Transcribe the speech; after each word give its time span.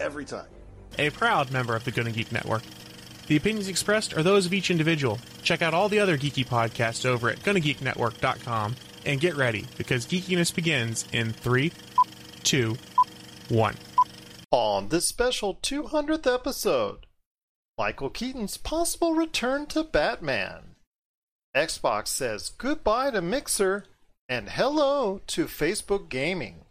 every 0.00 0.24
time. 0.24 0.46
A 0.98 1.10
proud 1.10 1.50
member 1.50 1.76
of 1.76 1.84
the 1.84 1.90
Gonna 1.90 2.10
Geek 2.10 2.32
Network. 2.32 2.62
The 3.28 3.36
opinions 3.36 3.68
expressed 3.68 4.16
are 4.16 4.22
those 4.22 4.46
of 4.46 4.54
each 4.54 4.70
individual. 4.70 5.18
Check 5.42 5.60
out 5.60 5.74
all 5.74 5.88
the 5.88 6.00
other 6.00 6.16
geeky 6.16 6.46
podcasts 6.46 7.04
over 7.04 7.28
at 7.28 7.40
GonnaGeekNetwork.com 7.40 8.74
and 9.04 9.20
get 9.20 9.36
ready 9.36 9.66
because 9.76 10.06
geekiness 10.06 10.54
begins 10.54 11.06
in 11.12 11.32
three, 11.32 11.72
two, 12.42 12.76
one. 13.48 13.76
On 14.50 14.88
this 14.88 15.06
special 15.06 15.56
200th 15.56 16.32
episode, 16.32 17.06
Michael 17.76 18.10
Keaton's 18.10 18.56
possible 18.56 19.14
return 19.14 19.66
to 19.66 19.84
Batman. 19.84 20.74
Xbox 21.54 22.08
says 22.08 22.48
goodbye 22.48 23.10
to 23.10 23.20
Mixer 23.20 23.84
and 24.28 24.48
hello 24.48 25.20
to 25.26 25.46
Facebook 25.46 26.08
Gaming. 26.08 26.64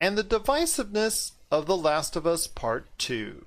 And 0.00 0.16
the 0.16 0.24
divisiveness 0.24 1.32
of 1.54 1.66
The 1.66 1.76
Last 1.76 2.16
of 2.16 2.26
Us 2.26 2.48
Part 2.48 2.86
2. 2.98 3.44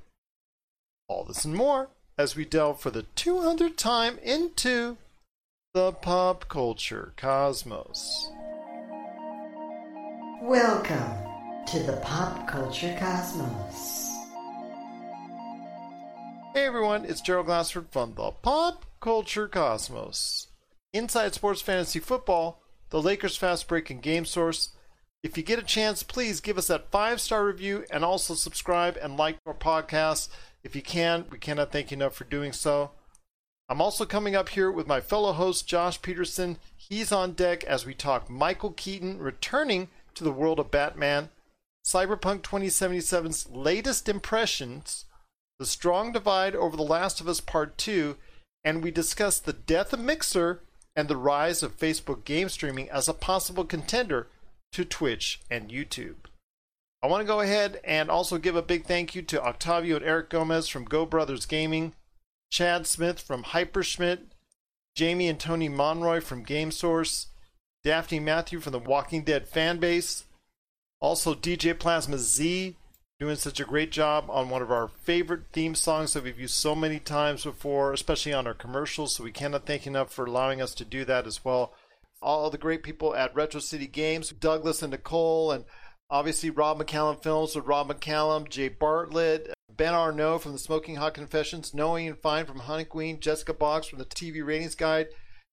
All 1.09 1.25
this 1.25 1.43
and 1.43 1.53
more 1.53 1.89
as 2.17 2.37
we 2.37 2.45
delve 2.45 2.79
for 2.79 2.89
the 2.89 3.03
200th 3.17 3.75
time 3.75 4.17
into 4.23 4.95
the 5.73 5.91
pop 5.91 6.47
culture 6.47 7.11
cosmos. 7.17 8.29
Welcome 10.41 11.17
to 11.67 11.83
the 11.83 11.99
Pop 12.01 12.47
Culture 12.47 12.95
Cosmos. 12.97 14.09
Hey 16.53 16.65
everyone, 16.65 17.03
it's 17.03 17.19
Gerald 17.19 17.47
Glassford 17.47 17.87
from 17.91 18.13
the 18.13 18.31
Pop 18.31 18.85
Culture 19.01 19.49
Cosmos. 19.49 20.47
Inside 20.93 21.33
Sports 21.33 21.59
Fantasy 21.59 21.99
Football, 21.99 22.61
the 22.89 23.01
Lakers 23.01 23.35
Fast 23.35 23.67
Break 23.67 23.89
and 23.89 24.01
Game 24.01 24.23
Source. 24.23 24.69
If 25.23 25.35
you 25.35 25.43
get 25.43 25.59
a 25.59 25.63
chance, 25.63 26.03
please 26.03 26.39
give 26.39 26.57
us 26.57 26.67
that 26.67 26.91
five 26.91 27.19
star 27.19 27.45
review 27.45 27.85
and 27.89 28.05
also 28.05 28.35
subscribe 28.35 28.97
and 29.01 29.17
like 29.17 29.37
our 29.45 29.53
podcast. 29.53 30.29
If 30.63 30.75
you 30.75 30.81
can, 30.81 31.25
we 31.31 31.37
cannot 31.39 31.71
thank 31.71 31.91
you 31.91 31.95
enough 31.95 32.15
for 32.15 32.23
doing 32.25 32.53
so. 32.53 32.91
I'm 33.69 33.81
also 33.81 34.05
coming 34.05 34.35
up 34.35 34.49
here 34.49 34.71
with 34.71 34.87
my 34.87 35.01
fellow 35.01 35.33
host, 35.33 35.67
Josh 35.67 36.01
Peterson. 36.01 36.57
He's 36.75 37.11
on 37.11 37.33
deck 37.33 37.63
as 37.65 37.85
we 37.85 37.93
talk 37.93 38.29
Michael 38.29 38.71
Keaton 38.71 39.17
returning 39.17 39.89
to 40.15 40.23
the 40.23 40.31
world 40.31 40.59
of 40.59 40.71
Batman, 40.71 41.29
Cyberpunk 41.85 42.41
2077's 42.41 43.49
latest 43.49 44.07
impressions, 44.07 45.05
the 45.59 45.65
strong 45.65 46.11
divide 46.11 46.55
over 46.55 46.77
The 46.77 46.83
Last 46.83 47.19
of 47.19 47.27
Us 47.27 47.41
Part 47.41 47.77
2, 47.77 48.15
and 48.63 48.83
we 48.83 48.91
discuss 48.91 49.39
the 49.39 49.53
death 49.53 49.91
of 49.91 49.99
Mixer 49.99 50.61
and 50.95 51.07
the 51.07 51.17
rise 51.17 51.61
of 51.61 51.77
Facebook 51.77 52.23
game 52.23 52.49
streaming 52.49 52.89
as 52.89 53.07
a 53.07 53.13
possible 53.13 53.65
contender 53.65 54.27
to 54.71 54.85
Twitch 54.85 55.41
and 55.49 55.69
YouTube. 55.69 56.15
I 57.01 57.07
want 57.07 57.21
to 57.21 57.27
go 57.27 57.41
ahead 57.41 57.79
and 57.83 58.09
also 58.09 58.37
give 58.37 58.55
a 58.55 58.61
big 58.61 58.85
thank 58.85 59.15
you 59.15 59.21
to 59.23 59.43
Octavio 59.43 59.97
and 59.97 60.05
Eric 60.05 60.29
Gomez 60.29 60.67
from 60.67 60.85
Go 60.85 61.05
Brothers 61.05 61.45
Gaming, 61.45 61.93
Chad 62.49 62.87
Smith 62.87 63.19
from 63.19 63.43
Hyperschmidt, 63.43 64.19
Jamie 64.95 65.27
and 65.27 65.39
Tony 65.39 65.69
Monroy 65.69 66.21
from 66.21 66.45
GameSource, 66.45 67.27
Daphne 67.83 68.19
Matthew 68.19 68.59
from 68.59 68.71
the 68.71 68.79
Walking 68.79 69.23
Dead 69.23 69.47
fan 69.47 69.77
base, 69.77 70.23
also 70.99 71.35
DJ 71.35 71.77
Plasma 71.77 72.17
Z 72.17 72.75
doing 73.19 73.35
such 73.35 73.59
a 73.59 73.65
great 73.65 73.91
job 73.91 74.25
on 74.29 74.49
one 74.49 74.61
of 74.61 74.71
our 74.71 74.87
favorite 74.87 75.41
theme 75.51 75.73
songs 75.73 76.13
that 76.13 76.23
we've 76.23 76.39
used 76.39 76.53
so 76.53 76.75
many 76.75 76.99
times 76.99 77.43
before, 77.43 77.91
especially 77.91 78.33
on 78.33 78.45
our 78.45 78.53
commercials. 78.53 79.15
So 79.15 79.23
we 79.23 79.31
cannot 79.31 79.65
thank 79.65 79.87
enough 79.87 80.11
for 80.11 80.25
allowing 80.25 80.61
us 80.61 80.75
to 80.75 80.85
do 80.85 81.03
that 81.05 81.25
as 81.25 81.43
well. 81.43 81.73
All 82.21 82.49
the 82.49 82.57
great 82.57 82.83
people 82.83 83.15
at 83.15 83.35
Retro 83.35 83.59
City 83.59 83.87
Games, 83.87 84.29
Douglas 84.31 84.81
and 84.81 84.91
Nicole, 84.91 85.51
and 85.51 85.65
obviously 86.09 86.49
Rob 86.49 86.79
McCallum 86.79 87.21
Films 87.21 87.55
with 87.55 87.65
Rob 87.65 87.89
McCallum, 87.89 88.49
Jay 88.49 88.69
Bartlett, 88.69 89.53
Ben 89.69 89.93
Arnault 89.93 90.39
from 90.39 90.53
the 90.53 90.59
Smoking 90.59 90.95
Hot 90.95 91.13
Confessions, 91.13 91.73
Noe 91.73 91.95
and 91.95 92.17
Fine 92.17 92.45
from 92.45 92.59
Honey 92.59 92.85
Queen, 92.85 93.19
Jessica 93.19 93.53
Box 93.53 93.87
from 93.87 93.99
the 93.99 94.05
TV 94.05 94.45
Ratings 94.45 94.75
Guide. 94.75 95.07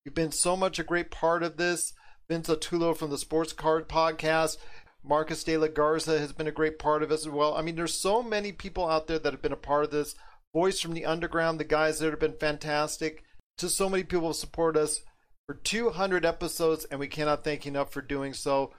You've 0.04 0.14
been 0.14 0.32
so 0.32 0.56
much 0.56 0.78
a 0.78 0.84
great 0.84 1.10
part 1.10 1.42
of 1.42 1.56
this. 1.56 1.92
Vince 2.28 2.48
Atulo 2.48 2.96
from 2.96 3.10
the 3.10 3.18
Sports 3.18 3.52
Card 3.52 3.88
Podcast. 3.88 4.56
Marcus 5.04 5.44
De 5.44 5.58
La 5.58 5.66
Garza 5.66 6.18
has 6.18 6.32
been 6.32 6.46
a 6.46 6.52
great 6.52 6.78
part 6.78 7.02
of 7.02 7.10
it 7.10 7.14
as 7.14 7.28
well. 7.28 7.54
I 7.54 7.60
mean, 7.60 7.76
there's 7.76 7.92
so 7.92 8.22
many 8.22 8.52
people 8.52 8.88
out 8.88 9.06
there 9.06 9.18
that 9.18 9.32
have 9.32 9.42
been 9.42 9.52
a 9.52 9.56
part 9.56 9.84
of 9.84 9.90
this. 9.90 10.14
Voice 10.54 10.80
from 10.80 10.94
the 10.94 11.04
Underground, 11.04 11.60
the 11.60 11.64
guys 11.64 11.98
that 11.98 12.10
have 12.10 12.20
been 12.20 12.38
fantastic. 12.38 13.22
Just 13.58 13.76
so 13.76 13.90
many 13.90 14.04
people 14.04 14.32
support 14.32 14.76
us 14.76 15.02
for 15.46 15.54
200 15.54 16.24
episodes, 16.24 16.84
and 16.86 16.98
we 16.98 17.08
cannot 17.08 17.44
thank 17.44 17.64
you 17.64 17.70
enough 17.70 17.92
for 17.92 18.00
doing 18.00 18.32
so. 18.32 18.72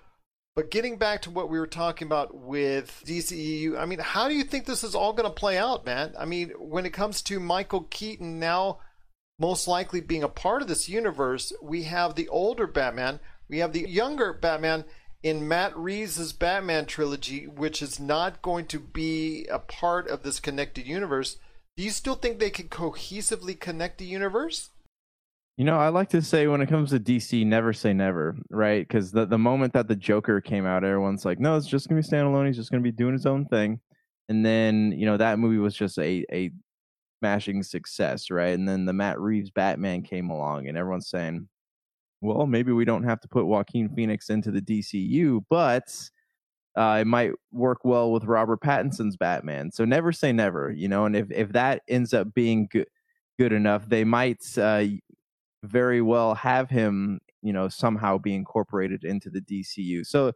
But 0.56 0.72
getting 0.72 0.98
back 0.98 1.22
to 1.24 1.30
what 1.30 1.50
we 1.50 1.60
were 1.60 1.68
talking 1.68 2.08
about 2.08 2.36
with 2.36 3.04
DCEU, 3.06 3.78
I 3.78 3.86
mean, 3.86 4.00
how 4.00 4.30
do 4.30 4.36
you 4.36 4.44
think 4.44 4.66
this 4.66 4.84
is 4.84 4.96
all 4.96 5.14
going 5.14 5.30
to 5.30 5.36
play 5.36 5.58
out, 5.58 5.86
man? 5.86 6.14
I 6.18 6.26
mean, 6.26 6.52
when 6.58 6.86
it 6.86 6.94
comes 6.94 7.22
to 7.24 7.40
Michael 7.40 7.82
Keaton 7.90 8.40
now 8.40 8.80
most 9.38 9.68
likely 9.68 10.00
being 10.00 10.24
a 10.24 10.30
part 10.30 10.62
of 10.62 10.70
this 10.70 10.88
universe, 10.88 11.52
we 11.62 11.84
have 11.84 12.16
the 12.16 12.30
older 12.30 12.68
Batman, 12.68 13.20
we 13.50 13.60
have 13.60 13.74
the 13.74 13.88
younger 13.88 14.32
Batman 14.32 14.86
in 15.22 15.48
Matt 15.48 15.76
Reeves' 15.76 16.32
Batman 16.32 16.86
trilogy, 16.86 17.46
which 17.46 17.82
is 17.82 18.00
not 18.00 18.42
going 18.42 18.66
to 18.68 18.80
be 18.80 19.46
a 19.52 19.60
part 19.60 20.08
of 20.08 20.24
this 20.24 20.40
connected 20.40 20.88
universe. 20.88 21.38
Do 21.76 21.84
you 21.84 21.90
still 21.90 22.16
think 22.16 22.40
they 22.40 22.50
can 22.50 22.70
cohesively 22.70 23.60
connect 23.60 23.98
the 23.98 24.06
universe? 24.06 24.70
You 25.58 25.64
know, 25.64 25.78
I 25.78 25.88
like 25.88 26.10
to 26.10 26.22
say 26.22 26.48
when 26.48 26.60
it 26.60 26.68
comes 26.68 26.90
to 26.90 27.00
DC, 27.00 27.46
never 27.46 27.72
say 27.72 27.94
never, 27.94 28.36
right? 28.50 28.86
Because 28.86 29.12
the, 29.12 29.26
the 29.26 29.38
moment 29.38 29.72
that 29.74 29.88
the 29.88 29.96
Joker 29.96 30.42
came 30.42 30.66
out, 30.66 30.84
everyone's 30.84 31.24
like, 31.24 31.40
no, 31.40 31.56
it's 31.56 31.68
just 31.68 31.88
going 31.88 32.02
to 32.02 32.08
be 32.08 32.16
standalone. 32.16 32.48
He's 32.48 32.58
just 32.58 32.72
going 32.72 32.84
to 32.84 32.88
be 32.88 32.96
doing 32.96 33.14
his 33.14 33.26
own 33.26 33.46
thing. 33.46 33.80
And 34.28 34.46
then, 34.46 34.92
you 34.92 35.06
know, 35.06 35.16
that 35.16 35.40
movie 35.40 35.58
was 35.58 35.74
just 35.74 35.98
a, 35.98 36.26
a 36.32 36.52
smashing 37.20 37.64
success, 37.64 38.30
right? 38.30 38.54
And 38.54 38.68
then 38.68 38.86
the 38.86 38.92
Matt 38.92 39.20
Reeves 39.20 39.50
Batman 39.50 40.02
came 40.02 40.30
along, 40.30 40.68
and 40.68 40.78
everyone's 40.78 41.10
saying, 41.10 41.48
well, 42.20 42.48
maybe 42.48 42.74
we 42.74 42.84
don't 42.84 43.04
have 43.04 43.22
to 43.22 43.28
put 43.30 43.46
Joaquin 43.46 43.90
Phoenix 43.96 44.30
into 44.30 44.52
the 44.52 44.62
DCU, 44.62 45.44
but 45.50 45.94
uh, 46.76 46.98
it 47.02 47.08
might 47.08 47.32
work 47.52 47.86
well 47.86 48.12
with 48.12 48.26
Robert 48.26 48.62
Pattinson's 48.62 49.16
Batman. 49.16 49.72
So 49.72 49.86
never 49.86 50.12
say 50.12 50.34
never, 50.34 50.72
you 50.72 50.88
know. 50.88 51.06
And 51.06 51.16
if 51.16 51.32
if 51.32 51.54
that 51.54 51.84
ends 51.88 52.14
up 52.14 52.34
being 52.34 52.68
good 52.70 52.88
good 53.40 53.54
enough, 53.54 53.88
they 53.88 54.04
might 54.04 54.42
uh, 54.58 54.84
very 55.66 56.02
well 56.02 56.36
have 56.36 56.70
him, 56.70 57.20
you 57.42 57.54
know, 57.54 57.68
somehow 57.70 58.18
be 58.18 58.34
incorporated 58.34 59.04
into 59.04 59.30
the 59.30 59.42
DCU. 59.42 60.06
So 60.06 60.34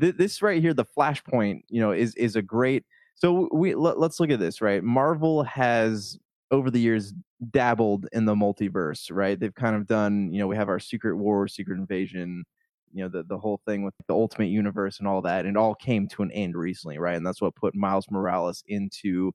th- 0.00 0.16
this 0.16 0.42
right 0.42 0.60
here, 0.60 0.74
the 0.74 0.84
Flashpoint, 0.84 1.62
you 1.68 1.80
know, 1.80 1.92
is 1.92 2.14
is 2.16 2.36
a 2.36 2.42
great. 2.42 2.84
So 3.14 3.48
we 3.52 3.74
let, 3.74 3.98
let's 3.98 4.20
look 4.20 4.30
at 4.30 4.40
this, 4.40 4.60
right? 4.60 4.82
Marvel 4.82 5.42
has 5.44 6.18
over 6.50 6.70
the 6.70 6.80
years 6.80 7.14
dabbled 7.50 8.06
in 8.12 8.24
the 8.24 8.34
multiverse, 8.34 9.08
right? 9.10 9.38
They've 9.38 9.54
kind 9.54 9.74
of 9.76 9.86
done, 9.86 10.32
you 10.32 10.38
know, 10.38 10.46
we 10.46 10.56
have 10.56 10.68
our 10.68 10.78
Secret 10.78 11.16
War, 11.16 11.48
Secret 11.48 11.78
Invasion, 11.78 12.44
you 12.92 13.02
know, 13.02 13.08
the 13.08 13.24
the 13.24 13.38
whole 13.38 13.60
thing 13.66 13.82
with 13.82 13.94
the 14.06 14.14
Ultimate 14.14 14.48
Universe 14.48 14.98
and 14.98 15.08
all 15.08 15.22
that, 15.22 15.46
and 15.46 15.56
it 15.56 15.60
all 15.60 15.74
came 15.74 16.08
to 16.08 16.22
an 16.22 16.30
end 16.32 16.56
recently, 16.56 16.98
right? 16.98 17.16
And 17.16 17.26
that's 17.26 17.42
what 17.42 17.54
put 17.56 17.74
Miles 17.74 18.06
Morales 18.10 18.62
into 18.66 19.32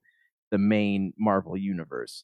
the 0.51 0.57
main 0.57 1.13
Marvel 1.17 1.57
universe. 1.57 2.23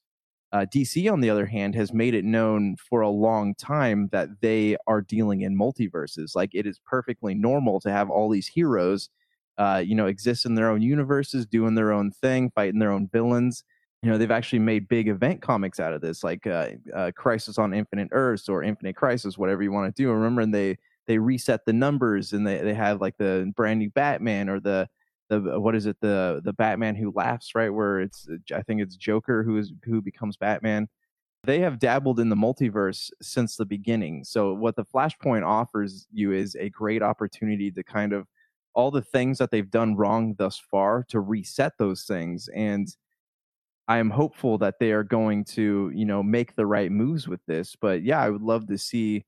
Uh, 0.54 0.66
DC, 0.74 1.12
on 1.12 1.20
the 1.20 1.30
other 1.30 1.46
hand, 1.46 1.76
has 1.76 1.94
made 1.94 2.14
it 2.14 2.24
known 2.24 2.78
for 2.78 3.02
a 3.02 3.10
long 3.10 3.54
time 3.56 4.08
that 4.12 4.30
they 4.42 4.78
are 4.88 5.02
dealing 5.02 5.42
in 5.42 5.58
multiverses. 5.58 6.36
Like 6.36 6.52
it 6.54 6.66
is 6.66 6.80
perfectly 6.86 7.36
normal 7.36 7.80
to 7.82 7.92
have 7.92 8.10
all 8.10 8.30
these 8.30 8.48
heroes, 8.48 9.10
uh, 9.58 9.84
you 9.86 9.94
know, 9.94 10.06
exist 10.06 10.46
in 10.46 10.56
their 10.56 10.70
own 10.70 10.82
universes, 10.82 11.46
doing 11.46 11.76
their 11.76 11.92
own 11.92 12.12
thing, 12.12 12.50
fighting 12.56 12.80
their 12.80 12.92
own 12.92 13.10
villains. 13.12 13.66
You 14.02 14.10
know, 14.10 14.18
they've 14.18 14.32
actually 14.32 14.60
made 14.60 14.88
big 14.88 15.10
event 15.10 15.42
comics 15.42 15.80
out 15.82 15.94
of 15.94 16.02
this, 16.02 16.24
like 16.24 16.48
uh, 16.48 16.70
uh 16.96 17.12
Crisis 17.16 17.58
on 17.58 17.74
Infinite 17.74 18.10
Earths 18.12 18.48
or 18.48 18.64
Infinite 18.64 18.96
Crisis, 18.96 19.38
whatever 19.38 19.64
you 19.64 19.72
want 19.72 19.94
to 19.94 20.02
do. 20.02 20.12
Remember, 20.12 20.42
and 20.42 20.54
they 20.54 20.78
they 21.08 21.18
reset 21.18 21.66
the 21.66 21.74
numbers 21.74 22.32
and 22.32 22.46
they 22.46 22.58
they 22.58 22.74
have 22.74 23.02
like 23.02 23.18
the 23.18 23.52
brand 23.56 23.80
new 23.80 23.90
Batman 23.90 24.50
or 24.50 24.60
the 24.60 24.88
the 25.30 25.60
what 25.60 25.76
is 25.76 25.86
it 25.86 25.98
the 26.02 26.42
the 26.44 26.54
Batman 26.54 26.96
who 26.96 27.12
laughs 27.16 27.56
right 27.56 27.70
where 27.70 28.02
it's 28.02 28.28
uh, 28.30 28.56
I 28.56 28.62
think 28.64 28.82
it's 28.82 28.96
Joker 28.96 29.44
who 29.44 29.58
is 29.58 29.74
who 29.84 30.02
becomes 30.02 30.38
Batman. 30.38 30.88
They 31.44 31.60
have 31.60 31.80
dabbled 31.80 32.20
in 32.20 32.30
the 32.30 32.36
multiverse 32.36 33.10
since 33.22 33.56
the 33.56 33.66
beginning. 33.66 34.24
So 34.24 34.54
what 34.54 34.76
the 34.76 34.86
Flashpoint 34.86 35.46
offers 35.46 36.08
you 36.12 36.34
is 36.34 36.56
a 36.56 36.70
great 36.70 37.02
opportunity 37.02 37.72
to 37.72 37.84
kind 37.84 38.12
of 38.14 38.28
all 38.74 38.92
the 38.92 39.02
things 39.02 39.38
that 39.38 39.52
they've 39.52 39.70
done 39.70 39.96
wrong 39.96 40.36
thus 40.38 40.60
far 40.60 41.04
to 41.10 41.20
reset 41.20 41.74
those 41.78 42.04
things 42.04 42.50
and 42.54 42.96
I 43.88 44.00
am 44.00 44.10
hopeful 44.10 44.58
that 44.58 44.80
they 44.80 44.92
are 44.92 45.04
going 45.04 45.46
to, 45.46 45.92
you 45.96 46.06
know, 46.06 46.22
make 46.22 46.56
the 46.56 46.66
right 46.66 46.92
moves 46.92 47.28
with 47.28 47.40
this. 47.46 47.76
But 47.80 48.04
yeah, 48.04 48.20
I 48.22 48.30
would 48.30 48.42
love 48.42 48.68
to 48.68 48.78
see, 48.78 49.26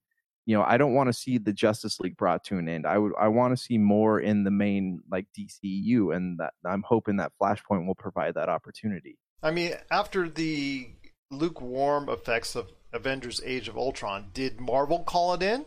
you 0.50 0.56
know, 0.56 0.64
I 0.64 0.78
don't 0.78 0.96
want 0.96 1.10
to 1.10 1.14
see 1.14 1.38
the 1.38 1.54
Justice 1.54 2.00
League 2.00 2.18
brought 2.18 2.44
to 2.46 2.58
an 2.58 2.68
end. 2.68 2.88
I 2.88 2.98
would 2.98 3.12
I 3.20 3.28
want 3.28 3.56
to 3.56 3.64
see 3.64 3.78
more 3.78 4.20
in 4.20 4.44
the 4.44 4.50
main 4.50 5.00
like 5.12 5.28
DCU 5.38 6.16
and 6.16 6.40
that 6.40 6.54
I'm 6.66 6.82
hoping 6.82 7.18
that 7.18 7.34
Flashpoint 7.40 7.86
will 7.86 7.94
provide 7.94 8.34
that 8.34 8.50
opportunity. 8.50 9.20
I 9.44 9.52
mean, 9.52 9.74
after 9.92 10.28
the 10.28 10.90
lukewarm 11.30 12.10
effects 12.10 12.56
of 12.56 12.72
Avengers 12.92 13.40
Age 13.46 13.68
of 13.68 13.78
Ultron, 13.78 14.32
did 14.34 14.60
Marvel 14.60 15.04
call 15.04 15.36
it 15.36 15.44
in? 15.44 15.66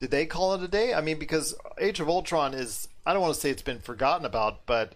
Did 0.00 0.10
they 0.10 0.24
call 0.24 0.54
it 0.54 0.62
a 0.62 0.68
day? 0.68 0.94
I 0.94 1.02
mean, 1.02 1.18
because 1.18 1.54
Age 1.78 2.00
of 2.00 2.08
Ultron 2.08 2.54
is 2.54 2.88
I 3.04 3.12
don't 3.12 3.20
want 3.20 3.34
to 3.34 3.40
say 3.40 3.50
it's 3.50 3.60
been 3.60 3.80
forgotten 3.80 4.24
about, 4.24 4.64
but 4.64 4.94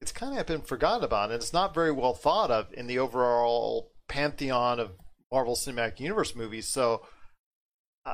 it's 0.00 0.10
kind 0.10 0.38
of 0.38 0.46
been 0.46 0.62
forgotten 0.62 1.04
about, 1.04 1.30
and 1.30 1.34
it's 1.34 1.52
not 1.52 1.74
very 1.74 1.92
well 1.92 2.14
thought 2.14 2.50
of 2.50 2.72
in 2.72 2.86
the 2.86 2.98
overall 2.98 3.92
pantheon 4.08 4.80
of 4.80 4.92
Marvel 5.30 5.54
Cinematic 5.54 6.00
Universe 6.00 6.34
movies. 6.34 6.66
So 6.66 7.02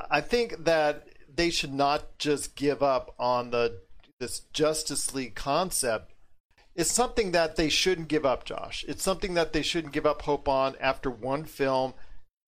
I 0.09 0.21
think 0.21 0.65
that 0.65 1.07
they 1.33 1.49
should 1.49 1.73
not 1.73 2.17
just 2.17 2.55
give 2.55 2.81
up 2.81 3.13
on 3.19 3.51
the 3.51 3.81
this 4.19 4.41
Justice 4.53 5.13
League 5.13 5.35
concept. 5.35 6.13
It's 6.73 6.91
something 6.91 7.31
that 7.31 7.55
they 7.55 7.69
shouldn't 7.69 8.07
give 8.07 8.25
up, 8.25 8.45
Josh. 8.45 8.85
It's 8.87 9.03
something 9.03 9.33
that 9.33 9.53
they 9.53 9.61
shouldn't 9.61 9.93
give 9.93 10.05
up 10.05 10.21
hope 10.23 10.47
on 10.47 10.75
after 10.79 11.09
one 11.09 11.45
film 11.45 11.93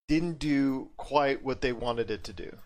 didn't 0.08 0.40
do 0.40 0.92
quite 0.98 1.44
what 1.44 1.62
they 1.62 1.74
wanted 1.74 2.10
it 2.10 2.24
to 2.26 2.34
do. 2.34 2.58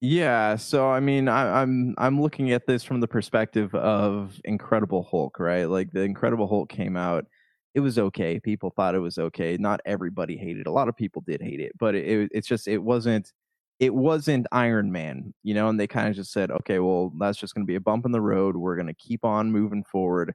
Yeah, 0.00 0.56
so 0.56 0.90
I 0.90 1.00
mean, 1.00 1.28
I, 1.28 1.60
I'm 1.60 1.94
I'm 1.98 2.20
looking 2.20 2.52
at 2.52 2.66
this 2.66 2.82
from 2.82 3.00
the 3.00 3.08
perspective 3.08 3.74
of 3.74 4.40
Incredible 4.44 5.06
Hulk, 5.10 5.38
right? 5.38 5.64
Like 5.64 5.92
the 5.92 6.00
Incredible 6.00 6.48
Hulk 6.48 6.70
came 6.70 6.96
out, 6.96 7.26
it 7.74 7.80
was 7.80 7.98
okay. 7.98 8.40
People 8.40 8.70
thought 8.70 8.94
it 8.94 9.00
was 9.00 9.18
okay. 9.18 9.56
Not 9.58 9.80
everybody 9.84 10.36
hated. 10.36 10.60
it. 10.60 10.66
A 10.66 10.72
lot 10.72 10.88
of 10.88 10.96
people 10.96 11.22
did 11.26 11.42
hate 11.42 11.60
it, 11.60 11.72
but 11.78 11.94
it, 11.94 12.30
it's 12.32 12.48
just 12.48 12.66
it 12.66 12.78
wasn't 12.78 13.32
it 13.80 13.94
wasn't 13.94 14.46
Iron 14.52 14.92
Man, 14.92 15.34
you 15.42 15.54
know. 15.54 15.68
And 15.68 15.80
they 15.80 15.86
kind 15.86 16.08
of 16.08 16.14
just 16.14 16.32
said, 16.32 16.50
okay, 16.50 16.78
well, 16.78 17.12
that's 17.18 17.38
just 17.38 17.54
going 17.54 17.66
to 17.66 17.70
be 17.70 17.76
a 17.76 17.80
bump 17.80 18.04
in 18.04 18.12
the 18.12 18.20
road. 18.20 18.56
We're 18.56 18.76
going 18.76 18.86
to 18.86 18.94
keep 18.94 19.24
on 19.24 19.50
moving 19.50 19.84
forward, 19.84 20.34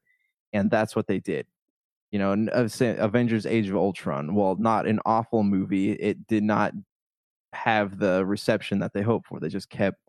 and 0.51 0.69
that's 0.71 0.95
what 0.95 1.07
they 1.07 1.19
did. 1.19 1.45
You 2.11 2.19
know, 2.19 2.47
uh, 2.53 2.67
Avengers: 2.97 3.45
Age 3.45 3.69
of 3.69 3.75
Ultron. 3.77 4.35
Well, 4.35 4.55
not 4.59 4.87
an 4.87 4.99
awful 5.05 5.43
movie. 5.43 5.91
It 5.93 6.27
did 6.27 6.43
not 6.43 6.73
have 7.53 7.99
the 7.99 8.25
reception 8.25 8.79
that 8.79 8.93
they 8.93 9.01
hoped 9.01 9.27
for. 9.27 9.39
They 9.39 9.49
just 9.49 9.69
kept 9.69 9.99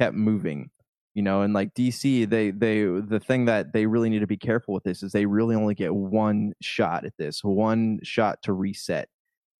kept 0.00 0.16
moving, 0.16 0.70
you 1.14 1.22
know. 1.22 1.42
And 1.42 1.52
like 1.54 1.74
DC, 1.74 2.28
they 2.30 2.50
they 2.50 2.84
the 2.84 3.20
thing 3.20 3.44
that 3.46 3.72
they 3.74 3.86
really 3.86 4.10
need 4.10 4.20
to 4.20 4.26
be 4.26 4.38
careful 4.38 4.74
with 4.74 4.84
this 4.84 5.02
is 5.02 5.12
they 5.12 5.26
really 5.26 5.54
only 5.54 5.74
get 5.74 5.94
one 5.94 6.54
shot 6.62 7.04
at 7.04 7.12
this, 7.18 7.44
one 7.44 8.00
shot 8.02 8.42
to 8.44 8.54
reset. 8.54 9.08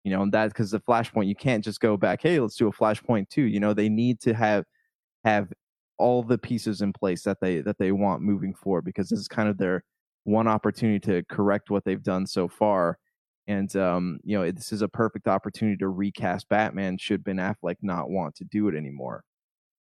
You 0.04 0.12
know, 0.12 0.22
and 0.22 0.32
that's 0.32 0.52
because 0.52 0.70
the 0.70 0.80
flashpoint 0.80 1.28
you 1.28 1.34
can't 1.34 1.62
just 1.62 1.80
go 1.80 1.96
back. 1.96 2.20
Hey, 2.22 2.40
let's 2.40 2.56
do 2.56 2.68
a 2.68 2.72
flashpoint 2.72 3.28
too. 3.28 3.42
You 3.42 3.60
know, 3.60 3.74
they 3.74 3.88
need 3.88 4.20
to 4.20 4.34
have 4.34 4.64
have 5.24 5.52
all 5.98 6.22
the 6.22 6.38
pieces 6.38 6.80
in 6.80 6.92
place 6.92 7.22
that 7.24 7.38
they 7.40 7.60
that 7.60 7.78
they 7.78 7.92
want 7.92 8.22
moving 8.22 8.54
forward 8.54 8.84
because 8.84 9.08
this 9.10 9.18
is 9.18 9.28
kind 9.28 9.48
of 9.48 9.58
their 9.58 9.84
one 10.24 10.48
opportunity 10.48 11.00
to 11.00 11.22
correct 11.28 11.70
what 11.70 11.84
they've 11.84 12.02
done 12.02 12.26
so 12.26 12.48
far 12.48 12.98
and 13.50 13.74
um, 13.74 14.20
you 14.22 14.38
know, 14.38 14.48
this 14.48 14.72
is 14.72 14.80
a 14.80 14.88
perfect 14.88 15.26
opportunity 15.26 15.76
to 15.78 15.88
recast 15.88 16.48
Batman 16.48 16.96
should 16.98 17.24
Ben 17.24 17.36
Affleck 17.36 17.76
not 17.82 18.08
want 18.08 18.36
to 18.36 18.44
do 18.44 18.68
it 18.68 18.76
anymore. 18.76 19.24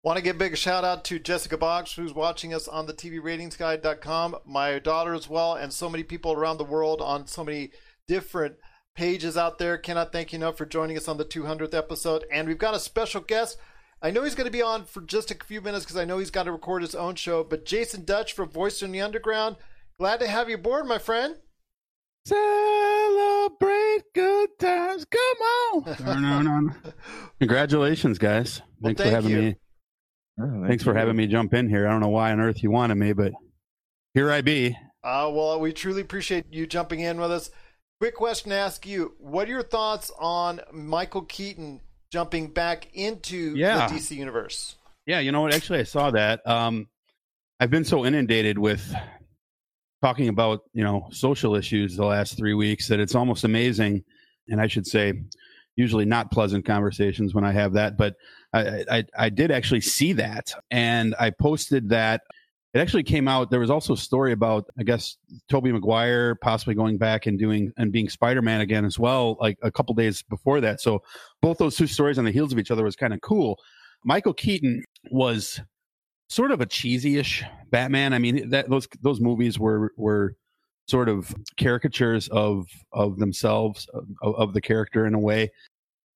Want 0.01 0.17
to 0.17 0.23
give 0.23 0.37
a 0.37 0.39
big 0.39 0.57
shout 0.57 0.83
out 0.83 1.03
to 1.05 1.19
Jessica 1.19 1.55
Box, 1.55 1.93
who's 1.93 2.13
watching 2.13 2.51
us 2.51 2.67
on 2.67 2.87
the 2.87 2.93
TVRatingsGuide.com, 2.93 4.37
my 4.43 4.79
daughter 4.79 5.13
as 5.13 5.29
well, 5.29 5.53
and 5.53 5.71
so 5.71 5.87
many 5.87 6.03
people 6.03 6.31
around 6.31 6.57
the 6.57 6.63
world 6.63 6.99
on 6.99 7.27
so 7.27 7.43
many 7.43 7.69
different 8.07 8.55
pages 8.95 9.37
out 9.37 9.57
there. 9.57 9.77
Cannot 9.77 10.11
thank 10.11 10.33
you 10.33 10.37
enough 10.37 10.57
for 10.57 10.65
joining 10.65 10.97
us 10.97 11.07
on 11.07 11.17
the 11.17 11.25
200th 11.25 11.73
episode. 11.73 12.25
And 12.31 12.47
we've 12.47 12.57
got 12.57 12.75
a 12.75 12.79
special 12.79 13.21
guest. 13.21 13.57
I 14.01 14.11
know 14.11 14.23
he's 14.23 14.35
going 14.35 14.45
to 14.45 14.51
be 14.51 14.61
on 14.61 14.85
for 14.85 15.01
just 15.01 15.31
a 15.31 15.35
few 15.45 15.61
minutes 15.61 15.83
because 15.85 15.97
I 15.97 16.05
know 16.05 16.17
he's 16.19 16.31
got 16.31 16.43
to 16.43 16.51
record 16.51 16.81
his 16.81 16.95
own 16.95 17.15
show. 17.15 17.43
But 17.43 17.65
Jason 17.65 18.05
Dutch 18.05 18.33
from 18.33 18.49
Voice 18.49 18.81
in 18.81 18.91
the 18.91 19.01
Underground, 19.01 19.57
glad 19.99 20.19
to 20.21 20.27
have 20.27 20.47
you 20.49 20.55
aboard, 20.55 20.85
my 20.85 20.97
friend. 20.99 21.35
Celebrate 22.25 24.03
good 24.13 24.49
times. 24.59 25.05
Come 25.05 25.85
on. 26.07 26.21
no, 26.21 26.41
no, 26.41 26.59
no. 26.59 26.73
Congratulations, 27.39 28.17
guys. 28.17 28.61
Well, 28.79 28.89
Thanks 28.93 29.01
thank 29.01 29.09
for 29.11 29.15
having 29.15 29.31
you. 29.31 29.37
me. 29.41 29.55
Oh, 30.41 30.49
thank 30.51 30.67
Thanks 30.67 30.83
for 30.83 30.93
you. 30.93 30.97
having 30.99 31.15
me 31.15 31.27
jump 31.27 31.53
in 31.53 31.67
here. 31.69 31.87
I 31.87 31.91
don't 31.91 31.99
know 32.01 32.09
why 32.09 32.31
on 32.31 32.39
earth 32.39 32.63
you 32.63 32.71
wanted 32.71 32.95
me, 32.95 33.13
but 33.13 33.33
here 34.13 34.31
I 34.31 34.41
be. 34.41 34.77
Uh, 35.03 35.29
well, 35.33 35.59
we 35.59 35.73
truly 35.73 36.01
appreciate 36.01 36.45
you 36.51 36.65
jumping 36.67 36.99
in 37.01 37.19
with 37.19 37.31
us. 37.31 37.49
Quick 37.99 38.15
question 38.15 38.51
to 38.51 38.55
ask 38.55 38.87
you: 38.87 39.13
What 39.19 39.47
are 39.47 39.51
your 39.51 39.63
thoughts 39.63 40.09
on 40.17 40.61
Michael 40.71 41.23
Keaton 41.23 41.81
jumping 42.11 42.47
back 42.47 42.87
into 42.93 43.53
Yeah. 43.55 43.87
the 43.87 43.95
DC 43.95 44.15
universe? 44.15 44.75
Yeah, 45.05 45.19
you 45.19 45.33
know 45.33 45.41
what? 45.41 45.53
Actually, 45.53 45.79
I 45.79 45.83
saw 45.83 46.09
that. 46.11 46.45
Um, 46.47 46.87
I've 47.59 47.69
been 47.69 47.83
so 47.83 48.05
inundated 48.05 48.57
with 48.57 48.93
talking 50.01 50.29
about 50.29 50.61
you 50.71 50.83
know 50.83 51.09
social 51.11 51.55
issues 51.55 51.97
the 51.97 52.05
last 52.05 52.37
three 52.37 52.53
weeks 52.53 52.87
that 52.87 53.01
it's 53.01 53.15
almost 53.15 53.43
amazing, 53.43 54.05
and 54.47 54.61
I 54.61 54.67
should 54.67 54.87
say, 54.87 55.13
usually 55.75 56.05
not 56.05 56.31
pleasant 56.31 56.65
conversations 56.65 57.33
when 57.35 57.43
I 57.43 57.51
have 57.51 57.73
that. 57.73 57.97
But 57.97 58.15
I, 58.53 58.85
I, 58.89 59.05
I 59.17 59.29
did 59.29 59.51
actually 59.51 59.81
see 59.81 60.13
that, 60.13 60.53
and 60.71 61.15
I 61.19 61.31
posted 61.31 61.89
that. 61.89 62.21
It 62.73 62.79
actually 62.79 63.03
came 63.03 63.27
out. 63.27 63.49
There 63.49 63.59
was 63.59 63.71
also 63.71 63.93
a 63.93 63.97
story 63.97 64.31
about, 64.31 64.65
I 64.77 64.83
guess, 64.83 65.17
Tobey 65.49 65.71
Maguire 65.71 66.35
possibly 66.35 66.75
going 66.75 66.97
back 66.97 67.25
and 67.25 67.39
doing 67.39 67.73
and 67.77 67.91
being 67.91 68.09
Spider 68.09 68.43
Man 68.43 68.61
again 68.61 68.85
as 68.85 68.99
well, 68.99 69.37
like 69.39 69.57
a 69.63 69.71
couple 69.71 69.95
days 69.95 70.21
before 70.21 70.61
that. 70.61 70.79
So 70.79 71.01
both 71.41 71.57
those 71.57 71.75
two 71.75 71.87
stories 71.87 72.19
on 72.19 72.25
the 72.25 72.31
heels 72.31 72.53
of 72.53 72.59
each 72.59 72.69
other 72.69 72.83
was 72.83 72.95
kind 72.95 73.13
of 73.13 73.21
cool. 73.21 73.57
Michael 74.05 74.33
Keaton 74.33 74.83
was 75.09 75.59
sort 76.29 76.51
of 76.51 76.61
a 76.61 76.65
cheesy-ish 76.65 77.43
Batman. 77.71 78.13
I 78.13 78.19
mean, 78.19 78.49
that 78.51 78.69
those 78.69 78.87
those 79.01 79.19
movies 79.19 79.57
were 79.57 79.91
were 79.97 80.35
sort 80.87 81.09
of 81.09 81.33
caricatures 81.59 82.27
of 82.29 82.67
of 82.91 83.17
themselves 83.17 83.87
of, 84.21 84.35
of 84.35 84.53
the 84.53 84.61
character 84.61 85.07
in 85.07 85.15
a 85.15 85.19
way. 85.19 85.51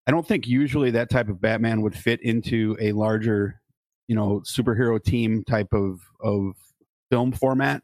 I 0.06 0.12
don't 0.12 0.28
think 0.28 0.48
usually 0.48 0.92
that 0.92 1.10
type 1.10 1.30
of 1.30 1.42
Batman 1.42 1.82
would 1.82 1.96
fit 1.96 2.22
into 2.22 2.76
a 2.80 2.92
larger, 2.92 3.62
you 4.08 4.16
know, 4.16 4.42
superhero 4.46 5.02
team 5.04 5.44
type 5.44 5.74
of 5.74 6.02
of 6.22 6.54
film 7.10 7.32
format. 7.32 7.84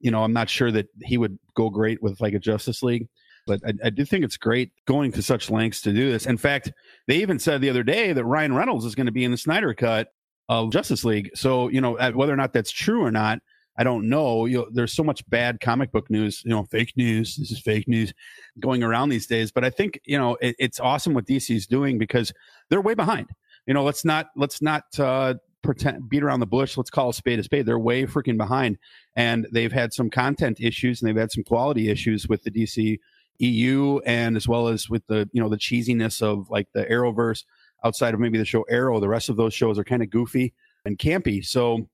You 0.00 0.10
know, 0.10 0.22
I'm 0.24 0.32
not 0.32 0.48
sure 0.48 0.72
that 0.72 0.88
he 1.02 1.18
would 1.18 1.38
go 1.54 1.68
great 1.70 2.02
with 2.02 2.20
like 2.20 2.34
a 2.34 2.38
Justice 2.38 2.82
League, 2.82 3.08
but 3.46 3.60
I, 3.66 3.72
I 3.84 3.90
do 3.90 4.04
think 4.04 4.24
it's 4.24 4.36
great 4.36 4.72
going 4.86 5.12
to 5.12 5.22
such 5.22 5.50
lengths 5.50 5.82
to 5.82 5.92
do 5.92 6.10
this. 6.10 6.26
In 6.26 6.36
fact, 6.36 6.72
they 7.06 7.16
even 7.16 7.38
said 7.38 7.60
the 7.60 7.70
other 7.70 7.82
day 7.82 8.12
that 8.12 8.24
Ryan 8.24 8.54
Reynolds 8.54 8.84
is 8.84 8.94
going 8.94 9.06
to 9.06 9.12
be 9.12 9.24
in 9.24 9.30
the 9.30 9.36
Snyder 9.36 9.74
cut 9.74 10.12
of 10.48 10.72
Justice 10.72 11.04
League. 11.04 11.30
So, 11.34 11.68
you 11.68 11.80
know, 11.80 11.92
whether 12.14 12.32
or 12.32 12.36
not 12.36 12.52
that's 12.52 12.70
true 12.70 13.04
or 13.04 13.10
not, 13.10 13.40
I 13.76 13.84
don't 13.84 14.08
know. 14.08 14.46
You 14.46 14.58
know, 14.58 14.68
there's 14.70 14.92
so 14.92 15.04
much 15.04 15.28
bad 15.30 15.60
comic 15.60 15.92
book 15.92 16.10
news, 16.10 16.42
you 16.44 16.50
know, 16.50 16.64
fake 16.64 16.92
news. 16.96 17.36
This 17.36 17.50
is 17.50 17.60
fake 17.60 17.88
news 17.88 18.12
going 18.58 18.82
around 18.82 19.08
these 19.08 19.26
days. 19.26 19.52
But 19.52 19.64
I 19.64 19.70
think, 19.70 20.00
you 20.04 20.18
know, 20.18 20.36
it, 20.40 20.56
it's 20.58 20.80
awesome 20.80 21.14
what 21.14 21.26
DC 21.26 21.54
is 21.54 21.66
doing 21.66 21.98
because 21.98 22.32
they're 22.68 22.80
way 22.80 22.94
behind. 22.94 23.28
You 23.66 23.74
know, 23.74 23.84
let's 23.84 24.04
not, 24.04 24.30
let's 24.36 24.60
not, 24.60 24.84
uh, 24.98 25.34
pretend 25.62 26.08
beat 26.08 26.22
around 26.22 26.40
the 26.40 26.46
bush. 26.46 26.76
Let's 26.76 26.90
call 26.90 27.10
a 27.10 27.14
spade 27.14 27.38
a 27.38 27.42
spade. 27.42 27.66
They're 27.66 27.78
way 27.78 28.04
freaking 28.06 28.36
behind. 28.36 28.78
And 29.16 29.46
they've 29.52 29.72
had 29.72 29.92
some 29.92 30.10
content 30.10 30.60
issues 30.60 31.00
and 31.00 31.08
they've 31.08 31.20
had 31.20 31.32
some 31.32 31.44
quality 31.44 31.88
issues 31.88 32.28
with 32.28 32.42
the 32.42 32.50
DC 32.50 32.98
EU 33.38 34.00
and 34.04 34.36
as 34.36 34.46
well 34.46 34.68
as 34.68 34.88
with 34.88 35.06
the, 35.06 35.28
you 35.32 35.42
know, 35.42 35.48
the 35.48 35.56
cheesiness 35.56 36.22
of 36.22 36.50
like 36.50 36.68
the 36.72 36.84
Arrowverse 36.84 37.44
outside 37.84 38.14
of 38.14 38.20
maybe 38.20 38.38
the 38.38 38.44
show 38.44 38.62
Arrow. 38.62 39.00
The 39.00 39.08
rest 39.08 39.28
of 39.28 39.36
those 39.36 39.54
shows 39.54 39.78
are 39.78 39.84
kind 39.84 40.02
of 40.02 40.10
goofy 40.10 40.52
and 40.84 40.98
campy. 40.98 41.44
So 41.44 41.88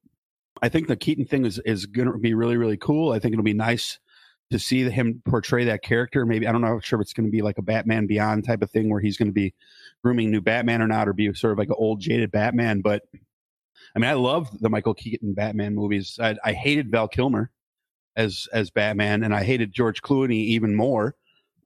I 0.62 0.68
think 0.68 0.88
the 0.88 0.96
Keaton 0.96 1.24
thing 1.24 1.44
is 1.44 1.58
is 1.60 1.86
going 1.86 2.10
to 2.10 2.18
be 2.18 2.34
really 2.34 2.56
really 2.56 2.76
cool. 2.76 3.12
I 3.12 3.18
think 3.18 3.32
it'll 3.32 3.44
be 3.44 3.52
nice 3.52 3.98
to 4.50 4.58
see 4.58 4.88
him 4.88 5.22
portray 5.24 5.64
that 5.64 5.82
character. 5.82 6.24
Maybe 6.24 6.46
I 6.46 6.52
don't 6.52 6.60
know 6.60 6.74
I'm 6.74 6.80
sure 6.80 7.00
if 7.00 7.04
it's 7.04 7.12
going 7.12 7.26
to 7.26 7.32
be 7.32 7.42
like 7.42 7.58
a 7.58 7.62
Batman 7.62 8.06
Beyond 8.06 8.44
type 8.44 8.62
of 8.62 8.70
thing 8.70 8.88
where 8.90 9.00
he's 9.00 9.16
going 9.16 9.28
to 9.28 9.32
be 9.34 9.54
grooming 10.02 10.30
new 10.30 10.40
Batman 10.40 10.82
or 10.82 10.86
not, 10.86 11.08
or 11.08 11.12
be 11.12 11.32
sort 11.34 11.52
of 11.52 11.58
like 11.58 11.68
an 11.68 11.76
old 11.78 12.00
jaded 12.00 12.30
Batman. 12.30 12.80
But 12.80 13.02
I 13.96 13.98
mean, 13.98 14.10
I 14.10 14.14
love 14.14 14.50
the 14.60 14.68
Michael 14.68 14.92
Keaton 14.92 15.32
Batman 15.32 15.74
movies. 15.74 16.18
I, 16.22 16.36
I 16.44 16.52
hated 16.52 16.90
Val 16.90 17.08
Kilmer 17.08 17.50
as 18.14 18.46
as 18.52 18.70
Batman, 18.70 19.24
and 19.24 19.34
I 19.34 19.42
hated 19.42 19.72
George 19.72 20.02
Clooney 20.02 20.44
even 20.44 20.74
more. 20.74 21.14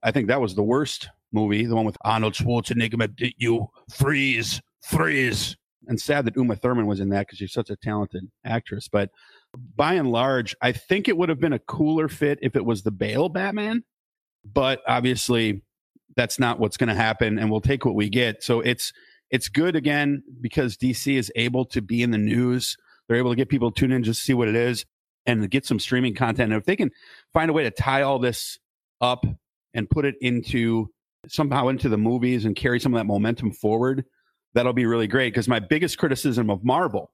I 0.01 0.11
think 0.11 0.27
that 0.27 0.39
was 0.39 0.55
the 0.55 0.63
worst 0.63 1.09
movie, 1.33 1.65
the 1.65 1.75
one 1.75 1.85
with 1.85 1.97
Arnold 2.01 2.33
Schwarzenegger. 2.33 3.15
Did 3.15 3.33
you 3.37 3.67
freeze, 3.93 4.61
freeze? 4.81 5.57
And 5.87 5.99
sad 5.99 6.25
that 6.25 6.37
Uma 6.37 6.55
Thurman 6.55 6.85
was 6.85 6.99
in 6.99 7.09
that 7.09 7.27
because 7.27 7.39
she's 7.39 7.51
such 7.51 7.69
a 7.69 7.75
talented 7.75 8.29
actress. 8.45 8.87
But 8.87 9.09
by 9.75 9.95
and 9.95 10.09
large, 10.11 10.55
I 10.61 10.71
think 10.71 11.09
it 11.09 11.17
would 11.17 11.27
have 11.27 11.39
been 11.39 11.53
a 11.53 11.59
cooler 11.59 12.07
fit 12.07 12.39
if 12.41 12.55
it 12.55 12.63
was 12.63 12.83
the 12.83 12.91
Bale 12.91 13.29
Batman. 13.29 13.83
But 14.45 14.81
obviously, 14.87 15.63
that's 16.15 16.39
not 16.39 16.59
what's 16.59 16.77
going 16.77 16.89
to 16.89 16.95
happen, 16.95 17.39
and 17.39 17.51
we'll 17.51 17.61
take 17.61 17.83
what 17.83 17.95
we 17.95 18.09
get. 18.09 18.43
So 18.43 18.61
it's 18.61 18.93
it's 19.31 19.47
good 19.47 19.75
again 19.75 20.23
because 20.41 20.77
DC 20.77 21.15
is 21.15 21.31
able 21.35 21.65
to 21.65 21.81
be 21.81 22.03
in 22.03 22.11
the 22.11 22.17
news. 22.17 22.77
They're 23.07 23.17
able 23.17 23.31
to 23.31 23.35
get 23.35 23.49
people 23.49 23.71
to 23.71 23.79
tune 23.79 23.91
in 23.91 24.03
just 24.03 24.19
to 24.19 24.25
see 24.25 24.33
what 24.33 24.47
it 24.47 24.55
is 24.55 24.85
and 25.25 25.49
get 25.49 25.65
some 25.65 25.79
streaming 25.79 26.13
content. 26.13 26.51
And 26.51 26.59
if 26.59 26.65
they 26.65 26.75
can 26.75 26.91
find 27.33 27.49
a 27.49 27.53
way 27.53 27.63
to 27.63 27.71
tie 27.71 28.01
all 28.01 28.19
this 28.19 28.59
up 28.99 29.25
and 29.73 29.89
put 29.89 30.05
it 30.05 30.15
into 30.21 30.89
somehow 31.27 31.69
into 31.69 31.89
the 31.89 31.97
movies 31.97 32.45
and 32.45 32.55
carry 32.55 32.79
some 32.79 32.93
of 32.93 32.99
that 32.99 33.05
momentum 33.05 33.51
forward, 33.51 34.05
that'll 34.53 34.73
be 34.73 34.85
really 34.85 35.07
great. 35.07 35.33
Because 35.33 35.47
my 35.47 35.59
biggest 35.59 35.97
criticism 35.97 36.49
of 36.49 36.63
Marvel 36.63 37.11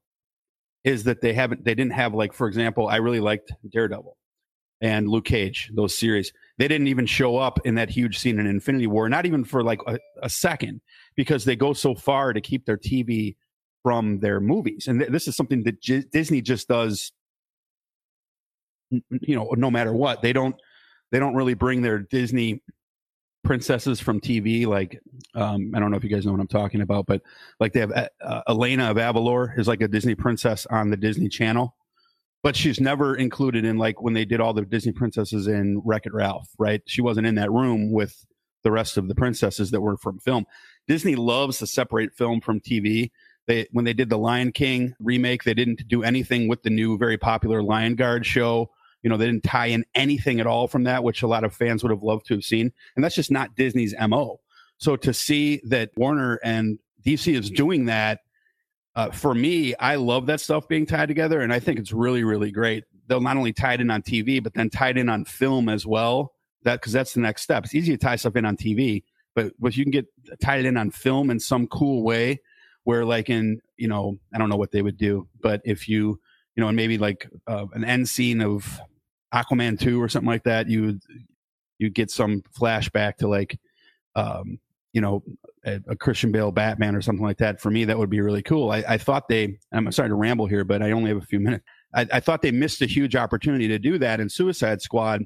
is 0.83 1.03
that 1.03 1.21
they 1.21 1.33
haven't, 1.33 1.65
they 1.65 1.75
didn't 1.75 1.93
have 1.93 2.13
like, 2.13 2.33
for 2.33 2.47
example, 2.47 2.87
I 2.87 2.97
really 2.97 3.19
liked 3.19 3.51
Daredevil 3.71 4.17
and 4.81 5.07
Luke 5.09 5.25
Cage, 5.25 5.71
those 5.73 5.97
series. 5.97 6.31
They 6.57 6.67
didn't 6.67 6.87
even 6.87 7.05
show 7.05 7.37
up 7.37 7.59
in 7.65 7.75
that 7.75 7.89
huge 7.89 8.17
scene 8.17 8.39
in 8.39 8.47
Infinity 8.47 8.87
War, 8.87 9.09
not 9.09 9.25
even 9.25 9.43
for 9.43 9.63
like 9.63 9.81
a, 9.87 9.97
a 10.21 10.29
second, 10.29 10.81
because 11.17 11.43
they 11.43 11.55
go 11.57 11.73
so 11.73 11.93
far 11.93 12.31
to 12.31 12.39
keep 12.39 12.65
their 12.65 12.77
TV 12.77 13.35
from 13.83 14.19
their 14.19 14.39
movies. 14.39 14.87
And 14.87 14.99
th- 14.99 15.11
this 15.11 15.27
is 15.27 15.35
something 15.35 15.63
that 15.63 15.81
Disney 15.81 16.41
just 16.41 16.69
does, 16.69 17.11
you 18.89 19.35
know, 19.35 19.53
no 19.57 19.69
matter 19.69 19.91
what. 19.91 20.21
They 20.21 20.31
don't, 20.31 20.55
they 21.11 21.19
don't 21.19 21.35
really 21.35 21.55
bring 21.55 21.81
their 21.81 21.99
Disney 21.99 22.61
princesses 23.43 23.99
from 23.99 24.21
TV. 24.21 24.65
Like, 24.65 25.01
um, 25.35 25.71
I 25.75 25.79
don't 25.79 25.91
know 25.91 25.97
if 25.97 26.03
you 26.03 26.09
guys 26.09 26.25
know 26.25 26.31
what 26.31 26.41
I'm 26.41 26.47
talking 26.47 26.81
about, 26.81 27.05
but 27.05 27.21
like 27.59 27.73
they 27.73 27.81
have 27.81 27.91
uh, 27.91 28.07
uh, 28.21 28.41
Elena 28.47 28.91
of 28.91 28.97
Avalor 28.97 29.57
is 29.59 29.67
like 29.67 29.81
a 29.81 29.87
Disney 29.89 30.15
princess 30.15 30.65
on 30.67 30.89
the 30.89 30.97
Disney 30.97 31.27
Channel 31.27 31.75
but 32.43 32.55
she's 32.55 32.79
never 32.79 33.15
included 33.15 33.65
in 33.65 33.77
like 33.77 34.01
when 34.01 34.13
they 34.13 34.25
did 34.25 34.39
all 34.39 34.53
the 34.53 34.63
Disney 34.63 34.91
princesses 34.91 35.47
in 35.47 35.81
Wreck 35.83 36.05
It 36.05 36.13
Ralph, 36.13 36.49
right? 36.57 36.81
She 36.85 37.01
wasn't 37.01 37.27
in 37.27 37.35
that 37.35 37.51
room 37.51 37.91
with 37.91 38.25
the 38.63 38.71
rest 38.71 38.97
of 38.97 39.07
the 39.07 39.15
princesses 39.15 39.71
that 39.71 39.81
were 39.81 39.97
from 39.97 40.19
film. 40.19 40.45
Disney 40.87 41.15
loves 41.15 41.59
to 41.59 41.67
separate 41.67 42.13
film 42.15 42.41
from 42.41 42.59
TV. 42.59 43.11
They 43.45 43.67
when 43.71 43.85
they 43.85 43.93
did 43.93 44.09
the 44.09 44.17
Lion 44.17 44.51
King 44.51 44.95
remake, 44.99 45.43
they 45.43 45.53
didn't 45.53 45.87
do 45.87 46.03
anything 46.03 46.47
with 46.47 46.63
the 46.63 46.69
new 46.69 46.97
very 46.97 47.17
popular 47.17 47.61
Lion 47.61 47.95
Guard 47.95 48.25
show. 48.25 48.69
You 49.03 49.09
know, 49.09 49.17
they 49.17 49.25
didn't 49.25 49.43
tie 49.43 49.67
in 49.67 49.85
anything 49.95 50.39
at 50.39 50.47
all 50.47 50.67
from 50.67 50.83
that, 50.83 51.03
which 51.03 51.21
a 51.21 51.27
lot 51.27 51.43
of 51.43 51.53
fans 51.53 51.83
would 51.83 51.91
have 51.91 52.03
loved 52.03 52.25
to 52.27 52.33
have 52.33 52.43
seen. 52.43 52.73
And 52.95 53.03
that's 53.03 53.15
just 53.15 53.31
not 53.31 53.55
Disney's 53.55 53.95
MO. 54.07 54.39
So 54.77 54.95
to 54.97 55.13
see 55.13 55.61
that 55.65 55.91
Warner 55.95 56.39
and 56.43 56.79
DC 57.05 57.33
is 57.33 57.49
doing 57.49 57.85
that 57.85 58.19
uh, 58.97 59.11
for 59.11 59.35
me, 59.35 59.75
I 59.75 59.95
love 59.95 60.25
that 60.25 60.41
stuff 60.41 60.67
being 60.67 60.87
tied 60.87 61.07
together, 61.07 61.41
and 61.41 61.53
I 61.53 61.59
think 61.59 61.77
it's 61.77 61.93
really, 61.93 62.23
really 62.23 62.49
great. 62.49 62.83
They'll 63.05 63.21
not 63.21 63.37
only 63.37 63.53
tie 63.53 63.75
it 63.75 63.81
in 63.81 63.91
on 63.91 64.01
TV, 64.01 64.41
but 64.41 64.55
then 64.55 64.71
tie 64.71 64.89
it 64.89 64.97
in 64.97 65.07
on 65.07 65.23
film 65.23 65.69
as 65.69 65.85
well. 65.85 66.33
That 66.63 66.81
because 66.81 66.93
that's 66.93 67.13
the 67.13 67.19
next 67.19 67.43
step. 67.43 67.63
It's 67.63 67.75
easy 67.75 67.91
to 67.91 67.97
tie 67.97 68.15
stuff 68.15 68.35
in 68.35 68.43
on 68.43 68.57
TV, 68.57 69.03
but 69.37 69.53
if 69.63 69.77
you 69.77 69.85
can 69.85 69.91
get 69.91 70.07
tied 70.41 70.65
in 70.65 70.77
on 70.77 70.89
film 70.89 71.29
in 71.29 71.39
some 71.39 71.67
cool 71.67 72.03
way, 72.03 72.41
where 72.83 73.05
like 73.05 73.29
in 73.29 73.61
you 73.77 73.87
know 73.87 74.17
I 74.33 74.39
don't 74.39 74.49
know 74.49 74.57
what 74.57 74.71
they 74.71 74.81
would 74.81 74.97
do, 74.97 75.27
but 75.41 75.61
if 75.63 75.87
you 75.87 76.19
you 76.55 76.61
know 76.61 76.67
and 76.67 76.75
maybe 76.75 76.97
like 76.97 77.29
uh, 77.45 77.67
an 77.73 77.85
end 77.85 78.09
scene 78.09 78.41
of 78.41 78.79
Aquaman 79.33 79.79
two 79.79 80.01
or 80.01 80.09
something 80.09 80.27
like 80.29 80.43
that, 80.43 80.67
you 80.67 80.81
would 80.81 81.01
you 81.77 81.91
get 81.91 82.09
some 82.09 82.41
flashback 82.59 83.17
to 83.17 83.27
like 83.27 83.59
um, 84.15 84.59
you 84.93 85.01
know, 85.01 85.21
a, 85.63 85.79
a, 85.89 85.95
Christian 85.95 86.31
Bale 86.31 86.51
Batman 86.51 86.95
or 86.95 87.03
something 87.03 87.23
like 87.23 87.37
that. 87.37 87.61
For 87.61 87.69
me, 87.69 87.85
that 87.85 87.99
would 87.99 88.09
be 88.09 88.19
really 88.19 88.41
cool. 88.41 88.71
I, 88.71 88.83
I 88.87 88.97
thought 88.97 89.27
they, 89.27 89.59
I'm 89.71 89.91
sorry 89.91 90.09
to 90.09 90.15
ramble 90.15 90.47
here, 90.47 90.63
but 90.63 90.81
I 90.81 90.89
only 90.89 91.09
have 91.09 91.21
a 91.21 91.25
few 91.25 91.39
minutes. 91.39 91.63
I, 91.93 92.07
I, 92.13 92.19
thought 92.19 92.41
they 92.41 92.49
missed 92.49 92.81
a 92.81 92.87
huge 92.87 93.15
opportunity 93.15 93.67
to 93.67 93.77
do 93.77 93.99
that 93.99 94.19
in 94.19 94.27
Suicide 94.27 94.81
Squad 94.81 95.21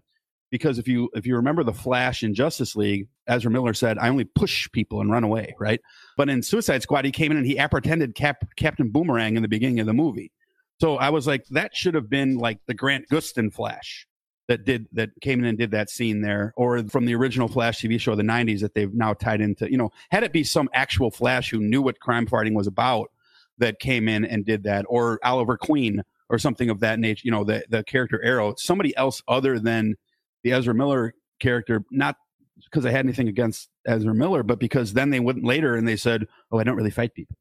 because 0.52 0.78
if 0.78 0.88
you 0.88 1.10
if 1.16 1.26
you 1.26 1.36
remember 1.36 1.64
the 1.64 1.74
Flash 1.74 2.24
in 2.24 2.36
Justice 2.36 2.76
League, 2.76 3.08
Ezra 3.28 3.50
Miller 3.50 3.74
said, 3.74 3.98
"I 3.98 4.10
only 4.10 4.26
push 4.26 4.70
people 4.72 5.02
and 5.02 5.10
run 5.10 5.24
away." 5.24 5.56
Right, 5.60 5.82
but 6.18 6.30
in 6.30 6.44
Suicide 6.44 6.84
Squad, 6.84 7.06
he 7.06 7.12
came 7.12 7.32
in 7.32 7.38
and 7.38 7.46
he 7.46 7.58
apprehended 7.58 8.14
Cap, 8.14 8.44
Captain 8.58 8.90
Boomerang 8.90 9.38
in 9.38 9.42
the 9.42 9.48
beginning 9.48 9.80
of 9.80 9.88
the 9.88 9.94
movie. 9.94 10.32
So 10.80 10.98
I 10.98 11.10
was 11.10 11.28
like, 11.28 11.46
that 11.52 11.76
should 11.76 11.94
have 11.96 12.10
been 12.10 12.38
like 12.38 12.60
the 12.66 12.74
Grant 12.74 13.06
Gustin 13.10 13.54
Flash 13.54 14.08
that 14.48 14.66
did 14.66 14.88
that 14.92 15.10
came 15.22 15.40
in 15.40 15.46
and 15.46 15.58
did 15.58 15.72
that 15.72 15.90
scene 15.90 16.22
there, 16.22 16.54
or 16.58 16.84
from 16.84 17.06
the 17.06 17.16
original 17.16 17.48
Flash 17.48 17.80
TV 17.80 18.00
show, 18.00 18.12
of 18.12 18.18
the 18.18 18.24
'90s, 18.24 18.60
that 18.60 18.76
they've 18.76 18.94
now 18.94 19.14
tied 19.14 19.42
into. 19.42 19.72
You 19.72 19.78
know, 19.78 19.92
had 20.12 20.24
it 20.24 20.34
be 20.34 20.44
some 20.44 20.70
actual 20.74 21.10
Flash 21.10 21.50
who 21.50 21.60
knew 21.60 21.82
what 21.82 22.00
crime 22.00 22.28
fighting 22.28 22.54
was 22.54 22.68
about 22.68 23.10
that 23.58 23.80
came 23.80 24.10
in 24.10 24.26
and 24.26 24.46
did 24.46 24.64
that, 24.64 24.86
or 24.90 25.20
Oliver 25.24 25.58
Queen 25.58 26.04
or 26.30 26.38
something 26.38 26.70
of 26.70 26.80
that 26.82 27.00
nature. 27.00 27.22
You 27.24 27.32
know, 27.32 27.46
the 27.46 27.64
the 27.70 27.84
character 27.84 28.22
Arrow, 28.22 28.56
somebody 28.58 28.96
else 28.98 29.22
other 29.28 29.58
than 29.58 29.96
the 30.44 30.52
Ezra 30.54 30.74
Miller 30.74 31.14
character, 31.40 31.84
not 31.92 32.16
because 32.64 32.86
I 32.86 32.92
had 32.92 33.06
anything 33.06 33.28
against 33.28 33.70
Ezra 33.88 34.14
Miller, 34.14 34.44
but 34.44 34.60
because 34.60 34.94
then 34.94 35.10
they 35.10 35.20
went 35.20 35.44
later 35.44 35.76
and 35.76 35.88
they 35.88 35.96
said, 35.96 36.28
"Oh, 36.52 36.60
I 36.60 36.64
don't 36.64 36.76
really 36.76 36.92
fight 36.92 37.14
people." 37.14 37.36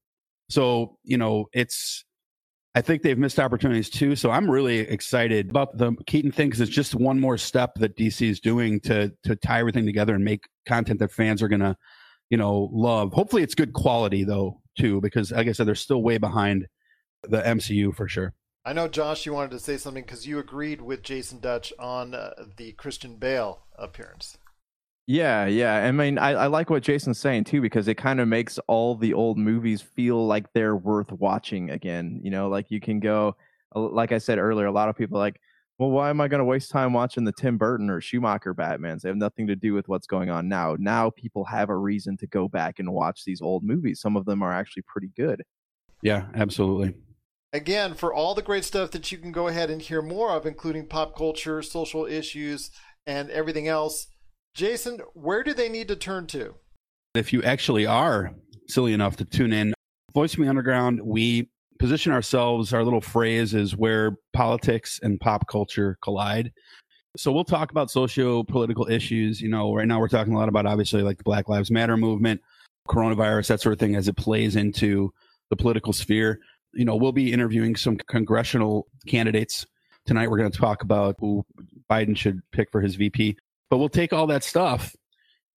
So 0.49 0.99
you 1.05 1.19
know, 1.19 1.47
it's 1.53 2.05
I 2.75 2.81
think 2.83 3.03
they've 3.03 3.19
missed 3.19 3.41
opportunities 3.41 3.91
too. 3.91 4.15
So 4.15 4.31
I'm 4.31 4.49
really 4.51 4.81
excited 4.81 5.51
about 5.51 5.77
the 5.77 5.93
Keaton 6.07 6.31
thing 6.31 6.49
because 6.49 6.61
it's 6.61 6.71
just 6.71 6.95
one 6.95 7.19
more 7.19 7.37
step 7.37 7.75
that 7.77 7.97
DC 7.97 8.29
is 8.29 8.41
doing 8.41 8.81
to 8.81 9.13
to 9.25 9.37
tie 9.37 9.61
everything 9.61 9.87
together 9.87 10.15
and 10.15 10.25
make 10.25 10.45
content 10.67 11.01
that 11.01 11.13
fans 11.13 11.43
are 11.43 11.49
gonna, 11.49 11.77
you 12.31 12.37
know, 12.37 12.71
love. 12.73 13.13
Hopefully, 13.13 13.43
it's 13.43 13.55
good 13.55 13.73
quality 13.73 14.25
though 14.25 14.61
too, 14.79 15.01
because 15.01 15.33
like 15.33 15.49
I 15.49 15.53
said, 15.53 15.67
they're 15.67 15.75
still 15.75 16.03
way 16.03 16.19
behind 16.19 16.67
the 17.25 17.43
MCU 17.43 17.95
for 17.95 18.09
sure. 18.09 18.35
I 18.65 18.75
know, 18.75 18.89
Josh, 18.89 19.25
you 19.25 19.33
wanted 19.33 19.53
to 19.53 19.59
say 19.59 19.79
something 19.79 20.05
because 20.05 20.27
you 20.27 20.39
agreed 20.39 20.83
with 20.83 21.03
Jason 21.03 21.41
Dutch 21.41 21.73
on 21.79 22.15
uh, 22.15 22.33
the 22.57 22.73
Christian 22.73 23.17
Bale 23.17 23.61
appearance. 23.79 24.37
Yeah, 25.07 25.47
yeah. 25.47 25.77
I 25.77 25.93
mean, 25.93 26.19
I, 26.19 26.33
I 26.33 26.47
like 26.47 26.71
what 26.71 26.83
Jason's 26.83 27.19
saying 27.19 27.45
too 27.45 27.61
because 27.61 27.89
it 27.89 27.97
kind 27.97 28.21
of 28.21 28.29
makes 28.29 28.59
all 28.69 28.95
the 28.95 29.15
old 29.15 29.39
movies 29.39 29.81
feel 29.81 30.27
like 30.27 30.53
they're 30.53 30.77
worth 30.77 31.11
watching 31.11 31.71
again. 31.71 32.21
You 32.23 32.31
know, 32.31 32.49
like 32.49 32.71
you 32.71 32.81
can 32.81 33.01
go, 33.01 33.35
uh, 33.75 33.81
like 33.81 34.13
I 34.13 34.19
said 34.19 34.39
earlier, 34.39 34.67
a 34.67 34.73
lot 34.73 34.89
of 34.89 34.97
people 34.97 35.19
like, 35.19 35.41
well, 35.79 35.91
why 35.91 36.11
am 36.11 36.21
I 36.21 36.29
going 36.29 36.41
to 36.41 36.45
waste 36.45 36.71
time 36.71 36.93
watching 36.93 37.25
the 37.25 37.33
Tim 37.33 37.57
Burton 37.57 37.89
or 37.89 38.03
Schumacher 38.03 38.55
Batmans? 38.55 39.01
They 39.01 39.09
have 39.09 39.17
nothing 39.17 39.47
to 39.47 39.57
do 39.57 39.73
with 39.73 39.89
what's 39.89 40.07
going 40.07 40.29
on 40.29 40.47
now. 40.47 40.77
Now 40.79 41.09
people 41.09 41.45
have 41.47 41.71
a 41.71 41.77
reason 41.77 42.19
to 42.19 42.27
go 42.27 42.47
back 42.47 42.79
and 42.79 42.93
watch 42.93 43.25
these 43.25 43.41
old 43.41 43.65
movies. 43.65 44.01
Some 44.01 44.15
of 44.15 44.27
them 44.27 44.43
are 44.43 44.53
actually 44.53 44.83
pretty 44.83 45.11
good. 45.17 45.43
Yeah, 46.03 46.27
absolutely. 46.35 46.95
Again, 47.53 47.95
for 47.95 48.15
all 48.15 48.35
the 48.35 48.43
great 48.43 48.65
stuff 48.65 48.93
that 48.93 49.11
you 49.11 49.19
can 49.19 49.33
go 49.33 49.49
ahead 49.49 49.71
and 49.71 49.83
hear 49.83 50.03
more 50.03 50.31
of, 50.31 50.47
including 50.47 50.87
pop 50.87 51.17
culture, 51.17 51.63
social 51.63 52.07
issues, 52.07 52.71
and 53.07 53.29
everything 53.31 53.67
else 53.67 54.07
Jason, 54.55 55.01
where 55.15 55.43
do 55.43 55.55
they 55.55 55.69
need 55.69 55.89
to 55.89 55.97
turn 55.97 56.27
to? 56.29 56.55
If 57.15 57.33
you 57.33 57.43
actually 57.43 57.87
are 57.87 58.33
silly 58.69 58.93
enough 58.93 59.17
to 59.17 59.25
tune 59.25 59.53
in, 59.53 59.75
Voice 60.15 60.35
the 60.35 60.49
Underground, 60.49 61.01
we 61.03 61.49
position 61.79 62.13
ourselves, 62.13 62.73
our 62.73 62.85
little 62.85 63.01
phrase 63.01 63.55
is 63.55 63.77
where 63.77 64.17
politics 64.33 64.99
and 65.03 65.21
pop 65.21 65.47
culture 65.47 65.97
collide. 66.03 66.53
So 67.17 67.33
we'll 67.33 67.45
talk 67.45 67.71
about 67.71 67.91
socio 67.91 68.43
political 68.43 68.89
issues. 68.89 69.41
You 69.41 69.49
know, 69.49 69.75
right 69.75 69.87
now 69.87 69.99
we're 69.99 70.09
talking 70.09 70.35
a 70.35 70.39
lot 70.39 70.49
about 70.49 70.67
obviously 70.67 71.03
like 71.03 71.19
the 71.19 71.25
Black 71.25 71.49
Lives 71.49 71.71
Matter 71.71 71.97
movement, 71.97 72.41
coronavirus, 72.89 73.49
that 73.49 73.61
sort 73.61 73.73
of 73.73 73.79
thing 73.79 73.97
as 73.97 74.09
it 74.09 74.17
plays 74.17 74.57
into 74.57 75.13
the 75.49 75.57
political 75.57 75.93
sphere. 75.93 76.41
You 76.73 76.85
know, 76.85 76.97
we'll 76.97 77.13
be 77.13 77.33
interviewing 77.33 77.77
some 77.77 77.97
congressional 77.97 78.87
candidates. 79.07 79.67
Tonight 80.07 80.31
we're 80.31 80.39
going 80.39 80.51
to 80.51 80.59
talk 80.59 80.83
about 80.83 81.17
who 81.19 81.45
Biden 81.91 82.17
should 82.17 82.41
pick 82.53 82.71
for 82.71 82.81
his 82.81 82.95
VP. 82.95 83.37
But 83.69 83.79
we'll 83.79 83.89
take 83.89 84.13
all 84.13 84.27
that 84.29 84.45
stuff 84.45 84.95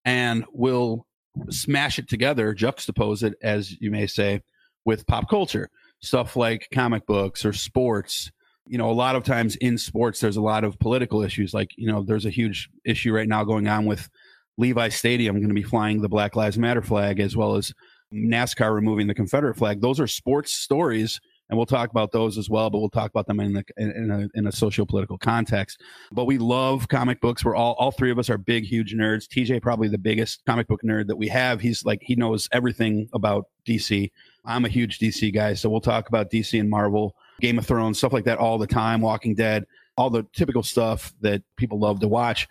and 0.05 0.45
we'll 0.51 1.05
smash 1.49 1.99
it 1.99 2.07
together, 2.07 2.53
juxtapose 2.53 3.23
it, 3.23 3.33
as 3.41 3.79
you 3.81 3.91
may 3.91 4.07
say, 4.07 4.41
with 4.85 5.07
pop 5.07 5.29
culture. 5.29 5.69
Stuff 6.01 6.35
like 6.35 6.67
comic 6.73 7.05
books 7.05 7.45
or 7.45 7.53
sports. 7.53 8.31
You 8.67 8.77
know, 8.77 8.89
a 8.89 8.93
lot 8.93 9.15
of 9.15 9.23
times 9.23 9.55
in 9.57 9.77
sports, 9.77 10.19
there's 10.19 10.37
a 10.37 10.41
lot 10.41 10.63
of 10.63 10.79
political 10.79 11.23
issues. 11.23 11.53
Like, 11.53 11.71
you 11.77 11.87
know, 11.87 12.03
there's 12.03 12.25
a 12.25 12.29
huge 12.29 12.69
issue 12.85 13.13
right 13.13 13.27
now 13.27 13.43
going 13.43 13.67
on 13.67 13.85
with 13.85 14.09
Levi 14.57 14.89
Stadium 14.89 15.35
going 15.35 15.47
to 15.47 15.53
be 15.53 15.63
flying 15.63 16.01
the 16.01 16.09
Black 16.09 16.35
Lives 16.35 16.57
Matter 16.57 16.81
flag 16.81 17.19
as 17.19 17.35
well 17.35 17.55
as 17.55 17.73
NASCAR 18.13 18.73
removing 18.73 19.07
the 19.07 19.13
Confederate 19.13 19.55
flag. 19.55 19.81
Those 19.81 19.99
are 19.99 20.07
sports 20.07 20.53
stories 20.53 21.19
and 21.49 21.57
we'll 21.57 21.65
talk 21.65 21.91
about 21.91 22.11
those 22.11 22.37
as 22.37 22.49
well. 22.49 22.69
But 22.69 22.79
we'll 22.79 22.89
talk 22.89 23.11
about 23.11 23.27
them 23.27 23.39
in 23.39 23.53
the 23.53 23.63
in 23.77 24.09
a 24.09 24.27
in 24.37 24.47
a 24.47 24.51
socio 24.51 24.85
political 24.85 25.17
context. 25.17 25.81
But 26.11 26.25
we 26.25 26.37
love 26.37 26.87
comic 26.87 27.21
books. 27.21 27.43
We're 27.43 27.55
all 27.55 27.73
all 27.73 27.91
three 27.91 28.11
of 28.11 28.19
us 28.19 28.29
are 28.29 28.37
big, 28.37 28.63
huge 28.63 28.95
nerds. 28.95 29.27
TJ 29.27 29.61
probably 29.61 29.87
the 29.87 29.97
biggest 29.97 30.43
comic 30.45 30.67
book 30.67 30.81
nerd 30.83 31.07
that 31.07 31.15
we 31.15 31.27
have. 31.27 31.61
He's 31.61 31.85
like 31.85 32.01
he 32.01 32.15
knows 32.15 32.49
everything 32.51 33.09
about 33.13 33.45
DC. 33.67 34.11
I'm 34.45 34.65
a 34.65 34.69
huge 34.69 34.99
DC 34.99 35.33
guy, 35.33 35.53
so 35.53 35.69
we'll 35.69 35.79
talk 35.81 36.09
about 36.09 36.31
DC 36.31 36.59
and 36.59 36.69
Marvel, 36.69 37.15
Game 37.39 37.57
of 37.57 37.65
Thrones, 37.65 37.97
stuff 37.97 38.13
like 38.13 38.25
that 38.25 38.39
all 38.39 38.57
the 38.57 38.67
time. 38.67 39.01
Walking 39.01 39.35
Dead, 39.35 39.65
all 39.97 40.09
the 40.09 40.25
typical 40.33 40.63
stuff 40.63 41.13
that 41.21 41.43
people 41.55 41.79
love 41.79 41.99
to 41.99 42.07
watch, 42.07 42.47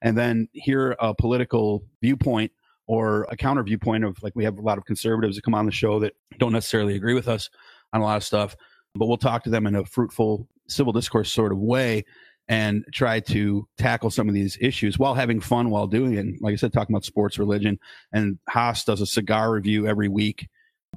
and 0.00 0.16
then 0.16 0.48
hear 0.52 0.96
a 0.98 1.14
political 1.14 1.84
viewpoint 2.00 2.52
or 2.86 3.26
a 3.30 3.36
counter 3.36 3.62
viewpoint 3.62 4.04
of 4.04 4.22
like 4.22 4.34
we 4.36 4.44
have 4.44 4.58
a 4.58 4.62
lot 4.62 4.78
of 4.78 4.84
conservatives 4.84 5.36
that 5.36 5.42
come 5.42 5.54
on 5.54 5.66
the 5.66 5.72
show 5.72 5.98
that 6.00 6.14
don't 6.38 6.52
necessarily 6.52 6.94
agree 6.94 7.14
with 7.14 7.28
us 7.28 7.50
on 7.92 8.00
a 8.00 8.04
lot 8.04 8.16
of 8.16 8.24
stuff, 8.24 8.56
but 8.94 9.06
we'll 9.06 9.16
talk 9.16 9.44
to 9.44 9.50
them 9.50 9.66
in 9.66 9.74
a 9.74 9.84
fruitful 9.84 10.48
civil 10.68 10.92
discourse 10.92 11.32
sort 11.32 11.52
of 11.52 11.58
way 11.58 12.04
and 12.48 12.84
try 12.92 13.18
to 13.18 13.66
tackle 13.76 14.10
some 14.10 14.28
of 14.28 14.34
these 14.34 14.56
issues 14.60 14.98
while 14.98 15.14
having 15.14 15.40
fun 15.40 15.70
while 15.70 15.86
doing 15.86 16.14
it. 16.14 16.18
And 16.18 16.38
like 16.40 16.52
I 16.52 16.56
said, 16.56 16.72
talking 16.72 16.94
about 16.94 17.04
sports, 17.04 17.38
religion, 17.38 17.78
and 18.12 18.38
Haas 18.48 18.84
does 18.84 19.00
a 19.00 19.06
cigar 19.06 19.52
review 19.52 19.86
every 19.86 20.08
week 20.08 20.48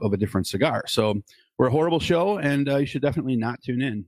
of 0.01 0.13
a 0.13 0.17
different 0.17 0.47
cigar. 0.47 0.83
So 0.87 1.21
we're 1.57 1.67
a 1.67 1.71
horrible 1.71 1.99
show, 1.99 2.37
and 2.37 2.69
uh, 2.69 2.77
you 2.77 2.85
should 2.85 3.01
definitely 3.01 3.35
not 3.35 3.61
tune 3.63 3.81
in. 3.81 4.05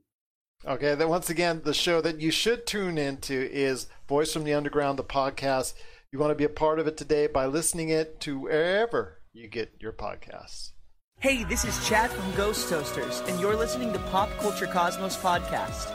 Okay, 0.66 0.94
then 0.94 1.10
once 1.10 1.32
again, 1.32 1.62
the 1.64 1.74
show 1.74 2.02
that 2.02 2.22
you 2.22 2.30
should 2.30 2.68
tune 2.68 3.00
into 3.00 3.34
is 3.52 3.88
Voice 4.08 4.32
from 4.32 4.44
the 4.44 4.54
Underground, 4.54 5.00
the 5.00 5.04
podcast. 5.04 5.74
You 6.14 6.20
want 6.20 6.32
to 6.32 6.36
be 6.36 6.44
a 6.44 6.50
part 6.50 6.78
of 6.80 6.88
it 6.88 6.98
today 6.98 7.28
by 7.28 7.46
listening 7.46 7.88
it 7.88 8.20
to 8.22 8.38
wherever 8.38 9.22
you 9.32 9.48
get 9.48 9.72
your 9.80 9.94
podcasts. 9.94 10.72
Hey, 11.22 11.46
this 11.46 11.64
is 11.64 11.88
Chad 11.88 12.12
from 12.12 12.36
Ghost 12.36 12.68
Toasters, 12.68 13.22
and 13.28 13.40
you're 13.40 13.56
listening 13.56 13.94
to 13.94 14.00
Pop 14.00 14.30
Culture 14.40 14.68
Cosmos 14.68 15.16
Podcast. 15.16 15.90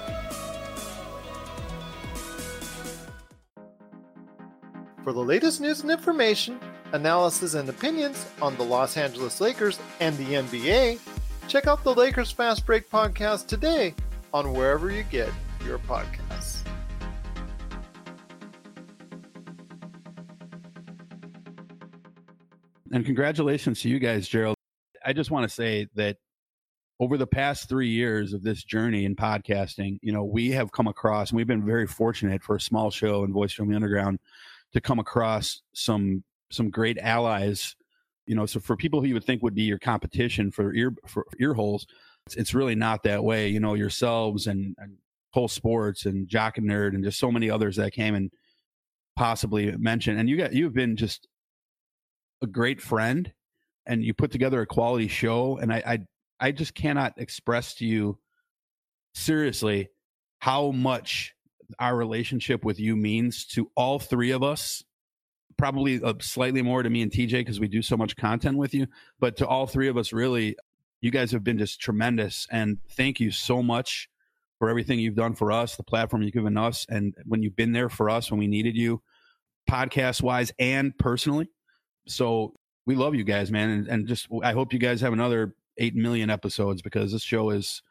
For 5.04 5.12
the 5.12 5.20
latest 5.20 5.60
news 5.60 5.82
and 5.82 5.90
information, 5.90 6.60
analysis 6.92 7.52
and 7.52 7.68
opinions 7.68 8.24
on 8.40 8.56
the 8.56 8.64
Los 8.64 8.96
Angeles 8.96 9.38
Lakers 9.42 9.78
and 10.00 10.16
the 10.16 10.24
NBA, 10.24 10.98
check 11.46 11.66
out 11.66 11.84
the 11.84 11.94
Lakers 11.94 12.30
Fast 12.30 12.64
Break 12.64 12.88
podcast 12.88 13.48
today 13.48 13.94
on 14.32 14.54
wherever 14.54 14.90
you 14.90 15.02
get 15.02 15.28
your 15.66 15.78
podcasts. 15.80 16.65
And 22.92 23.04
congratulations 23.04 23.80
to 23.82 23.88
you 23.88 23.98
guys, 23.98 24.28
Gerald. 24.28 24.56
I 25.04 25.12
just 25.12 25.30
want 25.30 25.48
to 25.48 25.54
say 25.54 25.88
that 25.94 26.16
over 26.98 27.18
the 27.18 27.26
past 27.26 27.68
three 27.68 27.88
years 27.88 28.32
of 28.32 28.42
this 28.42 28.64
journey 28.64 29.04
in 29.04 29.14
podcasting, 29.14 29.98
you 30.02 30.12
know, 30.12 30.24
we 30.24 30.50
have 30.52 30.72
come 30.72 30.86
across, 30.86 31.30
and 31.30 31.36
we've 31.36 31.46
been 31.46 31.64
very 31.64 31.86
fortunate 31.86 32.42
for 32.42 32.56
a 32.56 32.60
small 32.60 32.90
show 32.90 33.24
in 33.24 33.32
Voice 33.32 33.52
from 33.52 33.68
the 33.68 33.76
Underground 33.76 34.18
to 34.72 34.80
come 34.80 34.98
across 34.98 35.62
some 35.72 36.22
some 36.50 36.70
great 36.70 36.98
allies. 36.98 37.76
You 38.26 38.34
know, 38.34 38.46
so 38.46 38.60
for 38.60 38.76
people 38.76 39.00
who 39.00 39.08
you 39.08 39.14
would 39.14 39.24
think 39.24 39.42
would 39.42 39.54
be 39.54 39.62
your 39.62 39.78
competition 39.78 40.50
for 40.50 40.72
ear 40.74 40.94
for 41.06 41.26
ear 41.38 41.54
holes, 41.54 41.86
it's, 42.26 42.36
it's 42.36 42.54
really 42.54 42.74
not 42.74 43.02
that 43.02 43.22
way. 43.22 43.48
You 43.48 43.60
know, 43.60 43.74
yourselves 43.74 44.46
and, 44.46 44.74
and 44.78 44.96
Sports 45.48 46.06
and 46.06 46.26
Jock 46.26 46.56
and 46.56 46.66
Nerd 46.66 46.94
and 46.94 47.04
just 47.04 47.18
so 47.18 47.30
many 47.30 47.50
others 47.50 47.76
that 47.76 47.92
came 47.92 48.14
and 48.14 48.30
possibly 49.16 49.70
mentioned. 49.76 50.18
And 50.18 50.30
you 50.30 50.38
got 50.38 50.54
you've 50.54 50.72
been 50.72 50.96
just 50.96 51.28
a 52.42 52.46
great 52.46 52.80
friend, 52.80 53.32
and 53.86 54.04
you 54.04 54.14
put 54.14 54.30
together 54.30 54.60
a 54.60 54.66
quality 54.66 55.08
show. 55.08 55.58
And 55.58 55.72
I 55.72 55.82
I, 55.86 55.98
I 56.40 56.52
just 56.52 56.74
cannot 56.74 57.14
express 57.16 57.74
to 57.76 57.86
you 57.86 58.18
seriously 59.14 59.88
how 60.40 60.70
much 60.70 61.34
our 61.78 61.96
relationship 61.96 62.64
with 62.64 62.78
you 62.78 62.94
means 62.96 63.44
to 63.46 63.70
all 63.74 63.98
three 63.98 64.30
of 64.30 64.42
us 64.42 64.84
probably 65.56 66.02
uh, 66.02 66.14
slightly 66.20 66.62
more 66.62 66.82
to 66.82 66.90
me 66.90 67.02
and 67.02 67.10
TJ 67.10 67.30
because 67.30 67.60
we 67.60 67.68
do 67.68 67.82
so 67.82 67.96
much 67.96 68.16
content 68.16 68.58
with 68.58 68.74
you, 68.74 68.86
but 69.18 69.36
to 69.38 69.46
all 69.46 69.66
three 69.66 69.88
of 69.88 69.96
us, 69.96 70.12
really, 70.12 70.56
you 71.00 71.10
guys 71.10 71.30
have 71.32 71.44
been 71.44 71.58
just 71.58 71.80
tremendous. 71.80 72.46
And 72.50 72.78
thank 72.90 73.20
you 73.20 73.30
so 73.30 73.62
much 73.62 74.08
for 74.58 74.68
everything 74.68 74.98
you've 74.98 75.16
done 75.16 75.34
for 75.34 75.52
us, 75.52 75.76
the 75.76 75.82
platform 75.82 76.22
you've 76.22 76.32
given 76.32 76.56
us, 76.56 76.86
and 76.88 77.14
when 77.24 77.42
you've 77.42 77.56
been 77.56 77.72
there 77.72 77.88
for 77.88 78.08
us 78.08 78.30
when 78.30 78.38
we 78.38 78.46
needed 78.46 78.76
you, 78.76 79.02
podcast 79.70 80.22
wise 80.22 80.52
and 80.58 80.96
personally. 80.98 81.48
So 82.06 82.54
we 82.86 82.94
love 82.94 83.14
you 83.14 83.24
guys, 83.24 83.50
man. 83.50 83.70
And, 83.70 83.88
and 83.88 84.06
just, 84.06 84.28
I 84.42 84.52
hope 84.52 84.72
you 84.72 84.78
guys 84.78 85.00
have 85.00 85.12
another 85.12 85.54
8 85.78 85.94
million 85.94 86.30
episodes 86.30 86.82
because 86.82 87.12
this 87.12 87.22
show 87.22 87.50
is 87.50 87.82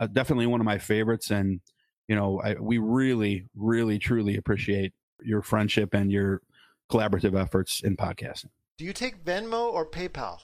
uh, 0.00 0.06
definitely 0.06 0.46
one 0.46 0.60
of 0.60 0.64
my 0.64 0.78
favorites. 0.78 1.30
And, 1.30 1.60
you 2.08 2.16
know, 2.16 2.40
I, 2.40 2.54
we 2.54 2.78
really, 2.78 3.46
really, 3.54 3.98
truly 3.98 4.36
appreciate 4.36 4.92
your 5.22 5.42
friendship 5.42 5.94
and 5.94 6.10
your 6.10 6.42
collaborative 6.90 7.38
efforts 7.38 7.82
in 7.82 7.96
podcasting. 7.96 8.50
Do 8.78 8.84
you 8.84 8.92
take 8.92 9.24
Venmo 9.24 9.72
or 9.72 9.86
PayPal? 9.86 10.38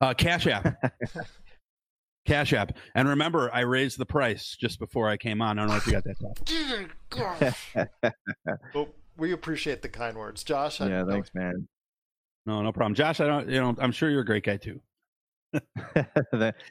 Uh, 0.00 0.14
Cash 0.14 0.46
App. 0.46 0.82
Cash 2.26 2.52
App. 2.52 2.76
And 2.94 3.08
remember, 3.08 3.50
I 3.52 3.60
raised 3.60 3.98
the 3.98 4.06
price 4.06 4.56
just 4.58 4.78
before 4.78 5.08
I 5.08 5.16
came 5.16 5.40
on. 5.40 5.58
I 5.58 5.62
don't 5.62 5.70
know 5.70 5.76
if 5.76 5.86
you 5.86 5.92
got 5.92 6.04
that. 6.04 8.14
well, 8.74 8.88
we 9.16 9.32
appreciate 9.32 9.82
the 9.82 9.88
kind 9.88 10.16
words, 10.16 10.44
Josh. 10.44 10.80
I, 10.80 10.88
yeah, 10.88 11.04
thanks, 11.04 11.30
man. 11.34 11.68
No, 12.46 12.62
no 12.62 12.72
problem, 12.72 12.94
Josh. 12.94 13.20
I 13.20 13.26
don't. 13.26 13.48
You 13.48 13.60
know, 13.60 13.74
I'm 13.78 13.92
sure 13.92 14.10
you're 14.10 14.22
a 14.22 14.24
great 14.24 14.44
guy 14.44 14.56
too. 14.56 14.80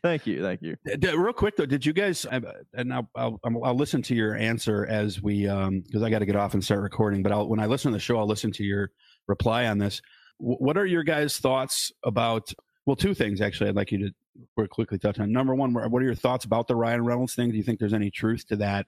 thank 0.03 0.25
you, 0.25 0.41
thank 0.41 0.61
you. 0.61 0.75
Real 1.01 1.33
quick 1.33 1.55
though, 1.55 1.65
did 1.65 1.85
you 1.85 1.93
guys? 1.93 2.25
And 2.73 2.93
I'll 2.93 3.09
I'll, 3.15 3.39
I'll 3.45 3.75
listen 3.75 4.01
to 4.03 4.15
your 4.15 4.35
answer 4.35 4.85
as 4.87 5.21
we 5.21 5.47
um 5.47 5.81
because 5.81 6.01
I 6.01 6.09
got 6.09 6.19
to 6.19 6.25
get 6.25 6.35
off 6.35 6.53
and 6.53 6.63
start 6.63 6.81
recording. 6.81 7.21
But 7.23 7.31
I'll 7.31 7.47
when 7.47 7.59
I 7.59 7.67
listen 7.67 7.91
to 7.91 7.95
the 7.95 8.01
show, 8.01 8.17
I'll 8.17 8.27
listen 8.27 8.51
to 8.53 8.63
your 8.63 8.91
reply 9.27 9.67
on 9.67 9.77
this. 9.77 10.01
What 10.39 10.77
are 10.77 10.85
your 10.85 11.03
guys' 11.03 11.37
thoughts 11.37 11.91
about? 12.03 12.51
Well, 12.85 12.95
two 12.95 13.13
things 13.13 13.41
actually. 13.41 13.69
I'd 13.69 13.75
like 13.75 13.91
you 13.91 14.11
to 14.57 14.67
quickly 14.67 14.97
touch 14.97 15.19
on. 15.19 15.31
Number 15.31 15.53
one, 15.53 15.73
what 15.73 16.01
are 16.01 16.05
your 16.05 16.15
thoughts 16.15 16.45
about 16.45 16.67
the 16.67 16.75
Ryan 16.75 17.05
Reynolds 17.05 17.35
thing? 17.35 17.51
Do 17.51 17.57
you 17.57 17.63
think 17.63 17.79
there's 17.79 17.93
any 17.93 18.09
truth 18.09 18.47
to 18.47 18.55
that? 18.57 18.87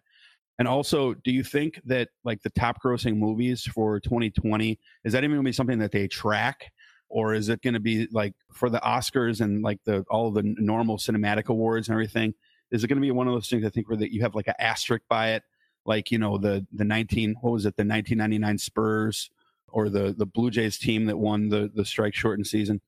And 0.60 0.68
also, 0.68 1.14
do 1.14 1.32
you 1.32 1.44
think 1.44 1.82
that 1.86 2.10
like 2.24 2.42
the 2.42 2.50
top 2.52 2.82
grossing 2.84 3.18
movies 3.18 3.64
for 3.64 4.00
2020 4.00 4.80
is 5.04 5.14
that 5.14 5.24
even 5.24 5.36
going 5.36 5.44
to 5.44 5.48
be 5.48 5.54
something 5.54 5.80
that 5.80 5.92
they 5.92 6.08
track? 6.08 6.72
Or 7.14 7.36
is 7.36 7.48
it 7.48 7.62
going 7.62 7.76
to 7.76 7.80
be 7.80 8.08
like 8.12 8.34
for 8.52 8.72
the 8.72 8.80
Oscars 8.80 9.40
and 9.40 9.62
like 9.62 9.80
the 9.86 10.04
all 10.10 10.32
the 10.32 10.42
normal 10.44 10.98
cinematic 10.98 11.46
awards 11.46 11.88
and 11.88 11.94
everything? 11.94 12.34
Is 12.72 12.84
it 12.84 12.88
going 12.88 12.98
to 12.98 13.06
be 13.06 13.12
one 13.12 13.28
of 13.28 13.36
those 13.36 13.48
things? 13.48 13.64
I 13.64 13.70
think 13.70 13.88
where 13.88 13.98
that 13.98 14.12
you 14.12 14.24
have 14.24 14.34
like 14.34 14.48
an 14.48 14.56
asterisk 14.58 15.04
by 15.08 15.34
it, 15.34 15.44
like 15.86 16.12
you 16.12 16.18
know 16.18 16.40
the 16.40 16.66
the 16.74 16.84
nineteen 16.84 17.36
what 17.42 17.54
was 17.54 17.68
it 17.68 17.78
the 17.78 17.84
nineteen 17.84 18.18
ninety 18.18 18.40
nine 18.40 18.58
Spurs 18.58 19.30
or 19.68 19.90
the 19.90 20.16
the 20.18 20.26
Blue 20.26 20.50
Jays 20.50 20.80
team 20.80 21.06
that 21.06 21.16
won 21.16 21.50
the 21.50 21.72
the 21.76 21.86
strike 21.86 22.16
shortened 22.16 22.48
season. 22.48 22.82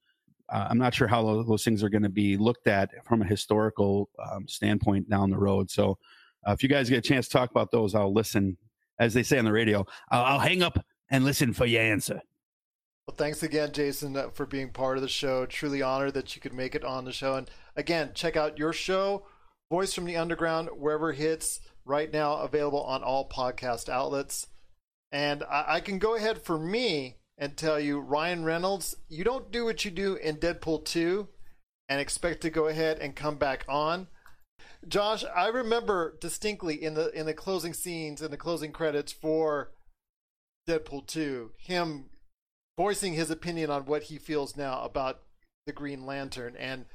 Uh, 0.50 0.68
I'm 0.72 0.80
not 0.80 0.96
sure 0.96 1.08
how 1.08 1.44
those, 1.44 1.64
things 1.64 1.84
are 1.84 1.90
going 1.90 2.04
to 2.04 2.10
be 2.10 2.36
looked 2.36 2.68
at 2.68 2.92
from 3.06 3.22
a 3.22 3.26
historical 3.26 4.10
um, 4.32 4.48
standpoint 4.48 5.10
down 5.10 5.32
the 5.32 5.38
road. 5.38 5.72
So, 5.72 5.98
uh, 6.48 6.52
if 6.52 6.62
you 6.62 6.70
guys 6.70 6.88
get 6.88 7.00
a 7.00 7.02
chance 7.02 7.28
to 7.28 7.34
talk 7.34 7.50
about 7.52 7.72
those, 7.72 7.94
I'll 7.96 8.14
listen. 8.14 8.58
As 8.98 9.14
they 9.14 9.24
say 9.24 9.38
on 9.38 9.46
the 9.46 9.52
radio, 9.52 9.86
I'll, 10.10 10.24
I'll 10.24 10.40
hang 10.40 10.64
up 10.64 10.84
and 11.10 11.26
listen 11.26 11.54
for 11.54 11.66
your 11.66 11.82
answer. 11.82 12.22
Well, 13.08 13.16
thanks 13.16 13.44
again, 13.44 13.72
Jason, 13.72 14.18
uh, 14.18 14.30
for 14.30 14.48
being 14.48 14.70
part 14.70 14.98
of 14.98 15.04
the 15.04 15.08
show. 15.08 15.46
Truly 15.46 15.82
honored 15.82 16.16
that 16.16 16.36
you 16.36 16.42
could 16.42 16.54
make 16.54 16.74
it 16.74 16.84
on 16.84 17.06
the 17.06 17.12
show. 17.12 17.36
And 17.36 17.50
again, 17.76 18.12
check 18.16 18.36
out 18.36 18.58
your 18.58 18.74
show, 18.74 19.28
Voice 19.72 19.94
from 19.94 20.06
the 20.06 20.18
Underground, 20.18 20.70
wherever 20.76 21.12
it 21.12 21.18
hits. 21.18 21.60
Right 21.86 22.12
now, 22.12 22.38
available 22.38 22.82
on 22.82 23.04
all 23.04 23.30
podcast 23.30 23.90
outlets. 23.90 24.48
And 25.12 25.44
I, 25.44 25.66
I 25.68 25.80
can 25.82 26.00
go 26.00 26.16
ahead 26.16 26.42
for 26.42 26.58
me 26.58 27.18
and 27.38 27.56
tell 27.56 27.80
you, 27.80 28.00
Ryan 28.00 28.44
Reynolds, 28.44 28.96
you 29.08 29.24
don't 29.24 29.52
do 29.52 29.66
what 29.66 29.86
you 29.86 29.92
do 29.92 30.16
in 30.16 30.38
Deadpool 30.38 30.86
2 30.86 31.28
and 31.88 32.02
expect 32.02 32.42
to 32.42 32.50
go 32.50 32.68
ahead 32.68 32.98
and 32.98 33.16
come 33.16 33.36
back 33.36 33.66
on. 33.70 34.08
Josh, 34.88 35.24
I 35.36 35.50
remember 35.50 36.18
distinctly 36.20 36.82
in 36.82 36.96
the 36.96 37.12
in 37.12 37.28
the 37.28 37.34
closing 37.36 37.74
scenes 37.74 38.22
and 38.22 38.34
the 38.34 38.38
closing 38.38 38.72
credits 38.72 39.12
for 39.12 39.72
Deadpool 40.68 41.06
2, 41.06 41.52
him 41.58 42.06
voicing 42.78 43.14
his 43.14 43.32
opinion 43.32 43.70
on 43.70 43.86
what 43.86 44.04
he 44.04 44.18
feels 44.18 44.58
now 44.58 44.82
about 44.84 45.22
the 45.66 45.74
Green 45.74 46.06
Lantern. 46.06 46.56
And 46.58 46.86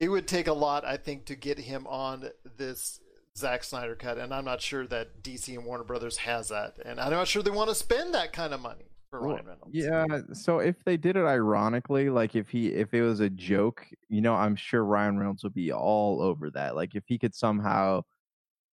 it 0.00 0.08
would 0.08 0.28
take 0.28 0.46
a 0.46 0.52
lot, 0.52 0.84
I 0.84 0.96
think, 0.96 1.24
to 1.26 1.34
get 1.34 1.58
him 1.58 1.86
on 1.86 2.30
this 2.56 3.00
Zack 3.36 3.64
Snyder 3.64 3.94
cut. 3.94 4.18
And 4.18 4.32
I'm 4.32 4.44
not 4.44 4.60
sure 4.60 4.86
that 4.86 5.22
DC 5.22 5.54
and 5.54 5.64
Warner 5.64 5.84
Brothers 5.84 6.18
has 6.18 6.48
that. 6.48 6.76
And 6.84 7.00
I'm 7.00 7.10
not 7.10 7.28
sure 7.28 7.42
they 7.42 7.50
want 7.50 7.68
to 7.68 7.74
spend 7.74 8.14
that 8.14 8.32
kind 8.32 8.54
of 8.54 8.60
money 8.60 8.86
for 9.10 9.20
Ryan 9.20 9.46
Reynolds. 9.46 9.70
Yeah. 9.72 10.06
So 10.32 10.58
if 10.58 10.76
they 10.84 10.96
did 10.96 11.16
it 11.16 11.24
ironically, 11.24 12.10
like 12.10 12.36
if 12.36 12.48
he 12.48 12.68
if 12.68 12.92
it 12.94 13.02
was 13.02 13.20
a 13.20 13.30
joke, 13.30 13.86
you 14.08 14.20
know, 14.20 14.34
I'm 14.34 14.56
sure 14.56 14.84
Ryan 14.84 15.18
Reynolds 15.18 15.44
would 15.44 15.54
be 15.54 15.72
all 15.72 16.20
over 16.20 16.50
that. 16.50 16.76
Like 16.76 16.94
if 16.94 17.04
he 17.06 17.18
could 17.18 17.34
somehow 17.34 18.02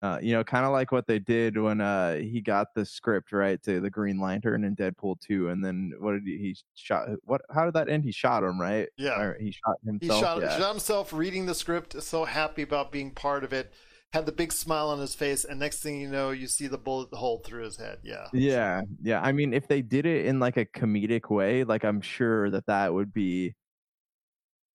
uh, 0.05 0.19
you 0.21 0.33
know, 0.33 0.43
kind 0.43 0.65
of 0.65 0.71
like 0.71 0.91
what 0.91 1.07
they 1.07 1.17
did 1.17 1.57
when 1.57 1.81
uh, 1.81 2.15
he 2.15 2.39
got 2.39 2.73
the 2.75 2.85
script 2.85 3.31
right 3.31 3.61
to 3.63 3.79
the 3.79 3.89
Green 3.89 4.19
Lantern 4.19 4.63
in 4.63 4.75
Deadpool 4.75 5.19
two, 5.19 5.49
and 5.49 5.65
then 5.65 5.93
what 5.99 6.13
did 6.13 6.23
he, 6.25 6.37
he 6.37 6.57
shot? 6.75 7.07
What? 7.23 7.41
How 7.53 7.65
did 7.65 7.73
that 7.73 7.89
end? 7.89 8.03
He 8.03 8.11
shot 8.11 8.43
him, 8.43 8.61
right? 8.61 8.87
Yeah, 8.97 9.19
or 9.19 9.37
he 9.39 9.51
shot 9.51 9.77
himself. 9.83 10.19
He 10.19 10.23
shot, 10.23 10.41
yeah. 10.41 10.57
shot 10.57 10.69
himself 10.69 11.11
reading 11.11 11.47
the 11.47 11.55
script. 11.55 12.01
So 12.03 12.25
happy 12.25 12.61
about 12.61 12.91
being 12.91 13.11
part 13.11 13.43
of 13.43 13.51
it. 13.51 13.73
Had 14.13 14.27
the 14.27 14.31
big 14.31 14.53
smile 14.53 14.89
on 14.89 14.99
his 14.99 15.15
face, 15.15 15.43
and 15.43 15.59
next 15.59 15.81
thing 15.81 15.99
you 15.99 16.07
know, 16.07 16.29
you 16.29 16.47
see 16.47 16.67
the 16.67 16.77
bullet 16.77 17.11
hole 17.11 17.41
through 17.43 17.63
his 17.63 17.77
head. 17.77 17.97
Yeah, 18.03 18.27
yeah, 18.31 18.81
yeah. 19.01 19.21
I 19.21 19.31
mean, 19.31 19.53
if 19.53 19.67
they 19.67 19.81
did 19.81 20.05
it 20.05 20.27
in 20.27 20.39
like 20.39 20.57
a 20.57 20.65
comedic 20.65 21.31
way, 21.31 21.63
like 21.63 21.83
I'm 21.83 22.01
sure 22.01 22.51
that 22.51 22.67
that 22.67 22.93
would 22.93 23.11
be 23.11 23.55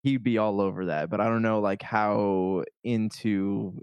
he'd 0.03 0.25
be 0.25 0.39
all 0.39 0.61
over 0.61 0.87
that. 0.87 1.09
But 1.09 1.21
I 1.21 1.27
don't 1.27 1.43
know 1.43 1.61
like 1.61 1.83
how 1.83 2.65
into 2.83 3.81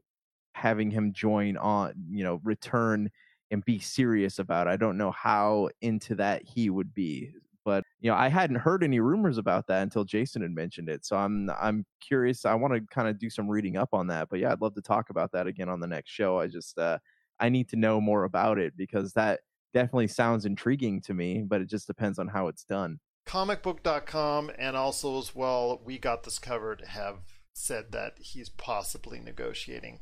having 0.58 0.92
him 0.92 1.14
join 1.14 1.56
on, 1.58 1.94
you 2.10 2.24
know, 2.24 2.42
return 2.44 3.10
and 3.52 3.64
be 3.64 3.80
serious 3.80 4.40
about. 4.40 4.68
I 4.68 4.76
don't 4.76 4.98
know 4.98 5.12
how 5.12 5.70
into 5.82 6.16
that 6.16 6.44
he 6.44 6.70
would 6.70 6.94
be. 6.94 7.32
But 7.64 7.84
you 8.00 8.10
know, 8.10 8.16
I 8.16 8.30
hadn't 8.30 8.58
heard 8.58 8.82
any 8.82 9.02
rumors 9.02 9.38
about 9.38 9.68
that 9.68 9.84
until 9.84 10.06
Jason 10.06 10.42
had 10.42 10.52
mentioned 10.52 10.88
it. 10.88 11.06
So 11.06 11.18
I'm 11.18 11.50
I'm 11.50 11.86
curious. 12.00 12.46
I 12.46 12.56
want 12.56 12.74
to 12.74 12.82
kind 12.94 13.10
of 13.10 13.20
do 13.20 13.30
some 13.30 13.50
reading 13.50 13.76
up 13.76 13.90
on 13.94 14.08
that. 14.08 14.30
But 14.30 14.40
yeah, 14.40 14.54
I'd 14.54 14.62
love 14.62 14.74
to 14.76 14.82
talk 14.82 15.10
about 15.10 15.34
that 15.34 15.48
again 15.48 15.68
on 15.68 15.82
the 15.82 15.88
next 15.88 16.12
show. 16.12 16.40
I 16.40 16.48
just 16.48 16.78
uh 16.78 16.98
I 17.40 17.50
need 17.50 17.68
to 17.70 17.76
know 17.76 18.00
more 18.00 18.24
about 18.24 18.58
it 18.58 18.76
because 18.78 19.12
that 19.14 19.42
definitely 19.74 20.08
sounds 20.08 20.46
intriguing 20.46 21.02
to 21.02 21.14
me, 21.14 21.44
but 21.46 21.62
it 21.62 21.70
just 21.70 21.88
depends 21.88 22.20
on 22.20 22.30
how 22.30 22.48
it's 22.48 22.64
done. 22.64 23.00
Comicbook.com 23.28 24.52
and 24.58 24.78
also 24.78 25.20
as 25.20 25.36
well, 25.36 25.82
we 25.84 25.98
got 25.98 26.24
this 26.24 26.40
covered 26.40 26.84
have 26.88 27.20
said 27.54 27.92
that 27.92 28.14
he's 28.20 28.48
possibly 28.48 29.20
negotiating. 29.20 30.00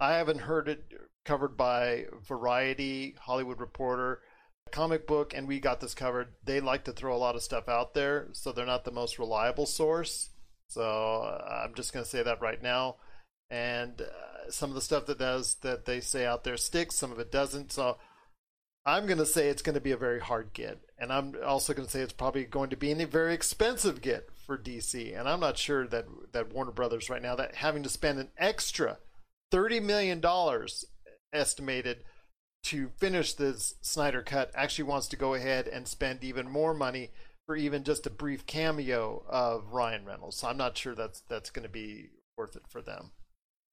I 0.00 0.14
haven't 0.14 0.40
heard 0.40 0.68
it 0.68 0.84
covered 1.24 1.56
by 1.56 2.06
Variety, 2.26 3.14
Hollywood 3.20 3.60
Reporter, 3.60 4.20
Comic 4.70 5.06
Book, 5.06 5.32
and 5.34 5.46
we 5.46 5.60
got 5.60 5.80
this 5.80 5.94
covered. 5.94 6.34
They 6.44 6.60
like 6.60 6.84
to 6.84 6.92
throw 6.92 7.14
a 7.14 7.18
lot 7.18 7.36
of 7.36 7.42
stuff 7.42 7.68
out 7.68 7.94
there, 7.94 8.28
so 8.32 8.52
they're 8.52 8.66
not 8.66 8.84
the 8.84 8.90
most 8.90 9.18
reliable 9.18 9.66
source. 9.66 10.30
So 10.68 10.82
uh, 10.82 11.62
I'm 11.64 11.74
just 11.74 11.92
going 11.92 12.04
to 12.04 12.10
say 12.10 12.22
that 12.22 12.40
right 12.40 12.62
now. 12.62 12.96
And 13.50 14.00
uh, 14.00 14.50
some 14.50 14.70
of 14.70 14.74
the 14.74 14.80
stuff 14.80 15.06
that 15.06 15.18
does 15.18 15.56
that 15.62 15.84
they 15.84 16.00
say 16.00 16.26
out 16.26 16.44
there 16.44 16.56
sticks, 16.56 16.96
some 16.96 17.12
of 17.12 17.18
it 17.18 17.30
doesn't. 17.30 17.72
So 17.72 17.98
I'm 18.84 19.06
going 19.06 19.18
to 19.18 19.26
say 19.26 19.48
it's 19.48 19.62
going 19.62 19.74
to 19.74 19.80
be 19.80 19.92
a 19.92 19.96
very 19.96 20.20
hard 20.20 20.52
get, 20.52 20.80
and 20.98 21.12
I'm 21.12 21.34
also 21.46 21.72
going 21.72 21.86
to 21.86 21.90
say 21.90 22.00
it's 22.00 22.12
probably 22.12 22.44
going 22.44 22.70
to 22.70 22.76
be 22.76 22.90
a 22.90 23.06
very 23.06 23.32
expensive 23.32 24.02
get 24.02 24.28
for 24.46 24.58
DC. 24.58 25.18
And 25.18 25.28
I'm 25.28 25.40
not 25.40 25.56
sure 25.56 25.86
that 25.86 26.06
that 26.32 26.52
Warner 26.52 26.72
Brothers 26.72 27.08
right 27.08 27.22
now 27.22 27.36
that 27.36 27.54
having 27.54 27.82
to 27.84 27.88
spend 27.88 28.18
an 28.18 28.30
extra 28.36 28.98
thirty 29.54 29.78
million 29.78 30.18
dollars 30.18 30.84
estimated 31.32 31.98
to 32.64 32.88
finish 32.98 33.34
this 33.34 33.74
Snyder 33.82 34.20
cut 34.20 34.50
actually 34.52 34.82
wants 34.82 35.06
to 35.06 35.16
go 35.16 35.34
ahead 35.34 35.68
and 35.68 35.86
spend 35.86 36.24
even 36.24 36.50
more 36.50 36.74
money 36.74 37.12
for 37.46 37.54
even 37.54 37.84
just 37.84 38.04
a 38.04 38.10
brief 38.10 38.46
cameo 38.46 39.22
of 39.28 39.72
Ryan 39.72 40.04
Reynolds. 40.04 40.38
So 40.38 40.48
I'm 40.48 40.56
not 40.56 40.76
sure 40.76 40.96
that's 40.96 41.22
that's 41.28 41.50
going 41.50 41.62
to 41.62 41.68
be 41.68 42.08
worth 42.36 42.56
it 42.56 42.64
for 42.68 42.82
them. 42.82 43.12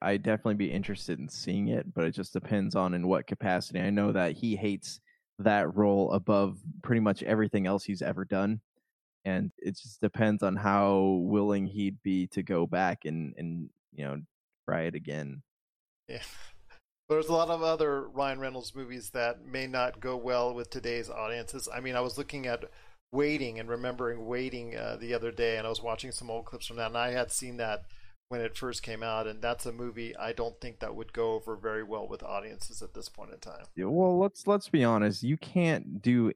I'd 0.03 0.21
definitely 0.21 0.53
be 0.53 0.71
interested 0.71 1.17
in 1.17 1.27
seeing 1.27 1.69
it, 1.69 1.91
but 1.95 2.03
it 2.03 2.11
just 2.11 2.33
depends 2.33 2.75
on 2.75 2.93
in 2.93 3.07
what 3.07 3.25
capacity. 3.25 3.79
I 3.79 3.89
know 3.89 4.11
that 4.11 4.33
he 4.33 4.55
hates 4.55 4.99
that 5.39 5.75
role 5.75 6.11
above 6.11 6.59
pretty 6.83 6.99
much 6.99 7.23
everything 7.23 7.65
else 7.65 7.83
he's 7.83 8.03
ever 8.03 8.23
done. 8.23 8.61
And 9.25 9.51
it 9.57 9.77
just 9.77 9.99
depends 9.99 10.43
on 10.43 10.55
how 10.55 11.21
willing 11.23 11.65
he'd 11.65 11.97
be 12.03 12.27
to 12.27 12.43
go 12.43 12.67
back 12.67 13.05
and, 13.05 13.33
and 13.37 13.69
you 13.93 14.05
know, 14.05 14.21
try 14.67 14.83
it 14.83 14.93
again. 14.93 15.41
Yeah. 16.11 16.21
There's 17.09 17.27
a 17.27 17.33
lot 17.33 17.49
of 17.49 17.61
other 17.61 18.07
Ryan 18.07 18.39
Reynolds 18.39 18.75
movies 18.75 19.09
that 19.11 19.45
may 19.45 19.67
not 19.67 19.99
go 19.99 20.15
well 20.15 20.53
with 20.53 20.69
today's 20.69 21.09
audiences. 21.09 21.67
I 21.73 21.79
mean, 21.81 21.95
I 21.95 22.01
was 22.01 22.17
looking 22.17 22.45
at 22.47 22.65
Waiting 23.11 23.59
and 23.59 23.67
remembering 23.67 24.25
Waiting 24.25 24.77
uh, 24.77 24.97
the 24.99 25.13
other 25.13 25.31
day, 25.31 25.57
and 25.57 25.67
I 25.67 25.69
was 25.69 25.83
watching 25.83 26.11
some 26.11 26.29
old 26.29 26.45
clips 26.45 26.67
from 26.67 26.77
that, 26.77 26.87
and 26.87 26.97
I 26.97 27.11
had 27.11 27.29
seen 27.31 27.57
that 27.57 27.83
when 28.29 28.39
it 28.39 28.57
first 28.57 28.81
came 28.81 29.03
out, 29.03 29.27
and 29.27 29.41
that's 29.41 29.65
a 29.65 29.73
movie 29.73 30.15
I 30.15 30.31
don't 30.31 30.59
think 30.61 30.79
that 30.79 30.95
would 30.95 31.11
go 31.11 31.33
over 31.33 31.57
very 31.57 31.83
well 31.83 32.07
with 32.07 32.23
audiences 32.23 32.81
at 32.81 32.93
this 32.93 33.09
point 33.09 33.33
in 33.33 33.39
time. 33.39 33.65
Yeah, 33.75 33.85
well, 33.85 34.17
let's 34.17 34.47
let's 34.47 34.69
be 34.69 34.85
honest. 34.85 35.21
You 35.21 35.35
can't 35.35 36.01
do 36.01 36.31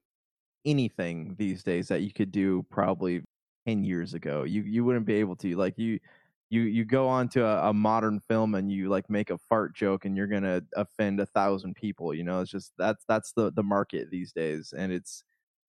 anything 0.65 1.35
these 1.37 1.63
days 1.63 1.87
that 1.87 2.01
you 2.01 2.11
could 2.11 2.33
do 2.33 2.65
probably 2.69 3.23
ten 3.65 3.85
years 3.85 4.13
ago. 4.13 4.43
You 4.43 4.63
you 4.63 4.83
wouldn't 4.83 5.05
be 5.05 5.15
able 5.15 5.37
to. 5.37 5.55
Like 5.55 5.77
you 5.77 6.01
you 6.49 6.61
you 6.61 6.85
go 6.85 7.07
on 7.07 7.27
to 7.29 7.45
a, 7.45 7.69
a 7.69 7.73
modern 7.73 8.19
film 8.19 8.55
and 8.55 8.71
you 8.71 8.89
like 8.89 9.09
make 9.09 9.29
a 9.29 9.37
fart 9.37 9.75
joke 9.75 10.05
and 10.05 10.15
you're 10.15 10.27
gonna 10.27 10.61
offend 10.75 11.19
a 11.19 11.25
thousand 11.25 11.75
people. 11.75 12.13
You 12.13 12.23
know, 12.23 12.41
it's 12.41 12.51
just 12.51 12.73
that's 12.77 13.03
that's 13.07 13.33
the 13.33 13.51
the 13.51 13.63
market 13.63 14.09
these 14.11 14.31
days, 14.31 14.73
and 14.77 14.91
it's 14.91 15.23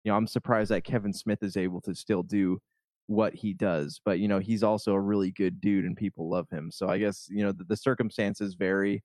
you 0.05 0.11
know 0.13 0.17
I'm 0.17 0.27
surprised 0.27 0.71
that 0.71 0.85
Kevin 0.85 1.13
Smith 1.13 1.43
is 1.43 1.57
able 1.57 1.81
to 1.83 1.95
still 1.95 2.23
do 2.23 2.61
what 3.09 3.35
he 3.35 3.55
does 3.55 4.01
but 4.05 4.19
you 4.19 4.27
know 4.27 4.41
he's 4.41 4.65
also 4.65 4.93
a 4.93 5.01
really 5.01 5.31
good 5.31 5.61
dude 5.61 5.85
and 5.85 5.97
people 5.97 6.29
love 6.29 6.49
him. 6.51 6.71
So 6.73 6.89
i 6.89 6.99
guess 6.99 7.29
you 7.31 7.45
know 7.45 7.53
the, 7.53 7.65
the 7.65 7.77
circumstances 7.77 8.55
vary. 8.55 9.03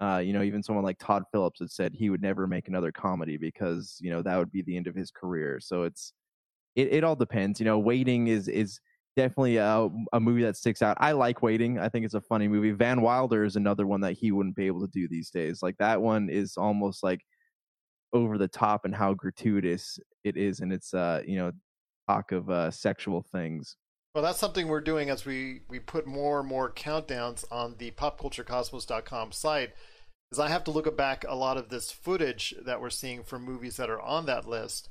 Uh, 0.00 0.18
you 0.18 0.32
know 0.32 0.42
even 0.42 0.62
someone 0.62 0.84
like 0.84 0.98
todd 0.98 1.24
phillips 1.30 1.60
had 1.60 1.70
said 1.70 1.92
he 1.94 2.08
would 2.10 2.22
never 2.22 2.46
make 2.46 2.68
another 2.68 2.90
comedy 2.92 3.36
because 3.36 3.98
you 4.00 4.10
know 4.10 4.22
that 4.22 4.38
would 4.38 4.50
be 4.52 4.62
the 4.62 4.76
end 4.76 4.86
of 4.86 4.94
his 4.94 5.10
career. 5.10 5.60
So 5.60 5.82
it's 5.84 6.12
it, 6.76 6.92
it 6.92 7.04
all 7.04 7.16
depends 7.16 7.60
you 7.60 7.66
know 7.66 7.78
waiting 7.78 8.28
is 8.28 8.48
is 8.48 8.80
definitely 9.22 9.56
a, 9.56 9.88
a 10.12 10.20
movie 10.20 10.42
that 10.42 10.56
sticks 10.56 10.82
out 10.82 10.96
i 11.00 11.12
like 11.12 11.42
waiting 11.42 11.78
i 11.78 11.88
think 11.88 12.04
it's 12.04 12.14
a 12.14 12.20
funny 12.20 12.48
movie 12.48 12.70
van 12.70 13.00
wilder 13.00 13.44
is 13.44 13.56
another 13.56 13.86
one 13.86 14.00
that 14.00 14.12
he 14.12 14.32
wouldn't 14.32 14.56
be 14.56 14.66
able 14.66 14.80
to 14.80 14.90
do 14.92 15.06
these 15.08 15.30
days 15.30 15.62
like 15.62 15.76
that 15.78 16.00
one 16.00 16.28
is 16.28 16.56
almost 16.56 17.02
like 17.02 17.20
over 18.12 18.38
the 18.38 18.48
top 18.48 18.84
and 18.84 18.94
how 18.94 19.14
gratuitous 19.14 19.98
it 20.24 20.36
is 20.36 20.60
and 20.60 20.72
it's 20.72 20.94
uh 20.94 21.20
you 21.26 21.36
know 21.36 21.52
talk 22.10 22.32
of 22.32 22.50
uh, 22.50 22.70
sexual 22.70 23.22
things. 23.22 23.76
Well, 24.14 24.24
that's 24.24 24.38
something 24.38 24.66
we're 24.66 24.80
doing 24.80 25.10
as 25.10 25.24
we, 25.24 25.60
we 25.68 25.78
put 25.78 26.06
more 26.06 26.40
and 26.40 26.48
more 26.48 26.72
countdowns 26.72 27.44
on 27.50 27.76
the 27.78 27.92
popculturecosmos.com 27.92 29.32
site. 29.32 29.70
Is 30.32 30.38
I 30.38 30.48
have 30.48 30.64
to 30.64 30.70
look 30.70 30.96
back 30.96 31.24
a 31.28 31.36
lot 31.36 31.56
of 31.56 31.68
this 31.68 31.90
footage 31.90 32.54
that 32.64 32.80
we're 32.80 32.90
seeing 32.90 33.22
from 33.22 33.44
movies 33.44 33.76
that 33.76 33.90
are 33.90 34.00
on 34.00 34.26
that 34.26 34.48
list, 34.48 34.88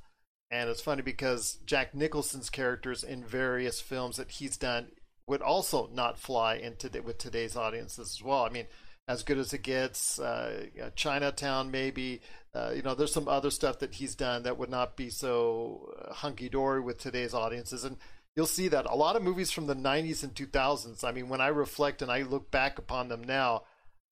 and 0.52 0.70
it's 0.70 0.82
funny 0.82 1.02
because 1.02 1.60
Jack 1.66 1.94
Nicholson's 1.94 2.50
characters 2.50 3.04
in 3.04 3.24
various 3.24 3.82
films 3.82 4.18
that 4.18 4.32
he's 4.32 4.58
done 4.58 4.88
would 5.28 5.42
also 5.42 5.90
not 5.94 6.18
fly 6.18 6.56
into 6.56 6.90
with 7.04 7.20
today's 7.20 7.56
audiences 7.56 8.16
as 8.16 8.24
well. 8.24 8.44
I 8.44 8.50
mean, 8.50 8.66
as 9.08 9.24
good 9.24 9.38
as 9.38 9.54
it 9.54 9.62
gets, 9.62 10.20
uh, 10.20 10.66
Chinatown 10.96 11.70
maybe, 11.70 12.22
uh, 12.54 12.72
you 12.76 12.82
know, 12.82 12.96
there's 12.96 13.14
some 13.14 13.28
other 13.28 13.52
stuff 13.52 13.80
that 13.80 13.96
he's 13.96 14.16
done 14.16 14.44
that 14.44 14.58
would 14.58 14.70
not 14.70 14.98
be 14.98 15.10
so 15.10 15.94
uh, 16.00 16.14
hunky 16.14 16.50
dory 16.50 16.82
with 16.82 16.98
today's 16.98 17.34
audiences. 17.36 17.84
And 17.84 17.98
you'll 18.36 18.48
see 18.48 18.68
that 18.70 18.88
a 18.88 18.96
lot 18.96 19.16
of 19.16 19.24
movies 19.24 19.52
from 19.52 19.68
the 19.68 19.76
90s 19.76 20.24
and 20.24 20.34
2000s, 20.34 21.04
I 21.04 21.12
mean, 21.12 21.30
when 21.30 21.42
I 21.42 21.48
reflect 21.48 22.02
and 22.02 22.12
I 22.12 22.24
look 22.24 22.50
back 22.50 22.80
upon 22.80 23.10
them 23.10 23.24
now, 23.24 23.64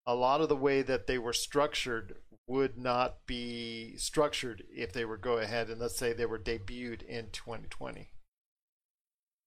a 0.05 0.15
lot 0.15 0.41
of 0.41 0.49
the 0.49 0.55
way 0.55 0.83
that 0.83 1.07
they 1.07 1.17
were 1.17 1.33
structured 1.33 2.15
would 2.47 2.77
not 2.77 3.25
be 3.25 3.95
structured 3.97 4.63
if 4.73 4.93
they 4.93 5.05
were 5.05 5.17
go 5.17 5.37
ahead 5.37 5.69
and 5.69 5.79
let's 5.81 5.97
say 5.97 6.13
they 6.13 6.25
were 6.25 6.39
debuted 6.39 7.03
in 7.03 7.27
2020. 7.31 8.09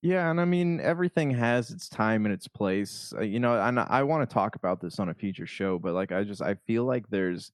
Yeah, 0.02 0.30
and 0.30 0.40
I 0.40 0.44
mean 0.44 0.80
everything 0.80 1.30
has 1.32 1.70
its 1.70 1.88
time 1.88 2.24
and 2.24 2.32
its 2.32 2.48
place. 2.48 3.12
Uh, 3.16 3.22
you 3.22 3.40
know, 3.40 3.60
and 3.60 3.80
I 3.80 4.02
want 4.02 4.28
to 4.28 4.32
talk 4.32 4.56
about 4.56 4.80
this 4.80 4.98
on 4.98 5.08
a 5.08 5.14
future 5.14 5.46
show, 5.46 5.78
but 5.78 5.94
like 5.94 6.12
I 6.12 6.24
just 6.24 6.42
I 6.42 6.54
feel 6.66 6.84
like 6.84 7.08
there's 7.08 7.52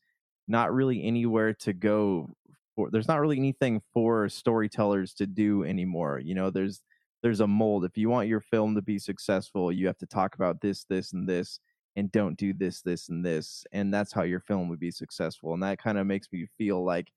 not 0.48 0.72
really 0.72 1.02
anywhere 1.04 1.52
to 1.54 1.72
go 1.72 2.30
for 2.76 2.90
there's 2.90 3.08
not 3.08 3.20
really 3.20 3.38
anything 3.38 3.80
for 3.92 4.28
storytellers 4.28 5.14
to 5.14 5.26
do 5.26 5.64
anymore 5.64 6.20
you 6.22 6.34
know 6.34 6.50
there's 6.50 6.82
there's 7.22 7.40
a 7.40 7.46
mold 7.46 7.84
if 7.84 7.96
you 7.96 8.08
want 8.08 8.28
your 8.28 8.40
film 8.40 8.74
to 8.74 8.82
be 8.82 8.98
successful 8.98 9.72
you 9.72 9.86
have 9.86 9.98
to 9.98 10.06
talk 10.06 10.34
about 10.34 10.60
this 10.60 10.84
this 10.84 11.12
and 11.12 11.28
this 11.28 11.58
and 11.96 12.12
don't 12.12 12.36
do 12.36 12.52
this 12.52 12.82
this 12.82 13.08
and 13.08 13.24
this 13.24 13.64
and 13.72 13.92
that's 13.92 14.12
how 14.12 14.22
your 14.22 14.40
film 14.40 14.68
would 14.68 14.80
be 14.80 14.90
successful 14.90 15.54
and 15.54 15.62
that 15.62 15.78
kind 15.82 15.98
of 15.98 16.06
makes 16.06 16.28
me 16.32 16.46
feel 16.58 16.84
like 16.84 17.10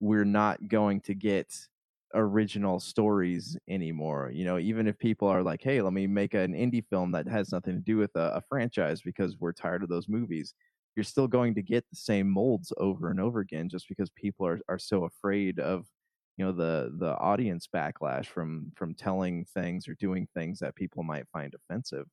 we're 0.00 0.24
not 0.24 0.68
going 0.68 1.00
to 1.00 1.14
get 1.14 1.54
original 2.14 2.78
stories 2.78 3.56
anymore 3.68 4.30
you 4.32 4.44
know 4.44 4.58
even 4.58 4.86
if 4.86 4.98
people 4.98 5.26
are 5.28 5.42
like 5.42 5.62
hey 5.62 5.80
let 5.80 5.92
me 5.92 6.06
make 6.06 6.34
an 6.34 6.52
indie 6.52 6.84
film 6.90 7.10
that 7.10 7.26
has 7.26 7.52
nothing 7.52 7.74
to 7.74 7.80
do 7.80 7.96
with 7.96 8.14
a, 8.16 8.36
a 8.36 8.42
franchise 8.48 9.00
because 9.02 9.36
we're 9.40 9.52
tired 9.52 9.82
of 9.82 9.88
those 9.88 10.08
movies 10.08 10.54
you're 10.94 11.04
still 11.04 11.26
going 11.28 11.54
to 11.54 11.62
get 11.62 11.84
the 11.90 11.96
same 11.96 12.28
molds 12.28 12.72
over 12.76 13.10
and 13.10 13.18
over 13.18 13.40
again 13.40 13.68
just 13.68 13.88
because 13.88 14.10
people 14.10 14.46
are, 14.46 14.60
are 14.68 14.78
so 14.78 15.04
afraid 15.04 15.58
of 15.58 15.86
you 16.36 16.44
know 16.44 16.52
the 16.52 16.92
the 16.98 17.16
audience 17.18 17.68
backlash 17.74 18.26
from 18.26 18.70
from 18.76 18.94
telling 18.94 19.44
things 19.54 19.88
or 19.88 19.94
doing 19.94 20.26
things 20.34 20.58
that 20.58 20.74
people 20.74 21.02
might 21.02 21.28
find 21.32 21.54
offensive 21.54 22.06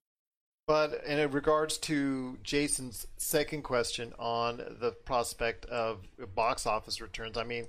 but 0.70 1.04
in 1.04 1.32
regards 1.32 1.78
to 1.78 2.38
jason's 2.44 3.08
second 3.18 3.64
question 3.64 4.14
on 4.20 4.58
the 4.80 4.92
prospect 5.04 5.66
of 5.66 6.06
box 6.36 6.66
office 6.68 7.02
returns 7.02 7.38
i 7.38 7.44
mean 7.44 7.66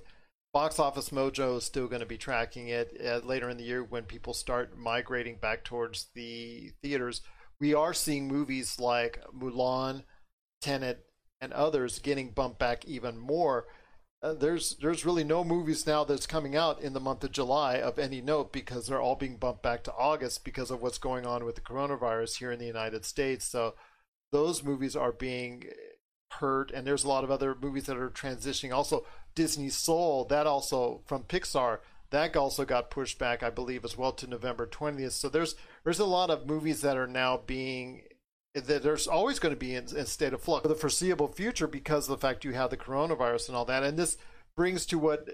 box 0.53 0.77
office 0.79 1.09
mojo 1.09 1.57
is 1.57 1.63
still 1.63 1.87
going 1.87 2.01
to 2.01 2.05
be 2.05 2.17
tracking 2.17 2.67
it 2.67 2.95
uh, 3.03 3.19
later 3.25 3.49
in 3.49 3.57
the 3.57 3.63
year 3.63 3.83
when 3.83 4.03
people 4.03 4.33
start 4.33 4.77
migrating 4.77 5.35
back 5.35 5.63
towards 5.63 6.07
the 6.13 6.71
theaters 6.83 7.21
we 7.59 7.73
are 7.73 7.93
seeing 7.93 8.27
movies 8.27 8.79
like 8.79 9.19
mulan 9.35 10.03
Tenet, 10.61 11.05
and 11.41 11.51
others 11.53 11.99
getting 11.99 12.29
bumped 12.29 12.59
back 12.59 12.85
even 12.85 13.17
more. 13.17 13.65
Uh, 14.23 14.33
there's 14.33 14.75
there's 14.75 15.05
really 15.05 15.23
no 15.23 15.43
movies 15.43 15.87
now 15.87 16.03
that's 16.03 16.27
coming 16.27 16.55
out 16.55 16.79
in 16.81 16.93
the 16.93 16.99
month 16.99 17.23
of 17.23 17.31
July 17.31 17.77
of 17.77 17.97
any 17.97 18.21
note 18.21 18.51
because 18.53 18.85
they're 18.85 19.01
all 19.01 19.15
being 19.15 19.35
bumped 19.35 19.63
back 19.63 19.83
to 19.83 19.93
August 19.93 20.45
because 20.45 20.69
of 20.69 20.79
what's 20.79 20.99
going 20.99 21.25
on 21.25 21.43
with 21.43 21.55
the 21.55 21.61
coronavirus 21.61 22.37
here 22.37 22.51
in 22.51 22.59
the 22.59 22.65
United 22.65 23.03
States. 23.03 23.45
So 23.45 23.73
those 24.31 24.63
movies 24.63 24.95
are 24.95 25.11
being 25.11 25.63
hurt, 26.33 26.69
and 26.69 26.85
there's 26.85 27.03
a 27.03 27.09
lot 27.09 27.23
of 27.23 27.31
other 27.31 27.55
movies 27.59 27.85
that 27.85 27.97
are 27.97 28.11
transitioning. 28.11 28.71
Also, 28.71 29.05
Disney 29.33 29.69
Soul 29.69 30.25
that 30.25 30.45
also 30.45 31.01
from 31.05 31.23
Pixar 31.23 31.79
that 32.11 32.35
also 32.35 32.65
got 32.65 32.91
pushed 32.91 33.17
back, 33.17 33.41
I 33.41 33.49
believe, 33.49 33.83
as 33.83 33.97
well 33.97 34.11
to 34.13 34.27
November 34.27 34.67
20th. 34.67 35.13
So 35.13 35.29
there's 35.29 35.55
there's 35.83 35.99
a 35.99 36.05
lot 36.05 36.29
of 36.29 36.45
movies 36.45 36.81
that 36.81 36.97
are 36.97 37.07
now 37.07 37.41
being 37.47 38.03
there's 38.53 39.07
always 39.07 39.39
going 39.39 39.53
to 39.53 39.59
be 39.59 39.75
in, 39.75 39.85
a 39.95 40.05
state 40.05 40.33
of 40.33 40.41
flux 40.41 40.63
for 40.63 40.67
the 40.67 40.75
foreseeable 40.75 41.29
future 41.29 41.67
because 41.67 42.09
of 42.09 42.19
the 42.19 42.27
fact 42.27 42.43
you 42.43 42.51
have 42.51 42.69
the 42.69 42.77
coronavirus 42.77 43.47
and 43.47 43.55
all 43.55 43.65
that. 43.65 43.83
And 43.83 43.97
this 43.97 44.17
brings 44.55 44.85
to 44.87 44.99
what 44.99 45.27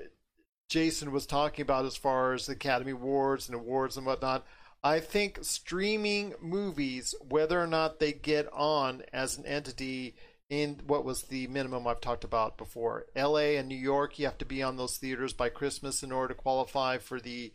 Jason 0.70 1.12
was 1.12 1.26
talking 1.26 1.64
about 1.64 1.86
as 1.86 1.96
far 1.96 2.34
as 2.34 2.46
the 2.46 2.54
Academy 2.54 2.92
Awards 2.92 3.48
and 3.48 3.56
awards 3.56 3.98
and 3.98 4.06
whatnot. 4.06 4.46
I 4.84 5.00
think 5.00 5.40
streaming 5.42 6.36
movies, 6.40 7.16
whether 7.28 7.62
or 7.62 7.68
not 7.68 8.00
they 8.00 8.14
get 8.14 8.48
on 8.54 9.02
as 9.12 9.38
an 9.38 9.46
entity 9.46 10.16
in 10.50 10.82
what 10.86 11.04
was 11.04 11.24
the 11.24 11.48
minimum 11.48 11.88
I've 11.88 12.00
talked 12.00 12.24
about 12.24 12.58
before, 12.58 13.08
L.A. 13.16 13.58
and 13.58 13.68
New 13.68 13.76
York, 13.76 14.18
you 14.18 14.26
have 14.26 14.38
to 14.38 14.46
be 14.46 14.64
on 14.64 14.78
those 14.78 14.98
theaters 14.98 15.34
by 15.34 15.50
Christmas 15.50 16.04
in 16.04 16.12
order 16.12 16.34
to 16.34 16.40
qualify 16.40 17.00
for 17.00 17.20
the 17.20 17.52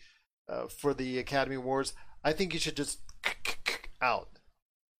uh, 0.48 0.66
for 0.66 0.92
the 0.92 1.18
Academy 1.18 1.57
Awards. 1.57 1.94
I 2.22 2.33
think 2.33 2.53
you 2.53 2.61
should 2.61 2.77
just 2.77 2.98
out 4.03 4.32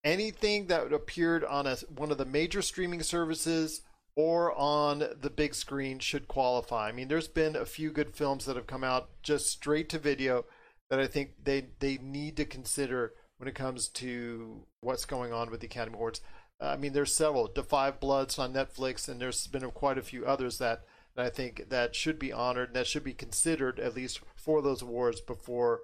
anything 0.03 0.67
that 0.67 0.91
appeared 0.91 1.43
on 1.43 1.67
a, 1.67 1.77
one 1.95 2.11
of 2.11 2.17
the 2.17 2.25
major 2.25 2.61
streaming 2.61 3.01
services 3.03 3.81
or 4.15 4.53
on 4.57 5.03
the 5.19 5.29
big 5.29 5.55
screen 5.55 5.99
should 5.99 6.27
qualify. 6.27 6.89
I 6.89 6.91
mean, 6.91 7.07
there's 7.07 7.27
been 7.27 7.55
a 7.55 7.65
few 7.65 7.91
good 7.91 8.15
films 8.15 8.45
that 8.45 8.55
have 8.55 8.67
come 8.67 8.83
out 8.83 9.09
just 9.23 9.49
straight 9.49 9.89
to 9.89 9.99
video 9.99 10.45
that 10.89 10.99
I 10.99 11.07
think 11.07 11.31
they 11.43 11.67
they 11.79 11.97
need 11.97 12.37
to 12.37 12.45
consider 12.45 13.13
when 13.37 13.47
it 13.47 13.55
comes 13.55 13.87
to 13.89 14.65
what's 14.81 15.05
going 15.05 15.33
on 15.33 15.49
with 15.49 15.61
the 15.61 15.67
Academy 15.67 15.95
Awards. 15.95 16.21
Uh, 16.61 16.67
I 16.67 16.77
mean, 16.77 16.93
there's 16.93 17.13
several. 17.13 17.47
5 17.47 17.99
Bloods 17.99 18.37
on 18.37 18.53
Netflix, 18.53 19.09
and 19.09 19.19
there's 19.19 19.47
been 19.47 19.69
quite 19.71 19.97
a 19.97 20.03
few 20.03 20.25
others 20.25 20.59
that, 20.59 20.83
that 21.15 21.25
I 21.25 21.29
think 21.29 21.69
that 21.69 21.95
should 21.95 22.19
be 22.19 22.31
honored 22.31 22.69
and 22.69 22.75
that 22.75 22.87
should 22.87 23.03
be 23.03 23.13
considered 23.13 23.79
at 23.79 23.95
least 23.95 24.21
for 24.35 24.61
those 24.61 24.81
awards 24.81 25.19
before 25.19 25.81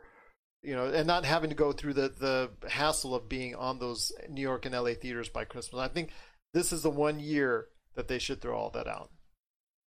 you 0.61 0.75
know, 0.75 0.85
and 0.87 1.07
not 1.07 1.25
having 1.25 1.49
to 1.49 1.55
go 1.55 1.71
through 1.71 1.93
the 1.93 2.09
the 2.09 2.69
hassle 2.69 3.15
of 3.15 3.29
being 3.29 3.55
on 3.55 3.79
those 3.79 4.11
New 4.29 4.41
York 4.41 4.65
and 4.65 4.75
LA 4.75 4.93
theaters 4.93 5.29
by 5.29 5.45
Christmas. 5.45 5.81
I 5.81 5.87
think 5.87 6.11
this 6.53 6.71
is 6.71 6.81
the 6.81 6.89
one 6.89 7.19
year 7.19 7.67
that 7.95 8.07
they 8.07 8.19
should 8.19 8.41
throw 8.41 8.57
all 8.57 8.69
that 8.71 8.87
out. 8.87 9.11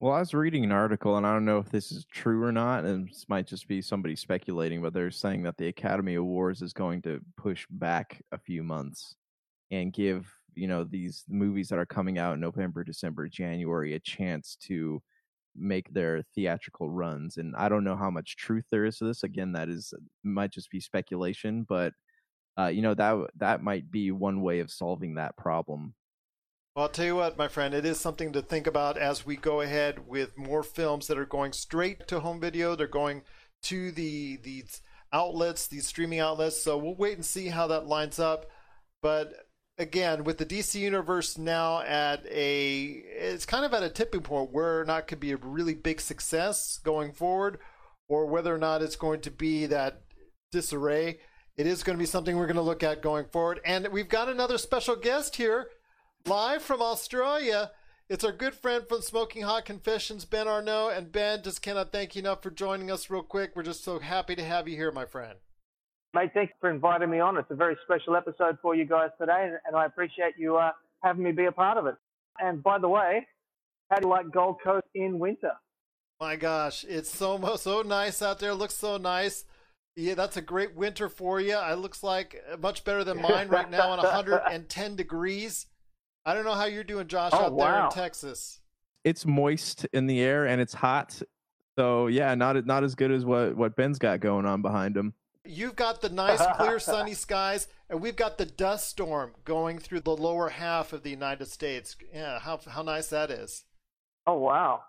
Well, 0.01 0.15
I 0.15 0.19
was 0.19 0.35
reading 0.35 0.65
an 0.65 0.73
article, 0.73 1.17
and 1.17 1.25
I 1.25 1.33
don't 1.33 1.45
know 1.45 1.59
if 1.59 1.71
this 1.71 1.93
is 1.93 2.05
true 2.05 2.43
or 2.43 2.51
not, 2.51 2.85
and 2.85 3.09
this 3.09 3.27
might 3.29 3.47
just 3.47 3.69
be 3.69 3.81
somebody 3.81 4.17
speculating, 4.17 4.83
but 4.83 4.93
they're 4.93 5.13
saying 5.13 5.45
that 5.45 5.59
the 5.59 5.69
Academy 5.69 6.17
Awards 6.17 6.61
is 6.61 6.73
going 6.73 7.03
to 7.03 7.21
push 7.37 7.67
back 7.71 8.21
a 8.33 8.39
few 8.39 8.65
months 8.65 9.15
and 9.71 9.93
give 9.93 10.29
you 10.55 10.67
know 10.67 10.85
these 10.85 11.25
movies 11.29 11.69
that 11.69 11.79
are 11.79 11.87
coming 11.87 12.19
out 12.19 12.35
in 12.35 12.41
November, 12.41 12.83
December, 12.83 13.29
January 13.29 13.95
a 13.95 14.01
chance 14.01 14.57
to 14.63 15.03
make 15.57 15.93
their 15.93 16.23
theatrical 16.35 16.91
runs. 16.91 17.37
And 17.37 17.55
I 17.57 17.69
don't 17.69 17.85
know 17.85 17.97
how 17.97 18.11
much 18.11 18.37
truth 18.37 18.65
there 18.71 18.85
is 18.85 18.99
to 18.99 19.05
this. 19.05 19.23
Again, 19.23 19.53
that 19.53 19.69
is 19.69 19.93
might 20.23 20.53
just 20.53 20.71
be 20.71 20.81
speculation, 20.81 21.65
but 21.69 21.93
uh, 22.59 22.67
you 22.67 22.83
know 22.83 22.95
that 22.95 23.31
that 23.37 23.63
might 23.63 23.91
be 23.91 24.11
one 24.11 24.43
way 24.43 24.61
of 24.61 24.71
solving 24.71 25.15
that 25.15 25.37
problem. 25.37 25.95
Well, 26.75 26.85
I'll 26.85 26.89
tell 26.89 27.05
you 27.05 27.17
what, 27.17 27.37
my 27.37 27.49
friend, 27.49 27.75
it 27.75 27.85
is 27.85 28.01
something 28.01 28.33
to 28.33 28.41
think 28.41 28.67
about 28.67 28.97
as 28.97 29.27
we 29.27 29.37
go 29.37 29.61
ahead 29.61 30.09
with 30.09 30.39
more 30.39 30.63
films 30.63 31.07
that 31.07 31.19
are 31.19 31.27
going 31.27 31.53
straight 31.53 32.09
to 32.09 32.21
home 32.21 32.41
video. 32.41 32.75
They're 32.75 32.87
going 32.87 33.23
to 33.65 33.93
the 33.93 34.39
these 34.39 34.81
outlets, 35.13 35.67
these 35.67 35.87
streaming 35.87 36.21
outlets. 36.21 36.63
So 36.63 36.79
we'll 36.79 36.97
wait 36.97 37.17
and 37.17 37.25
see 37.25 37.49
how 37.49 37.67
that 37.67 37.87
lines 37.87 38.19
up. 38.19 38.47
But 39.03 39.35
again, 39.79 40.25
with 40.25 40.39
the 40.39 40.47
DC 40.47 40.75
universe 40.75 41.39
now 41.39 41.81
at 41.81 42.25
a, 42.27 43.03
it's 43.17 43.47
kind 43.47 43.65
of 43.65 43.75
at 43.75 43.83
a 43.83 43.89
tipping 43.89 44.21
point 44.21 44.53
where 44.53 44.81
or 44.81 44.85
not 44.85 45.07
could 45.07 45.21
be 45.21 45.33
a 45.33 45.37
really 45.37 45.75
big 45.75 46.01
success 46.01 46.79
going 46.83 47.13
forward, 47.13 47.59
or 48.09 48.27
whether 48.27 48.55
or 48.55 48.59
not 48.59 48.83
it's 48.83 48.97
going 48.97 49.21
to 49.23 49.31
be 49.31 49.67
that 49.67 50.03
disarray. 50.51 51.19
It 51.57 51.67
is 51.67 51.83
going 51.83 51.97
to 51.97 52.03
be 52.03 52.07
something 52.07 52.37
we're 52.37 52.47
going 52.47 52.57
to 52.57 52.63
look 52.63 52.83
at 52.83 53.03
going 53.03 53.27
forward. 53.27 53.61
And 53.65 53.89
we've 53.89 54.09
got 54.09 54.29
another 54.29 54.59
special 54.59 54.97
guest 54.97 55.37
here, 55.37 55.69
live 56.27 56.63
from 56.63 56.81
Australia. 56.81 57.71
It's 58.09 58.25
our 58.25 58.33
good 58.33 58.55
friend 58.55 58.85
from 58.89 59.01
Smoking 59.01 59.43
Hot 59.43 59.65
Confessions, 59.65 60.25
Ben 60.25 60.49
Arnault. 60.49 60.91
And 60.91 61.13
Ben, 61.13 61.43
just 61.43 61.63
cannot 61.63 61.93
thank 61.93 62.15
you 62.15 62.21
enough 62.21 62.43
for 62.43 62.51
joining 62.51 62.91
us 62.91 63.11
real 63.11 63.23
quick. 63.23 63.53
We're 63.55 63.63
just 63.63 63.85
so 63.85 63.99
happy 63.99 64.35
to 64.35 64.45
have 64.45 64.69
you 64.69 64.77
here, 64.77 64.93
my 64.93 65.07
friend. 65.07 65.39
Mate, 66.15 66.31
thanks 66.35 66.53
for 66.61 66.71
inviting 66.71 67.09
me 67.09 67.21
on. 67.21 67.39
It's 67.39 67.51
a 67.51 67.55
very 67.55 67.77
special 67.85 68.17
episode 68.17 68.59
for 68.61 68.75
you 68.75 68.85
guys 68.85 69.09
today, 69.19 69.51
and 69.67 69.75
I 69.75 69.87
appreciate 69.87 70.35
you 70.37 70.59
uh, 70.59 70.73
having 71.03 71.23
me 71.23 71.33
be 71.33 71.47
a 71.47 71.53
part 71.53 71.79
of 71.79 71.87
it. 71.87 71.95
And 72.39 72.63
by 72.63 72.79
the 72.79 72.89
way, 72.89 73.27
how 73.91 73.99
do 73.99 74.09
you 74.09 74.11
like 74.11 74.31
Gold 74.31 74.57
Coast 74.63 74.87
in 74.95 75.19
winter? 75.19 75.53
My 76.21 76.37
gosh, 76.37 76.85
it's 76.85 77.11
so 77.11 77.57
so 77.57 77.81
nice 77.81 78.21
out 78.21 78.41
there. 78.41 78.51
It 78.51 78.57
looks 78.57 78.75
so 78.75 78.99
nice. 78.99 79.47
Yeah, 79.97 80.15
that's 80.15 80.37
a 80.37 80.43
great 80.43 80.77
winter 80.77 81.09
for 81.09 81.41
you. 81.41 81.57
It 81.59 81.79
looks 81.79 82.03
like 82.03 82.43
much 82.61 82.85
better 82.85 83.05
than 83.05 83.21
mine 83.21 83.49
right 83.49 83.71
now 83.71 83.91
on 83.91 83.99
110 83.99 84.97
degrees. 84.97 85.67
I 86.27 86.35
don't 86.35 86.45
know 86.45 86.55
how 86.55 86.67
you're 86.67 86.85
doing, 86.85 87.09
Josh, 87.09 87.33
oh, 87.35 87.47
out 87.47 87.53
wow. 87.55 87.65
there 87.65 87.85
in 87.85 87.91
Texas. 87.91 88.61
It's 89.03 89.25
moist 89.25 89.87
in 89.95 90.07
the 90.07 90.21
air 90.21 90.47
and 90.47 90.61
it's 90.61 90.75
hot. 90.75 91.23
So 91.79 92.07
yeah, 92.09 92.35
not 92.35 92.67
not 92.67 92.85
as 92.85 92.95
good 92.95 93.11
as 93.11 93.25
what 93.25 93.57
what 93.57 93.77
Ben's 93.77 93.99
got 93.99 94.21
going 94.21 94.45
on 94.45 94.61
behind 94.61 94.95
him. 94.95 95.15
You've 95.45 95.77
got 95.77 96.01
the 96.01 96.09
nice, 96.09 96.41
clear, 96.57 96.79
sunny 96.81 97.15
skies, 97.15 97.69
and 97.91 98.01
we've 98.01 98.17
got 98.17 98.39
the 98.39 98.47
dust 98.47 98.89
storm 98.89 99.33
going 99.45 99.79
through 99.79 100.01
the 100.01 100.17
lower 100.17 100.51
half 100.51 100.93
of 100.93 101.03
the 101.03 101.11
United 101.11 101.47
States. 101.49 101.97
Yeah, 102.13 102.39
how 102.39 102.61
how 102.69 102.83
nice 102.83 103.09
that 103.09 103.31
is. 103.31 103.65
Oh 104.27 104.39
wow! 104.39 104.83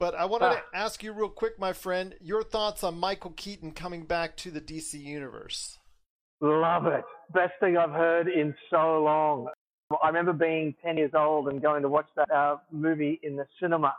But 0.00 0.14
I 0.14 0.26
wanted 0.26 0.50
to 0.50 0.62
ask 0.74 1.02
you 1.02 1.12
real 1.12 1.28
quick, 1.28 1.58
my 1.58 1.72
friend, 1.72 2.14
your 2.20 2.42
thoughts 2.42 2.84
on 2.84 2.98
Michael 2.98 3.32
Keaton 3.36 3.72
coming 3.72 4.04
back 4.04 4.36
to 4.38 4.50
the 4.50 4.60
DC 4.60 4.94
universe. 4.94 5.78
Love 6.40 6.86
it. 6.86 7.04
Best 7.32 7.54
thing 7.58 7.76
I've 7.76 7.90
heard 7.90 8.28
in 8.28 8.54
so 8.70 9.02
long. 9.02 9.48
I 10.02 10.06
remember 10.06 10.32
being 10.32 10.74
10 10.84 10.98
years 10.98 11.10
old 11.14 11.48
and 11.48 11.60
going 11.60 11.82
to 11.82 11.88
watch 11.88 12.08
that 12.14 12.30
uh, 12.30 12.58
movie 12.70 13.18
in 13.22 13.36
the 13.36 13.46
cinema 13.60 13.94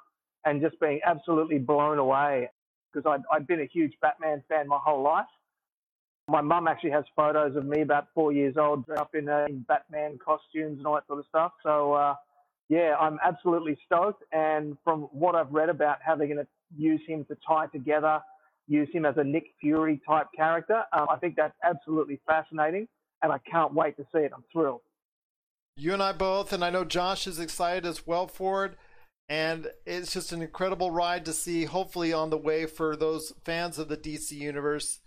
and 0.45 0.61
just 0.61 0.79
being 0.79 1.01
absolutely 1.05 1.57
blown 1.57 1.97
away 1.97 2.49
because 2.93 3.09
I'd, 3.09 3.23
I'd 3.35 3.47
been 3.47 3.59
a 3.59 3.65
huge 3.65 3.93
Batman 4.01 4.41
fan 4.47 4.67
my 4.67 4.79
whole 4.81 5.01
life. 5.01 5.25
My 6.29 6.41
mum 6.41 6.67
actually 6.67 6.91
has 6.91 7.05
photos 7.15 7.55
of 7.55 7.65
me 7.65 7.81
about 7.81 8.07
four 8.13 8.31
years 8.31 8.55
old, 8.57 8.89
up 8.91 9.15
in, 9.15 9.27
uh, 9.27 9.45
in 9.49 9.65
Batman 9.67 10.19
costumes 10.23 10.77
and 10.77 10.85
all 10.85 10.95
that 10.95 11.07
sort 11.07 11.19
of 11.19 11.25
stuff. 11.27 11.53
So, 11.63 11.93
uh, 11.93 12.15
yeah, 12.69 12.95
I'm 12.99 13.19
absolutely 13.23 13.77
stoked. 13.85 14.23
And 14.31 14.77
from 14.83 15.01
what 15.11 15.35
I've 15.35 15.51
read 15.51 15.69
about 15.69 15.97
how 16.01 16.15
they're 16.15 16.27
going 16.27 16.37
to 16.37 16.47
use 16.77 17.01
him 17.07 17.25
to 17.25 17.37
tie 17.47 17.67
together, 17.67 18.19
use 18.67 18.87
him 18.93 19.05
as 19.05 19.15
a 19.17 19.23
Nick 19.23 19.45
Fury 19.59 19.99
type 20.07 20.27
character, 20.35 20.83
um, 20.93 21.07
I 21.09 21.17
think 21.17 21.35
that's 21.35 21.55
absolutely 21.63 22.19
fascinating. 22.27 22.87
And 23.23 23.31
I 23.33 23.39
can't 23.51 23.73
wait 23.73 23.97
to 23.97 24.03
see 24.13 24.19
it. 24.19 24.31
I'm 24.33 24.43
thrilled. 24.53 24.81
You 25.75 25.93
and 25.93 26.03
I 26.03 26.11
both, 26.11 26.53
and 26.53 26.63
I 26.63 26.69
know 26.69 26.85
Josh 26.85 27.25
is 27.25 27.39
excited 27.39 27.85
as 27.85 28.05
well 28.05 28.27
for 28.27 28.65
it. 28.65 28.75
And 29.27 29.67
it's 29.85 30.13
just 30.13 30.31
an 30.31 30.41
incredible 30.41 30.91
ride 30.91 31.25
to 31.25 31.33
see, 31.33 31.65
hopefully, 31.65 32.13
on 32.13 32.29
the 32.29 32.37
way 32.37 32.65
for 32.65 32.95
those 32.95 33.33
fans 33.43 33.77
of 33.77 33.87
the 33.87 33.97
DC 33.97 34.31
Universe. 34.31 34.99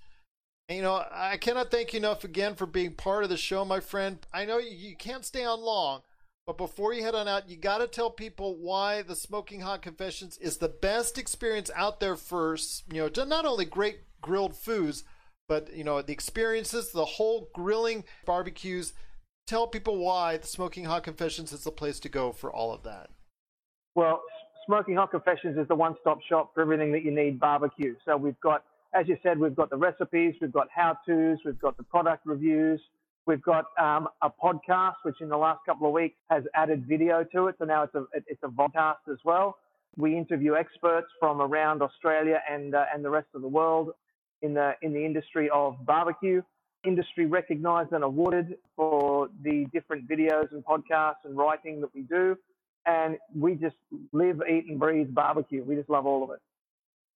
You 0.72 0.82
know, 0.82 1.04
I 1.12 1.36
cannot 1.36 1.70
thank 1.70 1.92
you 1.92 1.98
enough 1.98 2.24
again 2.24 2.54
for 2.54 2.66
being 2.66 2.92
part 2.94 3.24
of 3.24 3.30
the 3.30 3.36
show, 3.36 3.64
my 3.64 3.80
friend. 3.80 4.18
I 4.32 4.46
know 4.46 4.58
you, 4.58 4.70
you 4.70 4.96
can't 4.96 5.24
stay 5.24 5.44
on 5.44 5.60
long, 5.60 6.00
but 6.46 6.56
before 6.56 6.94
you 6.94 7.02
head 7.02 7.14
on 7.14 7.28
out, 7.28 7.50
you 7.50 7.56
got 7.56 7.78
to 7.78 7.86
tell 7.86 8.10
people 8.10 8.56
why 8.56 9.02
the 9.02 9.14
Smoking 9.14 9.60
Hot 9.60 9.82
Confessions 9.82 10.38
is 10.38 10.56
the 10.56 10.68
best 10.68 11.18
experience 11.18 11.70
out 11.76 12.00
there 12.00 12.16
for, 12.16 12.56
you 12.90 13.02
know, 13.02 13.24
not 13.24 13.44
only 13.44 13.66
great 13.66 14.00
grilled 14.22 14.56
foods, 14.56 15.04
but, 15.46 15.74
you 15.76 15.84
know, 15.84 16.00
the 16.00 16.12
experiences, 16.12 16.92
the 16.92 17.04
whole 17.04 17.48
grilling 17.54 18.04
barbecues. 18.24 18.94
Tell 19.46 19.66
people 19.66 19.98
why 19.98 20.38
the 20.38 20.46
Smoking 20.46 20.84
Hot 20.84 21.02
Confessions 21.02 21.52
is 21.52 21.64
the 21.64 21.70
place 21.70 22.00
to 22.00 22.08
go 22.08 22.32
for 22.32 22.50
all 22.50 22.72
of 22.72 22.84
that. 22.84 23.10
Well, 23.94 24.22
Smoking 24.64 24.96
Hot 24.96 25.10
Confessions 25.10 25.58
is 25.58 25.68
the 25.68 25.74
one 25.74 25.96
stop 26.00 26.20
shop 26.28 26.52
for 26.54 26.62
everything 26.62 26.92
that 26.92 27.02
you 27.02 27.10
need 27.10 27.38
barbecue. 27.38 27.94
So 28.06 28.16
we've 28.16 28.40
got, 28.40 28.64
as 28.94 29.08
you 29.08 29.16
said, 29.22 29.38
we've 29.38 29.56
got 29.56 29.70
the 29.70 29.76
recipes, 29.76 30.34
we've 30.40 30.52
got 30.52 30.68
how 30.74 30.96
to's, 31.06 31.38
we've 31.44 31.58
got 31.58 31.76
the 31.76 31.82
product 31.82 32.26
reviews, 32.26 32.80
we've 33.26 33.42
got 33.42 33.66
um, 33.80 34.08
a 34.22 34.30
podcast, 34.30 34.96
which 35.04 35.20
in 35.20 35.28
the 35.28 35.36
last 35.36 35.60
couple 35.66 35.86
of 35.86 35.92
weeks 35.92 36.16
has 36.30 36.44
added 36.54 36.86
video 36.86 37.24
to 37.32 37.46
it. 37.46 37.56
So 37.58 37.64
now 37.64 37.84
it's 37.84 37.94
a, 37.94 38.04
it's 38.14 38.42
a 38.42 38.48
podcast 38.48 39.10
as 39.10 39.18
well. 39.24 39.56
We 39.96 40.16
interview 40.16 40.54
experts 40.54 41.08
from 41.20 41.40
around 41.40 41.82
Australia 41.82 42.40
and, 42.50 42.74
uh, 42.74 42.84
and 42.94 43.04
the 43.04 43.10
rest 43.10 43.28
of 43.34 43.42
the 43.42 43.48
world 43.48 43.90
in 44.40 44.54
the, 44.54 44.72
in 44.82 44.92
the 44.92 45.04
industry 45.04 45.48
of 45.50 45.84
barbecue. 45.84 46.42
Industry 46.84 47.26
recognized 47.26 47.92
and 47.92 48.02
awarded 48.02 48.56
for 48.74 49.28
the 49.42 49.66
different 49.72 50.08
videos 50.08 50.50
and 50.52 50.64
podcasts 50.64 51.24
and 51.24 51.36
writing 51.36 51.80
that 51.80 51.94
we 51.94 52.02
do 52.02 52.36
and 52.86 53.16
we 53.34 53.54
just 53.54 53.76
live, 54.12 54.40
eat, 54.48 54.64
and 54.68 54.78
breathe 54.78 55.14
barbecue. 55.14 55.62
We 55.64 55.76
just 55.76 55.88
love 55.88 56.06
all 56.06 56.24
of 56.24 56.30
it. 56.30 56.40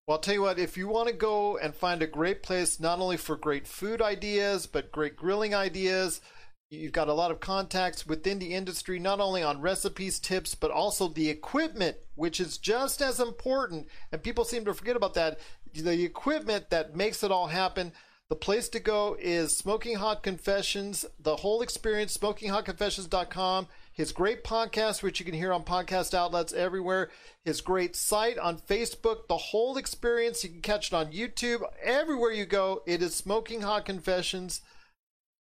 Well, 0.07 0.15
I'll 0.15 0.21
tell 0.21 0.35
you 0.35 0.41
what, 0.43 0.57
if 0.57 0.77
you 0.77 0.87
want 0.87 1.09
to 1.09 1.13
go 1.13 1.57
and 1.57 1.75
find 1.75 2.01
a 2.01 2.07
great 2.07 2.41
place, 2.41 2.79
not 2.79 2.99
only 2.99 3.17
for 3.17 3.35
great 3.35 3.67
food 3.67 4.01
ideas, 4.01 4.65
but 4.65 4.89
great 4.89 5.17
grilling 5.17 5.53
ideas, 5.53 6.21
you've 6.69 6.93
got 6.93 7.09
a 7.09 7.13
lot 7.13 7.29
of 7.29 7.41
contacts 7.41 8.07
within 8.07 8.39
the 8.39 8.53
industry, 8.53 8.99
not 8.99 9.19
only 9.19 9.43
on 9.43 9.59
recipes, 9.59 10.17
tips, 10.21 10.55
but 10.55 10.71
also 10.71 11.09
the 11.09 11.29
equipment, 11.29 11.97
which 12.15 12.39
is 12.39 12.57
just 12.57 13.01
as 13.01 13.19
important. 13.19 13.89
And 14.13 14.23
people 14.23 14.45
seem 14.45 14.63
to 14.63 14.73
forget 14.73 14.95
about 14.95 15.13
that. 15.15 15.39
The 15.73 16.05
equipment 16.05 16.69
that 16.69 16.95
makes 16.95 17.21
it 17.21 17.31
all 17.31 17.47
happen. 17.47 17.91
The 18.29 18.37
place 18.37 18.69
to 18.69 18.79
go 18.79 19.17
is 19.19 19.57
Smoking 19.57 19.97
Hot 19.97 20.23
Confessions, 20.23 21.05
the 21.19 21.35
whole 21.35 21.61
experience, 21.61 22.15
smokinghotconfessions.com 22.17 23.67
his 23.97 24.11
great 24.11 24.43
podcast, 24.43 25.01
which 25.01 25.19
you 25.19 25.25
can 25.25 25.33
hear 25.33 25.51
on 25.51 25.63
podcast 25.63 26.13
outlets 26.13 26.53
everywhere, 26.53 27.09
his 27.43 27.61
great 27.61 27.95
site 27.95 28.37
on 28.37 28.59
Facebook, 28.59 29.27
the 29.27 29.37
whole 29.37 29.75
experience. 29.75 30.43
You 30.43 30.51
can 30.51 30.61
catch 30.61 30.87
it 30.87 30.93
on 30.93 31.11
YouTube. 31.11 31.63
Everywhere 31.83 32.31
you 32.31 32.45
go, 32.45 32.83
it 32.85 33.01
is 33.01 33.15
Smoking 33.15 33.61
Hot 33.61 33.85
Confessions. 33.85 34.61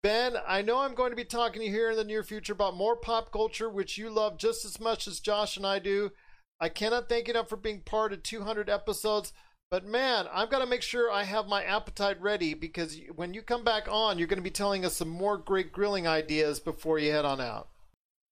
Ben, 0.02 0.36
I 0.48 0.62
know 0.62 0.78
I'm 0.78 0.94
going 0.94 1.10
to 1.10 1.16
be 1.16 1.24
talking 1.24 1.60
to 1.60 1.66
you 1.66 1.72
here 1.72 1.90
in 1.90 1.96
the 1.96 2.04
near 2.04 2.22
future 2.22 2.54
about 2.54 2.76
more 2.76 2.96
pop 2.96 3.30
culture, 3.30 3.68
which 3.68 3.98
you 3.98 4.08
love 4.08 4.38
just 4.38 4.64
as 4.64 4.80
much 4.80 5.06
as 5.06 5.20
Josh 5.20 5.58
and 5.58 5.66
I 5.66 5.78
do. 5.78 6.12
I 6.58 6.70
cannot 6.70 7.10
thank 7.10 7.28
you 7.28 7.34
enough 7.34 7.50
for 7.50 7.56
being 7.56 7.80
part 7.80 8.14
of 8.14 8.22
200 8.22 8.70
episodes. 8.70 9.34
But 9.70 9.84
man, 9.84 10.26
I've 10.32 10.48
got 10.48 10.60
to 10.60 10.66
make 10.66 10.82
sure 10.82 11.10
I 11.10 11.24
have 11.24 11.46
my 11.46 11.62
appetite 11.62 12.22
ready 12.22 12.54
because 12.54 12.98
when 13.16 13.34
you 13.34 13.42
come 13.42 13.64
back 13.64 13.86
on, 13.90 14.16
you're 14.16 14.28
going 14.28 14.38
to 14.38 14.42
be 14.42 14.50
telling 14.50 14.84
us 14.84 14.94
some 14.96 15.10
more 15.10 15.36
great 15.36 15.72
grilling 15.72 16.06
ideas 16.06 16.58
before 16.58 16.98
you 16.98 17.10
head 17.10 17.26
on 17.26 17.40
out. 17.40 17.68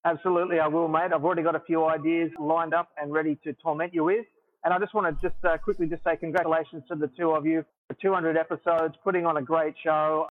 Absolutely, 0.04 0.60
I 0.60 0.66
will, 0.66 0.88
mate. 0.88 1.12
I've 1.14 1.24
already 1.24 1.42
got 1.42 1.56
a 1.56 1.60
few 1.60 1.86
ideas 1.86 2.30
lined 2.38 2.74
up 2.74 2.90
and 3.00 3.12
ready 3.12 3.38
to 3.44 3.54
torment 3.54 3.94
you 3.94 4.04
with. 4.04 4.26
And 4.64 4.72
I 4.72 4.78
just 4.78 4.94
want 4.94 5.20
to 5.20 5.28
just 5.28 5.44
uh, 5.44 5.58
quickly 5.58 5.86
just 5.86 6.04
say 6.04 6.16
congratulations 6.16 6.82
to 6.88 6.94
the 6.94 7.08
two 7.08 7.30
of 7.30 7.46
you 7.46 7.64
for 7.88 7.94
200 8.00 8.36
episodes, 8.36 8.94
putting 9.02 9.26
on 9.26 9.36
a 9.36 9.42
great 9.42 9.74
show. 9.82 10.26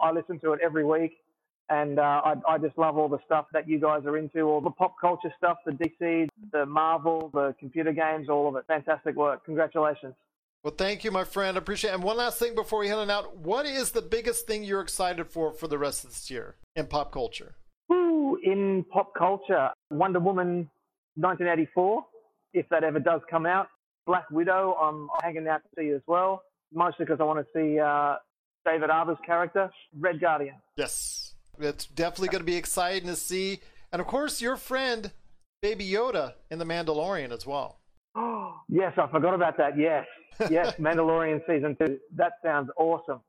I 0.00 0.12
listen 0.12 0.38
to 0.40 0.52
it 0.52 0.60
every 0.62 0.84
week, 0.84 1.18
and 1.68 1.98
uh, 1.98 2.02
I, 2.24 2.34
I 2.48 2.58
just 2.58 2.76
love 2.78 2.96
all 2.96 3.08
the 3.08 3.18
stuff 3.24 3.46
that 3.52 3.68
you 3.68 3.80
guys 3.80 4.02
are 4.04 4.16
into, 4.16 4.42
all 4.42 4.60
the 4.60 4.70
pop 4.70 4.94
culture 5.00 5.32
stuff, 5.36 5.58
the 5.64 5.72
DC, 5.72 6.28
the 6.52 6.66
Marvel, 6.66 7.30
the 7.34 7.54
computer 7.58 7.92
games, 7.92 8.28
all 8.28 8.48
of 8.48 8.56
it. 8.56 8.64
Fantastic 8.66 9.16
work. 9.16 9.44
Congratulations. 9.44 10.14
Well, 10.62 10.74
thank 10.76 11.04
you, 11.04 11.10
my 11.10 11.24
friend. 11.24 11.56
I 11.56 11.60
appreciate 11.60 11.90
it. 11.90 11.94
And 11.94 12.02
one 12.02 12.16
last 12.16 12.38
thing 12.38 12.54
before 12.54 12.80
we 12.80 12.88
head 12.88 12.98
on 12.98 13.10
out. 13.10 13.36
What 13.36 13.64
is 13.64 13.92
the 13.92 14.02
biggest 14.02 14.46
thing 14.46 14.64
you're 14.64 14.80
excited 14.80 15.28
for 15.28 15.52
for 15.52 15.68
the 15.68 15.78
rest 15.78 16.04
of 16.04 16.10
this 16.10 16.30
year 16.30 16.56
in 16.74 16.86
pop 16.86 17.12
culture? 17.12 17.54
In 18.44 18.84
pop 18.90 19.14
culture, 19.14 19.70
Wonder 19.90 20.20
Woman 20.20 20.70
1984, 21.16 22.04
if 22.54 22.68
that 22.70 22.84
ever 22.84 23.00
does 23.00 23.20
come 23.30 23.46
out. 23.46 23.68
Black 24.06 24.30
Widow, 24.30 24.74
I'm 24.80 25.08
hanging 25.22 25.46
out 25.48 25.60
to 25.62 25.68
see 25.78 25.90
as 25.90 26.00
well, 26.06 26.42
mostly 26.72 27.04
because 27.04 27.20
I 27.20 27.24
want 27.24 27.40
to 27.40 27.46
see 27.54 27.78
uh, 27.78 28.16
David 28.64 28.90
Harbour's 28.90 29.18
character, 29.26 29.70
Red 29.98 30.20
Guardian. 30.20 30.54
Yes, 30.76 31.34
it's 31.58 31.86
definitely 31.86 32.28
going 32.28 32.40
to 32.40 32.46
be 32.46 32.56
exciting 32.56 33.08
to 33.08 33.16
see. 33.16 33.60
And 33.92 34.00
of 34.00 34.06
course, 34.06 34.40
your 34.40 34.56
friend, 34.56 35.10
Baby 35.60 35.88
Yoda 35.88 36.34
in 36.50 36.58
The 36.58 36.64
Mandalorian 36.64 37.32
as 37.32 37.46
well. 37.46 37.80
Oh, 38.14 38.54
yes, 38.68 38.92
I 38.96 39.08
forgot 39.10 39.34
about 39.34 39.56
that. 39.58 39.76
Yes, 39.76 40.06
yes, 40.50 40.74
Mandalorian 40.78 41.40
season 41.46 41.76
two. 41.78 41.98
That 42.14 42.32
sounds 42.42 42.70
awesome. 42.78 43.20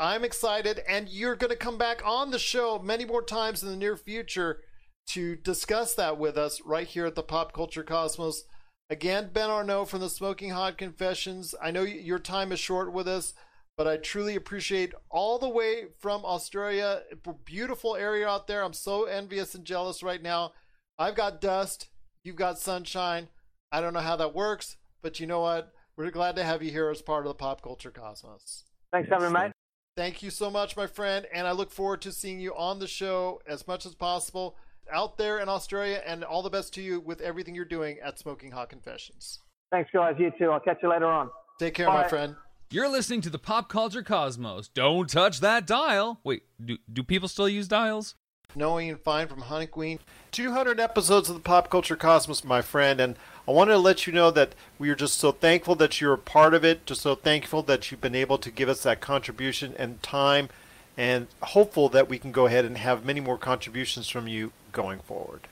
I'm 0.00 0.24
excited, 0.24 0.80
and 0.88 1.10
you're 1.10 1.36
going 1.36 1.50
to 1.50 1.56
come 1.56 1.76
back 1.76 2.00
on 2.06 2.30
the 2.30 2.38
show 2.38 2.78
many 2.78 3.04
more 3.04 3.22
times 3.22 3.62
in 3.62 3.68
the 3.68 3.76
near 3.76 3.98
future 3.98 4.62
to 5.08 5.36
discuss 5.36 5.92
that 5.94 6.16
with 6.16 6.38
us 6.38 6.62
right 6.64 6.86
here 6.86 7.04
at 7.04 7.16
the 7.16 7.22
Pop 7.22 7.52
Culture 7.52 7.82
Cosmos. 7.82 8.44
Again, 8.88 9.28
Ben 9.30 9.50
Arnault 9.50 9.84
from 9.84 10.00
the 10.00 10.08
Smoking 10.08 10.50
Hot 10.50 10.78
Confessions. 10.78 11.54
I 11.62 11.70
know 11.70 11.82
your 11.82 12.18
time 12.18 12.50
is 12.50 12.58
short 12.58 12.94
with 12.94 13.06
us, 13.06 13.34
but 13.76 13.86
I 13.86 13.98
truly 13.98 14.36
appreciate 14.36 14.94
all 15.10 15.38
the 15.38 15.50
way 15.50 15.88
from 15.98 16.24
Australia. 16.24 17.02
Beautiful 17.44 17.94
area 17.94 18.26
out 18.26 18.46
there. 18.46 18.64
I'm 18.64 18.72
so 18.72 19.04
envious 19.04 19.54
and 19.54 19.66
jealous 19.66 20.02
right 20.02 20.22
now. 20.22 20.52
I've 20.98 21.14
got 21.14 21.42
dust, 21.42 21.88
you've 22.24 22.36
got 22.36 22.58
sunshine. 22.58 23.28
I 23.70 23.82
don't 23.82 23.92
know 23.92 24.00
how 24.00 24.16
that 24.16 24.34
works, 24.34 24.78
but 25.02 25.20
you 25.20 25.26
know 25.26 25.40
what? 25.40 25.72
We're 25.94 26.10
glad 26.10 26.36
to 26.36 26.42
have 26.42 26.62
you 26.62 26.70
here 26.70 26.88
as 26.88 27.02
part 27.02 27.26
of 27.26 27.28
the 27.28 27.34
Pop 27.34 27.60
Culture 27.60 27.90
Cosmos. 27.90 28.64
Thanks, 28.92 29.08
yes, 29.10 29.20
having 29.20 29.34
mate. 29.34 29.52
Thank 29.96 30.22
you 30.22 30.30
so 30.30 30.50
much, 30.50 30.76
my 30.76 30.86
friend, 30.86 31.26
and 31.32 31.46
I 31.46 31.52
look 31.52 31.70
forward 31.70 32.00
to 32.02 32.12
seeing 32.12 32.40
you 32.40 32.54
on 32.54 32.78
the 32.78 32.86
show 32.86 33.40
as 33.46 33.66
much 33.66 33.84
as 33.84 33.94
possible 33.94 34.56
out 34.92 35.18
there 35.18 35.38
in 35.38 35.48
Australia, 35.48 36.02
and 36.04 36.24
all 36.24 36.42
the 36.42 36.50
best 36.50 36.74
to 36.74 36.82
you 36.82 37.00
with 37.00 37.20
everything 37.20 37.54
you're 37.54 37.64
doing 37.64 37.98
at 38.04 38.18
Smoking 38.18 38.50
Hot 38.50 38.68
Confessions. 38.68 39.40
Thanks, 39.70 39.90
guys. 39.92 40.16
You 40.18 40.32
too. 40.38 40.50
I'll 40.50 40.60
catch 40.60 40.78
you 40.82 40.90
later 40.90 41.06
on. 41.06 41.30
Take 41.58 41.74
care, 41.74 41.86
Bye. 41.86 42.02
my 42.02 42.08
friend. 42.08 42.34
You're 42.72 42.88
listening 42.88 43.20
to 43.22 43.30
the 43.30 43.38
Pop 43.38 43.68
Culture 43.68 44.02
Cosmos. 44.02 44.68
Don't 44.68 45.08
touch 45.08 45.40
that 45.40 45.66
dial. 45.66 46.20
Wait, 46.24 46.42
do, 46.64 46.78
do 46.92 47.02
people 47.02 47.28
still 47.28 47.48
use 47.48 47.68
dials? 47.68 48.14
Knowing 48.54 48.90
and 48.90 49.00
fine 49.00 49.28
from 49.28 49.42
Honey 49.42 49.66
Queen. 49.66 49.98
200 50.32 50.80
episodes 50.80 51.28
of 51.28 51.34
the 51.34 51.40
Pop 51.40 51.70
Culture 51.70 51.96
Cosmos, 51.96 52.44
my 52.44 52.62
friend, 52.62 53.00
and 53.00 53.16
I 53.46 53.52
wanted 53.52 53.72
to 53.72 53.78
let 53.78 54.06
you 54.06 54.12
know 54.12 54.30
that 54.30 54.54
we 54.78 54.90
are 54.90 54.94
just 54.94 55.18
so 55.18 55.32
thankful 55.32 55.74
that 55.76 56.00
you're 56.00 56.12
a 56.12 56.18
part 56.18 56.54
of 56.54 56.64
it, 56.64 56.86
just 56.86 57.02
so 57.02 57.14
thankful 57.14 57.62
that 57.64 57.90
you've 57.90 58.00
been 58.00 58.14
able 58.14 58.38
to 58.38 58.50
give 58.50 58.68
us 58.68 58.82
that 58.82 59.00
contribution 59.00 59.74
and 59.78 60.02
time, 60.02 60.48
and 60.96 61.26
hopeful 61.42 61.88
that 61.88 62.08
we 62.08 62.18
can 62.18 62.32
go 62.32 62.46
ahead 62.46 62.64
and 62.64 62.78
have 62.78 63.04
many 63.04 63.20
more 63.20 63.38
contributions 63.38 64.08
from 64.08 64.28
you 64.28 64.52
going 64.72 65.00
forward. 65.00 65.48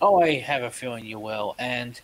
Oh, 0.00 0.20
I 0.20 0.38
have 0.40 0.62
a 0.62 0.70
feeling 0.70 1.04
you 1.04 1.18
will, 1.18 1.54
and 1.58 2.00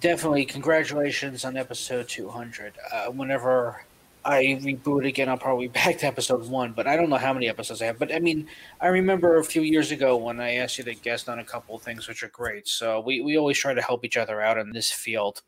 definitely 0.00 0.44
congratulations 0.44 1.44
on 1.44 1.56
episode 1.56 2.08
200. 2.08 2.74
Uh, 2.92 3.06
whenever 3.06 3.84
I 4.28 4.44
reboot 4.60 5.06
again, 5.08 5.30
I'll 5.30 5.38
probably 5.38 5.68
back 5.68 5.98
to 5.98 6.06
episode 6.06 6.46
one, 6.48 6.72
but 6.72 6.86
I 6.86 6.96
don't 6.96 7.08
know 7.08 7.16
how 7.16 7.32
many 7.32 7.48
episodes 7.48 7.80
I 7.80 7.86
have. 7.86 7.98
But 7.98 8.14
I 8.14 8.18
mean, 8.18 8.46
I 8.78 8.88
remember 8.88 9.38
a 9.38 9.44
few 9.44 9.62
years 9.62 9.90
ago 9.90 10.18
when 10.18 10.38
I 10.38 10.56
asked 10.56 10.76
you 10.76 10.84
to 10.84 10.94
guest 10.94 11.30
on 11.30 11.38
a 11.38 11.44
couple 11.44 11.76
of 11.76 11.82
things, 11.82 12.06
which 12.06 12.22
are 12.22 12.28
great. 12.28 12.68
So 12.68 13.00
we, 13.00 13.22
we 13.22 13.38
always 13.38 13.56
try 13.56 13.72
to 13.72 13.80
help 13.80 14.04
each 14.04 14.18
other 14.18 14.42
out 14.42 14.58
in 14.58 14.72
this 14.72 14.90
field. 14.90 15.40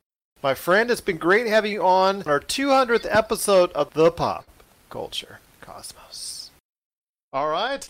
My 0.43 0.55
friend, 0.55 0.90
it's 0.90 1.03
been 1.03 1.19
great 1.19 1.47
having 1.47 1.73
you 1.73 1.83
on 1.83 2.23
our 2.23 2.40
200th 2.40 3.07
episode 3.11 3.71
of 3.73 3.93
the 3.93 4.11
Pop 4.11 4.47
Culture 4.88 5.40
Cosmos. 5.61 6.51
All 7.35 7.51
right. 7.51 7.87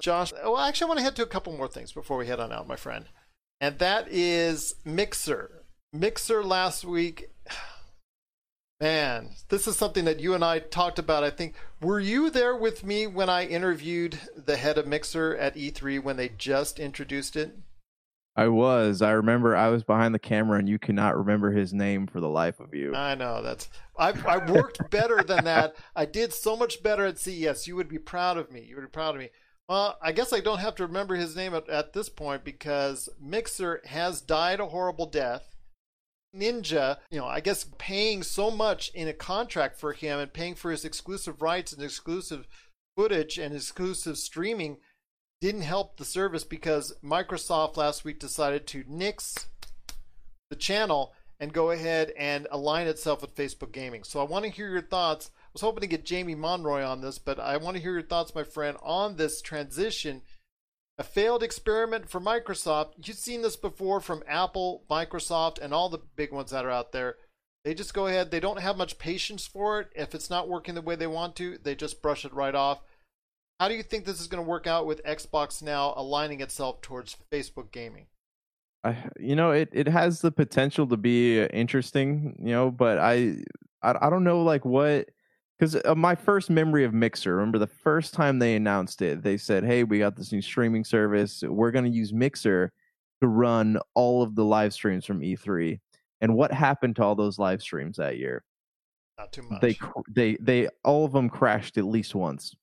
Josh, 0.00 0.32
well, 0.32 0.58
actually, 0.58 0.84
I 0.84 0.88
want 0.88 0.98
to 0.98 1.04
head 1.04 1.16
to 1.16 1.24
a 1.24 1.26
couple 1.26 1.56
more 1.56 1.66
things 1.66 1.90
before 1.90 2.16
we 2.16 2.28
head 2.28 2.38
on 2.38 2.52
out, 2.52 2.68
my 2.68 2.76
friend. 2.76 3.06
And 3.60 3.80
that 3.80 4.06
is 4.08 4.76
Mixer. 4.84 5.64
Mixer 5.92 6.44
last 6.44 6.84
week. 6.84 7.30
Man, 8.80 9.30
this 9.50 9.66
is 9.66 9.76
something 9.76 10.06
that 10.06 10.20
you 10.20 10.32
and 10.32 10.42
I 10.42 10.58
talked 10.58 10.98
about. 10.98 11.22
I 11.22 11.30
think. 11.30 11.54
Were 11.82 12.00
you 12.00 12.30
there 12.30 12.56
with 12.56 12.82
me 12.82 13.06
when 13.06 13.28
I 13.28 13.44
interviewed 13.44 14.18
the 14.34 14.56
head 14.56 14.78
of 14.78 14.86
Mixer 14.86 15.36
at 15.36 15.54
E3 15.54 16.02
when 16.02 16.16
they 16.16 16.30
just 16.30 16.80
introduced 16.80 17.36
it? 17.36 17.58
I 18.36 18.48
was. 18.48 19.02
I 19.02 19.10
remember 19.10 19.54
I 19.54 19.68
was 19.68 19.82
behind 19.82 20.14
the 20.14 20.18
camera 20.18 20.58
and 20.58 20.68
you 20.68 20.78
cannot 20.78 21.18
remember 21.18 21.50
his 21.50 21.74
name 21.74 22.06
for 22.06 22.20
the 22.20 22.28
life 22.28 22.58
of 22.58 22.74
you. 22.74 22.94
I 22.94 23.14
know. 23.14 23.42
That's 23.42 23.68
I 23.98 24.12
I 24.26 24.50
worked 24.50 24.88
better 24.90 25.22
than 25.22 25.44
that. 25.44 25.76
I 25.94 26.06
did 26.06 26.32
so 26.32 26.56
much 26.56 26.82
better 26.82 27.04
at 27.04 27.18
CES. 27.18 27.66
You 27.66 27.76
would 27.76 27.88
be 27.88 27.98
proud 27.98 28.38
of 28.38 28.50
me. 28.50 28.62
You 28.62 28.76
would 28.76 28.86
be 28.86 28.90
proud 28.90 29.14
of 29.14 29.20
me. 29.20 29.28
Well, 29.68 29.98
I 30.02 30.12
guess 30.12 30.32
I 30.32 30.40
don't 30.40 30.58
have 30.58 30.74
to 30.76 30.86
remember 30.86 31.16
his 31.16 31.36
name 31.36 31.54
at, 31.54 31.68
at 31.68 31.92
this 31.92 32.08
point 32.08 32.44
because 32.44 33.08
Mixer 33.20 33.82
has 33.84 34.20
died 34.22 34.58
a 34.58 34.66
horrible 34.66 35.06
death. 35.06 35.49
Ninja, 36.34 36.98
you 37.10 37.18
know, 37.18 37.26
I 37.26 37.40
guess 37.40 37.66
paying 37.78 38.22
so 38.22 38.50
much 38.50 38.90
in 38.94 39.08
a 39.08 39.12
contract 39.12 39.78
for 39.78 39.92
him 39.92 40.18
and 40.18 40.32
paying 40.32 40.54
for 40.54 40.70
his 40.70 40.84
exclusive 40.84 41.42
rights 41.42 41.72
and 41.72 41.82
exclusive 41.82 42.46
footage 42.96 43.38
and 43.38 43.54
exclusive 43.54 44.18
streaming 44.18 44.78
didn't 45.40 45.62
help 45.62 45.96
the 45.96 46.04
service 46.04 46.44
because 46.44 46.94
Microsoft 47.02 47.76
last 47.76 48.04
week 48.04 48.20
decided 48.20 48.66
to 48.66 48.84
nix 48.86 49.48
the 50.50 50.56
channel 50.56 51.14
and 51.40 51.52
go 51.52 51.70
ahead 51.70 52.12
and 52.18 52.46
align 52.50 52.86
itself 52.86 53.22
with 53.22 53.34
Facebook 53.34 53.72
Gaming. 53.72 54.04
So 54.04 54.20
I 54.20 54.24
want 54.24 54.44
to 54.44 54.50
hear 54.50 54.68
your 54.68 54.82
thoughts 54.82 55.30
I 55.50 55.52
was 55.52 55.62
hoping 55.62 55.80
to 55.80 55.88
get 55.88 56.04
Jamie 56.04 56.36
Monroy 56.36 56.84
on 56.84 57.00
this, 57.00 57.18
but 57.18 57.40
I 57.40 57.56
want 57.56 57.76
to 57.76 57.82
hear 57.82 57.94
your 57.94 58.02
thoughts, 58.02 58.36
my 58.36 58.44
friend, 58.44 58.76
on 58.84 59.16
this 59.16 59.42
transition. 59.42 60.22
A 61.00 61.02
failed 61.02 61.42
experiment 61.42 62.10
for 62.10 62.20
Microsoft. 62.20 62.92
You've 63.02 63.16
seen 63.16 63.40
this 63.40 63.56
before 63.56 64.02
from 64.02 64.22
Apple, 64.28 64.84
Microsoft, 64.90 65.58
and 65.58 65.72
all 65.72 65.88
the 65.88 66.02
big 66.14 66.30
ones 66.30 66.50
that 66.50 66.66
are 66.66 66.70
out 66.70 66.92
there. 66.92 67.16
They 67.64 67.72
just 67.72 67.94
go 67.94 68.06
ahead, 68.06 68.30
they 68.30 68.38
don't 68.38 68.60
have 68.60 68.76
much 68.76 68.98
patience 68.98 69.46
for 69.46 69.80
it. 69.80 69.88
If 69.96 70.14
it's 70.14 70.28
not 70.28 70.46
working 70.46 70.74
the 70.74 70.82
way 70.82 70.96
they 70.96 71.06
want 71.06 71.36
to, 71.36 71.56
they 71.56 71.74
just 71.74 72.02
brush 72.02 72.26
it 72.26 72.34
right 72.34 72.54
off. 72.54 72.82
How 73.58 73.68
do 73.68 73.76
you 73.76 73.82
think 73.82 74.04
this 74.04 74.20
is 74.20 74.26
going 74.26 74.44
to 74.44 74.48
work 74.48 74.66
out 74.66 74.84
with 74.84 75.02
Xbox 75.04 75.62
now 75.62 75.94
aligning 75.96 76.42
itself 76.42 76.82
towards 76.82 77.16
Facebook 77.32 77.72
gaming? 77.72 78.04
I, 78.84 78.94
you 79.18 79.36
know, 79.36 79.52
it, 79.52 79.70
it 79.72 79.88
has 79.88 80.20
the 80.20 80.30
potential 80.30 80.86
to 80.86 80.98
be 80.98 81.42
interesting, 81.44 82.36
you 82.38 82.52
know, 82.52 82.70
but 82.70 82.98
I, 82.98 83.36
I, 83.82 83.94
I 84.02 84.10
don't 84.10 84.24
know 84.24 84.42
like 84.42 84.66
what 84.66 85.08
because 85.60 85.76
uh, 85.84 85.94
my 85.94 86.14
first 86.14 86.48
memory 86.48 86.84
of 86.84 86.94
Mixer, 86.94 87.36
remember 87.36 87.58
the 87.58 87.66
first 87.66 88.14
time 88.14 88.38
they 88.38 88.54
announced 88.54 89.02
it, 89.02 89.22
they 89.22 89.36
said, 89.36 89.62
"Hey, 89.62 89.84
we 89.84 89.98
got 89.98 90.16
this 90.16 90.32
new 90.32 90.40
streaming 90.40 90.84
service. 90.84 91.42
We're 91.46 91.70
going 91.70 91.84
to 91.84 91.90
use 91.90 92.14
Mixer 92.14 92.72
to 93.20 93.28
run 93.28 93.78
all 93.94 94.22
of 94.22 94.34
the 94.34 94.44
live 94.44 94.72
streams 94.72 95.04
from 95.04 95.20
E3." 95.20 95.78
And 96.22 96.34
what 96.34 96.50
happened 96.50 96.96
to 96.96 97.04
all 97.04 97.14
those 97.14 97.38
live 97.38 97.60
streams 97.60 97.98
that 97.98 98.16
year? 98.16 98.42
Not 99.18 99.32
too 99.32 99.42
much. 99.42 99.60
They 99.60 99.76
they 100.08 100.38
they 100.40 100.68
all 100.82 101.04
of 101.04 101.12
them 101.12 101.28
crashed 101.28 101.76
at 101.76 101.84
least 101.84 102.14
once. 102.14 102.54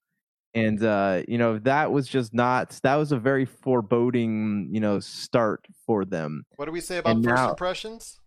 And 0.55 0.83
uh, 0.83 1.21
you 1.27 1.38
know 1.38 1.60
that 1.60 1.91
was 1.91 2.07
just 2.07 2.33
not. 2.33 2.79
That 2.81 2.95
was 2.95 3.12
a 3.12 3.19
very 3.19 3.45
foreboding, 3.45 4.69
you 4.71 4.79
know, 4.79 4.99
start 4.99 5.67
for 5.86 6.03
them. 6.03 6.47
What 6.55 6.65
do 6.65 6.72
we 6.72 6.82
say 6.82 6.97
about 6.97 7.17
and 7.17 7.24
first 7.24 7.36
now, 7.36 7.49
impressions? 7.51 8.19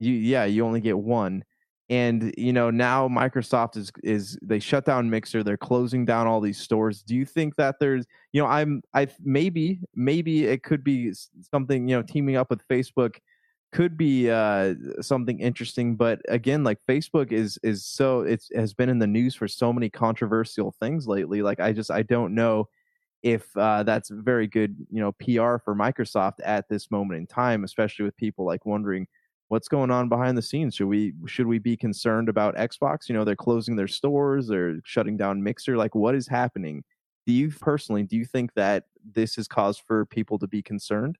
You 0.00 0.12
yeah, 0.12 0.44
you 0.44 0.66
only 0.66 0.80
get 0.80 0.98
one 0.98 1.44
and 1.88 2.34
you 2.36 2.52
know 2.52 2.70
now 2.70 3.06
microsoft 3.08 3.76
is 3.76 3.92
is 4.02 4.38
they 4.42 4.58
shut 4.58 4.84
down 4.84 5.08
mixer 5.08 5.42
they're 5.42 5.56
closing 5.56 6.04
down 6.04 6.26
all 6.26 6.40
these 6.40 6.58
stores. 6.58 7.02
Do 7.02 7.14
you 7.14 7.24
think 7.24 7.56
that 7.56 7.76
there's 7.78 8.06
you 8.32 8.42
know 8.42 8.48
i'm 8.48 8.82
i 8.94 9.06
maybe 9.22 9.80
maybe 9.94 10.46
it 10.46 10.62
could 10.62 10.82
be 10.82 11.12
something 11.50 11.88
you 11.88 11.96
know 11.96 12.02
teaming 12.02 12.36
up 12.36 12.50
with 12.50 12.66
facebook 12.68 13.16
could 13.72 13.96
be 13.96 14.30
uh 14.30 14.74
something 15.00 15.38
interesting 15.40 15.96
but 15.96 16.20
again 16.28 16.64
like 16.64 16.78
facebook 16.88 17.32
is 17.32 17.58
is 17.62 17.84
so 17.84 18.22
it's 18.22 18.48
has 18.54 18.72
been 18.74 18.88
in 18.88 18.98
the 18.98 19.06
news 19.06 19.34
for 19.34 19.46
so 19.46 19.72
many 19.72 19.90
controversial 19.90 20.74
things 20.80 21.06
lately 21.06 21.42
like 21.42 21.60
i 21.60 21.72
just 21.72 21.90
i 21.90 22.02
don't 22.02 22.34
know 22.34 22.68
if 23.22 23.44
uh, 23.56 23.82
that's 23.82 24.08
very 24.10 24.46
good 24.46 24.76
you 24.90 25.00
know 25.00 25.12
pr 25.12 25.62
for 25.64 25.74
microsoft 25.74 26.34
at 26.44 26.68
this 26.68 26.90
moment 26.90 27.18
in 27.18 27.26
time 27.26 27.64
especially 27.64 28.04
with 28.04 28.16
people 28.16 28.44
like 28.44 28.64
wondering 28.64 29.06
what's 29.48 29.68
going 29.68 29.90
on 29.90 30.08
behind 30.08 30.36
the 30.36 30.42
scenes? 30.42 30.74
Should 30.74 30.88
we 30.88 31.14
should 31.26 31.46
we 31.46 31.58
be 31.58 31.76
concerned 31.76 32.28
about 32.28 32.56
Xbox? 32.56 33.08
You 33.08 33.14
know, 33.14 33.24
they're 33.24 33.36
closing 33.36 33.76
their 33.76 33.88
stores, 33.88 34.48
they're 34.48 34.80
shutting 34.84 35.16
down 35.16 35.42
Mixer. 35.42 35.76
Like, 35.76 35.94
what 35.94 36.14
is 36.14 36.28
happening? 36.28 36.84
Do 37.26 37.32
you 37.32 37.50
personally 37.50 38.02
do 38.02 38.16
you 38.16 38.24
think 38.24 38.54
that 38.54 38.84
this 39.04 39.38
is 39.38 39.48
cause 39.48 39.78
for 39.78 40.06
people 40.06 40.38
to 40.38 40.46
be 40.46 40.62
concerned? 40.62 41.18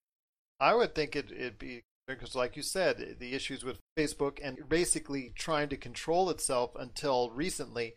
I 0.58 0.74
would 0.74 0.94
think 0.94 1.14
it, 1.16 1.30
it'd 1.30 1.58
be 1.58 1.82
because, 2.06 2.34
like 2.34 2.56
you 2.56 2.62
said, 2.62 3.16
the 3.18 3.34
issues 3.34 3.64
with 3.64 3.80
Facebook 3.98 4.38
and 4.42 4.58
basically 4.68 5.32
trying 5.34 5.68
to 5.68 5.76
control 5.76 6.30
itself 6.30 6.70
until 6.78 7.30
recently. 7.30 7.94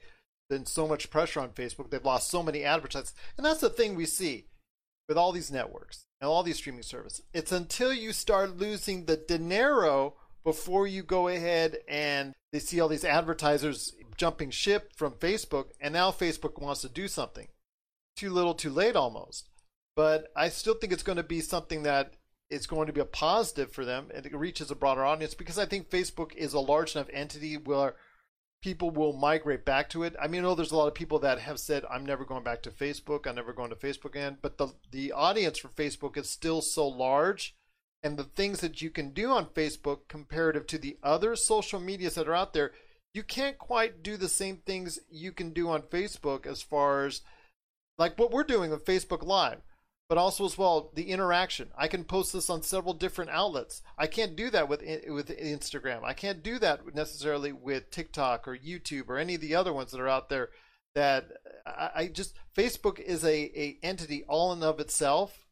Been 0.49 0.65
so 0.65 0.87
much 0.87 1.11
pressure 1.11 1.41
on 1.41 1.49
Facebook, 1.49 1.91
they've 1.91 2.03
lost 2.03 2.27
so 2.27 2.41
many 2.41 2.63
advertisers, 2.63 3.13
and 3.37 3.45
that's 3.45 3.61
the 3.61 3.69
thing 3.69 3.93
we 3.93 4.07
see 4.07 4.47
with 5.09 5.17
all 5.17 5.33
these 5.33 5.51
networks 5.51 6.05
and 6.21 6.29
all 6.29 6.43
these 6.43 6.57
streaming 6.57 6.83
services. 6.83 7.23
It's 7.33 7.51
until 7.51 7.91
you 7.91 8.13
start 8.13 8.57
losing 8.57 9.05
the 9.05 9.17
dinero 9.17 10.13
before 10.45 10.87
you 10.87 11.03
go 11.03 11.27
ahead 11.27 11.79
and 11.89 12.33
they 12.53 12.59
see 12.59 12.79
all 12.79 12.87
these 12.87 13.03
advertisers 13.03 13.95
jumping 14.15 14.51
ship 14.51 14.91
from 14.95 15.13
Facebook, 15.13 15.67
and 15.81 15.93
now 15.93 16.11
Facebook 16.11 16.61
wants 16.61 16.81
to 16.81 16.89
do 16.89 17.07
something. 17.07 17.47
Too 18.15 18.29
little, 18.29 18.53
too 18.53 18.69
late, 18.69 18.95
almost. 18.95 19.49
But 19.95 20.27
I 20.35 20.49
still 20.49 20.75
think 20.75 20.93
it's 20.93 21.03
going 21.03 21.17
to 21.17 21.23
be 21.23 21.41
something 21.41 21.83
that 21.83 22.13
is 22.49 22.67
going 22.67 22.87
to 22.87 22.93
be 22.93 23.01
a 23.01 23.05
positive 23.05 23.71
for 23.71 23.85
them 23.85 24.07
and 24.13 24.25
it 24.25 24.35
reaches 24.35 24.71
a 24.71 24.75
broader 24.75 25.05
audience 25.05 25.35
because 25.35 25.59
I 25.59 25.65
think 25.65 25.89
Facebook 25.89 26.35
is 26.35 26.53
a 26.53 26.59
large 26.59 26.95
enough 26.95 27.09
entity 27.13 27.57
where 27.57 27.95
people 28.61 28.91
will 28.91 29.13
migrate 29.13 29.65
back 29.65 29.89
to 29.89 30.03
it. 30.03 30.15
I 30.21 30.27
mean, 30.27 30.41
I 30.41 30.43
know 30.43 30.55
there's 30.55 30.71
a 30.71 30.77
lot 30.77 30.87
of 30.87 30.93
people 30.93 31.19
that 31.19 31.39
have 31.39 31.59
said, 31.59 31.85
I'm 31.89 32.05
never 32.05 32.25
going 32.25 32.43
back 32.43 32.61
to 32.63 32.71
Facebook, 32.71 33.25
I'm 33.25 33.35
never 33.35 33.53
going 33.53 33.69
to 33.69 33.75
Facebook 33.75 34.09
again, 34.09 34.37
but 34.41 34.57
the, 34.57 34.73
the 34.91 35.11
audience 35.11 35.57
for 35.57 35.69
Facebook 35.69 36.17
is 36.17 36.29
still 36.29 36.61
so 36.61 36.87
large. 36.87 37.55
And 38.01 38.15
the 38.15 38.23
things 38.23 38.61
that 38.61 38.81
you 38.81 38.89
can 38.89 39.11
do 39.11 39.29
on 39.29 39.47
Facebook 39.47 40.07
comparative 40.07 40.65
to 40.67 40.77
the 40.77 40.97
other 41.03 41.35
social 41.35 41.81
medias 41.81 42.15
that 42.15 42.29
are 42.29 42.35
out 42.35 42.53
there, 42.53 42.71
you 43.13 43.23
can't 43.23 43.57
quite 43.57 44.01
do 44.01 44.15
the 44.15 44.29
same 44.29 44.57
things 44.57 44.99
you 45.09 45.33
can 45.33 45.51
do 45.51 45.67
on 45.69 45.81
Facebook 45.81 46.45
as 46.45 46.61
far 46.61 47.05
as 47.05 47.21
like 47.97 48.17
what 48.17 48.31
we're 48.31 48.43
doing 48.43 48.71
on 48.71 48.79
Facebook 48.79 49.21
Live 49.21 49.59
but 50.09 50.17
also 50.17 50.43
as 50.43 50.57
well 50.57 50.91
the 50.95 51.11
interaction. 51.11 51.69
I 51.77 51.87
can 51.87 52.03
post 52.03 52.33
this 52.33 52.49
on 52.49 52.63
several 52.63 52.95
different 52.95 53.29
outlets. 53.29 53.83
I 53.97 54.07
can't 54.07 54.35
do 54.35 54.49
that 54.49 54.67
with 54.67 54.81
eh, 54.83 55.09
with 55.09 55.29
Instagram. 55.29 56.03
I 56.03 56.13
can't 56.13 56.43
do 56.43 56.57
that 56.59 56.95
necessarily 56.95 57.53
with 57.53 57.91
TikTok 57.91 58.47
or 58.47 58.57
YouTube 58.57 59.07
or 59.07 59.17
any 59.17 59.35
of 59.35 59.41
the 59.41 59.55
other 59.55 59.71
ones 59.71 59.91
that 59.91 60.01
are 60.01 60.09
out 60.09 60.29
there. 60.29 60.49
That 60.95 61.29
I, 61.65 61.91
I 61.95 62.07
just 62.07 62.35
Facebook 62.57 62.99
is 62.99 63.23
a, 63.23 63.51
a 63.55 63.77
entity 63.83 64.23
all 64.27 64.51
in 64.51 64.63
of 64.63 64.79
itself 64.79 65.45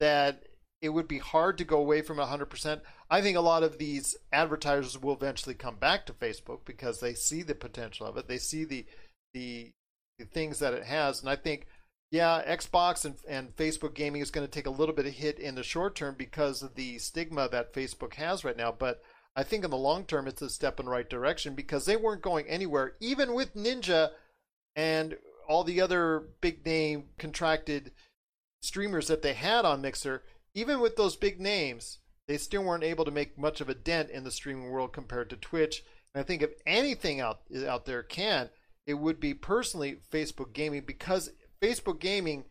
that 0.00 0.42
it 0.80 0.90
would 0.90 1.08
be 1.08 1.18
hard 1.18 1.58
to 1.58 1.64
go 1.64 1.78
away 1.78 2.02
from 2.02 2.18
100%. 2.18 2.80
I 3.10 3.20
think 3.20 3.36
a 3.36 3.40
lot 3.40 3.64
of 3.64 3.78
these 3.78 4.16
advertisers 4.32 5.00
will 5.00 5.14
eventually 5.14 5.54
come 5.54 5.76
back 5.76 6.06
to 6.06 6.12
Facebook 6.12 6.60
because 6.64 7.00
they 7.00 7.14
see 7.14 7.42
the 7.42 7.54
potential 7.54 8.06
of 8.06 8.16
it. 8.16 8.28
They 8.28 8.38
see 8.38 8.64
the 8.64 8.84
the, 9.34 9.70
the 10.18 10.24
things 10.24 10.58
that 10.58 10.72
it 10.72 10.84
has, 10.84 11.20
and 11.20 11.28
I 11.28 11.36
think 11.36 11.66
yeah, 12.10 12.42
Xbox 12.46 13.04
and, 13.04 13.16
and 13.28 13.54
Facebook 13.56 13.94
gaming 13.94 14.22
is 14.22 14.30
going 14.30 14.46
to 14.46 14.50
take 14.50 14.66
a 14.66 14.70
little 14.70 14.94
bit 14.94 15.06
of 15.06 15.14
hit 15.14 15.38
in 15.38 15.54
the 15.54 15.62
short 15.62 15.94
term 15.94 16.14
because 16.16 16.62
of 16.62 16.74
the 16.74 16.98
stigma 16.98 17.48
that 17.50 17.74
Facebook 17.74 18.14
has 18.14 18.44
right 18.44 18.56
now. 18.56 18.72
But 18.72 19.02
I 19.36 19.42
think 19.42 19.64
in 19.64 19.70
the 19.70 19.76
long 19.76 20.04
term, 20.04 20.26
it's 20.26 20.40
a 20.40 20.48
step 20.48 20.80
in 20.80 20.86
the 20.86 20.92
right 20.92 21.08
direction 21.08 21.54
because 21.54 21.84
they 21.84 21.96
weren't 21.96 22.22
going 22.22 22.46
anywhere, 22.46 22.94
even 23.00 23.34
with 23.34 23.54
Ninja 23.54 24.10
and 24.74 25.16
all 25.48 25.64
the 25.64 25.80
other 25.80 26.24
big 26.40 26.64
name 26.64 27.10
contracted 27.18 27.92
streamers 28.62 29.08
that 29.08 29.22
they 29.22 29.34
had 29.34 29.64
on 29.64 29.82
Mixer. 29.82 30.22
Even 30.54 30.80
with 30.80 30.96
those 30.96 31.14
big 31.14 31.40
names, 31.40 31.98
they 32.26 32.38
still 32.38 32.64
weren't 32.64 32.84
able 32.84 33.04
to 33.04 33.10
make 33.10 33.38
much 33.38 33.60
of 33.60 33.68
a 33.68 33.74
dent 33.74 34.10
in 34.10 34.24
the 34.24 34.30
streaming 34.30 34.70
world 34.70 34.92
compared 34.92 35.28
to 35.30 35.36
Twitch. 35.36 35.84
And 36.14 36.22
I 36.22 36.26
think 36.26 36.40
if 36.40 36.50
anything 36.66 37.20
out 37.20 37.40
out 37.66 37.84
there 37.84 38.02
can, 38.02 38.48
it 38.86 38.94
would 38.94 39.20
be 39.20 39.34
personally 39.34 39.98
Facebook 40.10 40.54
gaming 40.54 40.84
because 40.86 41.30
Facebook 41.62 42.00
gaming 42.00 42.44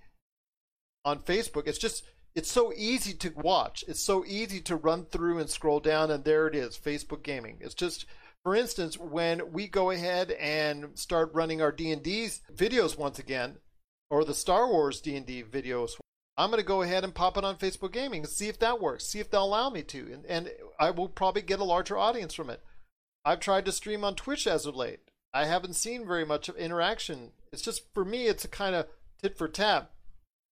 on 1.06 1.20
Facebook, 1.20 1.68
it's 1.68 1.78
just 1.78 2.04
it's 2.36 2.52
so 2.52 2.72
easy 2.76 3.14
to 3.14 3.34
watch. 3.36 3.84
It's 3.88 4.02
so 4.02 4.24
easy 4.24 4.62
to 4.62 4.76
run 4.76 5.06
through 5.06 5.40
and 5.40 5.50
scroll 5.50 5.80
down, 5.80 6.12
and 6.12 6.24
there 6.24 6.48
it 6.48 6.54
is, 6.54 6.78
Facebook 6.78 7.24
gaming. 7.24 7.58
It's 7.62 7.74
just, 7.74 8.06
for 8.44 8.56
instance, 8.56 8.96
when 8.98 9.52
we 9.52 9.68
go 9.68 9.90
ahead 9.90 10.32
and 10.32 10.98
start 11.00 11.34
running 11.34 11.64
our 11.64 11.72
D 11.72 11.92
and 11.92 12.04
D 12.04 12.30
videos 12.56 12.96
once 12.96 13.18
again, 13.18 13.58
or 14.12 14.24
the 14.24 14.36
Star 14.36 14.68
Wars 14.68 15.02
D 15.02 15.16
and 15.16 15.26
D 15.26 15.44
videos, 15.44 15.94
I'm 16.38 16.52
going 16.52 16.62
to 16.62 16.68
go 16.68 16.84
ahead 16.84 17.04
and 17.04 17.16
pop 17.16 17.38
it 17.38 17.44
on 17.44 17.58
Facebook 17.58 17.92
Gaming 17.92 18.22
and 18.22 18.30
see 18.30 18.48
if 18.48 18.60
that 18.60 18.80
works. 18.80 19.08
See 19.08 19.20
if 19.20 19.32
they'll 19.32 19.44
allow 19.44 19.72
me 19.72 19.82
to, 19.82 20.14
and 20.14 20.26
and 20.28 20.52
I 20.80 20.92
will 20.92 21.10
probably 21.10 21.42
get 21.42 21.60
a 21.60 21.64
larger 21.64 21.98
audience 21.98 22.36
from 22.36 22.52
it. 22.52 22.62
I've 23.26 23.40
tried 23.40 23.66
to 23.66 23.72
stream 23.72 24.04
on 24.04 24.14
Twitch 24.14 24.46
as 24.46 24.68
of 24.68 24.76
late. 24.76 25.00
I 25.34 25.46
haven't 25.46 25.74
seen 25.74 26.06
very 26.06 26.26
much 26.26 26.50
of 26.50 26.56
interaction. 26.56 27.32
It's 27.52 27.64
just 27.64 27.92
for 27.94 28.06
me, 28.06 28.28
it's 28.28 28.46
a 28.46 28.50
kind 28.50 28.76
of 28.76 28.86
tit 29.22 29.38
for 29.38 29.48
tat. 29.48 29.92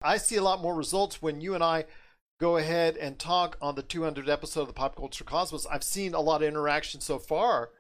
I 0.03 0.17
see 0.19 0.37
a 0.37 0.43
lot 0.43 0.61
more 0.61 0.75
results 0.75 1.23
when 1.23 1.41
you 1.41 1.55
and 1.55 1.65
I 1.65 1.87
go 2.41 2.57
ahead 2.57 2.97
and 2.97 3.19
talk 3.19 3.57
on 3.63 3.75
the 3.75 3.83
200 3.83 4.29
episode 4.29 4.63
of 4.63 4.67
the 4.69 4.75
Pop 4.75 4.97
Culture 4.97 5.25
Cosmos. 5.25 5.67
I've 5.67 5.85
seen 5.85 6.15
a 6.15 6.21
lot 6.21 6.43
of 6.43 6.49
interaction 6.49 7.01
so 7.01 7.19
far, 7.19 7.71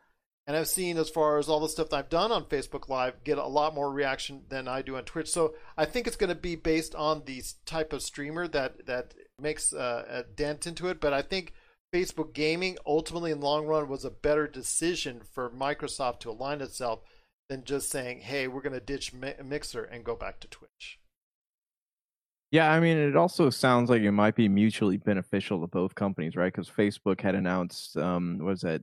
and 0.46 0.56
I've 0.56 0.68
seen 0.68 0.96
as 0.96 1.10
far 1.10 1.38
as 1.38 1.48
all 1.48 1.60
the 1.60 1.68
stuff 1.68 1.90
that 1.90 1.96
I've 1.96 2.08
done 2.08 2.32
on 2.32 2.44
Facebook 2.44 2.88
Live 2.88 3.24
get 3.24 3.38
a 3.38 3.46
lot 3.46 3.74
more 3.74 3.90
reaction 3.90 4.42
than 4.48 4.68
I 4.68 4.82
do 4.82 4.96
on 4.96 5.04
Twitch. 5.04 5.30
So 5.30 5.54
I 5.76 5.84
think 5.84 6.06
it's 6.06 6.16
going 6.16 6.28
to 6.28 6.34
be 6.34 6.56
based 6.56 6.94
on 6.94 7.24
the 7.24 7.42
type 7.66 7.92
of 7.92 8.02
streamer 8.02 8.46
that 8.48 8.86
that 8.86 9.14
makes 9.40 9.72
uh, 9.72 10.04
a 10.08 10.22
dent 10.22 10.66
into 10.66 10.88
it. 10.88 11.00
But 11.00 11.12
I 11.12 11.22
think 11.22 11.52
Facebook 11.92 12.32
Gaming 12.32 12.78
ultimately 12.86 13.30
in 13.30 13.40
the 13.40 13.46
long 13.46 13.66
run 13.66 13.88
was 13.88 14.04
a 14.04 14.10
better 14.10 14.46
decision 14.46 15.22
for 15.32 15.50
Microsoft 15.50 16.20
to 16.20 16.30
align 16.30 16.60
itself 16.60 17.00
than 17.48 17.64
just 17.64 17.90
saying, 17.90 18.20
"Hey, 18.20 18.48
we're 18.48 18.62
going 18.62 18.72
to 18.72 18.80
ditch 18.80 19.12
Mixer 19.12 19.84
and 19.84 20.04
go 20.04 20.16
back 20.16 20.40
to 20.40 20.48
Twitch." 20.48 20.98
Yeah, 22.54 22.70
I 22.70 22.78
mean, 22.78 22.96
it 22.96 23.16
also 23.16 23.50
sounds 23.50 23.90
like 23.90 24.02
it 24.02 24.12
might 24.12 24.36
be 24.36 24.48
mutually 24.48 24.96
beneficial 24.96 25.60
to 25.60 25.66
both 25.66 25.96
companies, 25.96 26.36
right? 26.36 26.52
Because 26.52 26.70
Facebook 26.70 27.20
had 27.20 27.34
announced, 27.34 27.96
um, 27.96 28.38
was 28.38 28.60
that? 28.60 28.80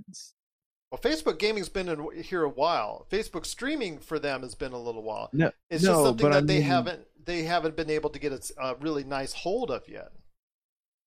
Well, 0.92 1.00
Facebook 1.00 1.40
gaming's 1.40 1.70
been 1.70 1.88
in, 1.88 2.06
here 2.22 2.44
a 2.44 2.50
while. 2.50 3.08
Facebook 3.10 3.46
streaming 3.46 4.00
for 4.00 4.20
them 4.20 4.42
has 4.42 4.56
been 4.56 4.74
a 4.74 4.78
little 4.78 5.04
while. 5.04 5.30
No, 5.32 5.52
it's 5.70 5.84
no, 5.84 5.92
just 5.94 6.04
something 6.04 6.30
that 6.32 6.38
I 6.38 6.42
they 6.42 6.56
mean, 6.56 6.64
haven't 6.64 7.08
they 7.24 7.44
haven't 7.44 7.78
been 7.78 7.90
able 7.90 8.10
to 8.10 8.20
get 8.20 8.34
a 8.34 8.62
uh, 8.62 8.74
really 8.82 9.06
nice 9.06 9.32
hold 9.32 9.72
of 9.72 9.88
yet. 9.88 10.12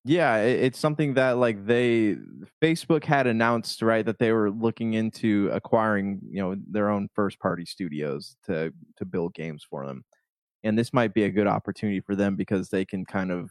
Yeah, 0.04 0.36
it's 0.38 0.78
something 0.78 1.14
that 1.14 1.38
like 1.38 1.64
they 1.66 2.16
Facebook 2.62 3.04
had 3.04 3.26
announced 3.26 3.80
right 3.80 4.04
that 4.04 4.18
they 4.18 4.32
were 4.32 4.50
looking 4.50 4.94
into 4.94 5.48
acquiring, 5.52 6.20
you 6.30 6.42
know, 6.42 6.56
their 6.70 6.90
own 6.90 7.08
first 7.14 7.38
party 7.38 7.64
studios 7.64 8.36
to 8.44 8.72
to 8.98 9.04
build 9.06 9.34
games 9.34 9.64
for 9.68 9.86
them. 9.86 10.04
And 10.62 10.78
this 10.78 10.92
might 10.92 11.14
be 11.14 11.24
a 11.24 11.30
good 11.30 11.46
opportunity 11.46 12.00
for 12.00 12.14
them 12.14 12.36
because 12.36 12.68
they 12.68 12.84
can 12.84 13.04
kind 13.06 13.32
of 13.32 13.50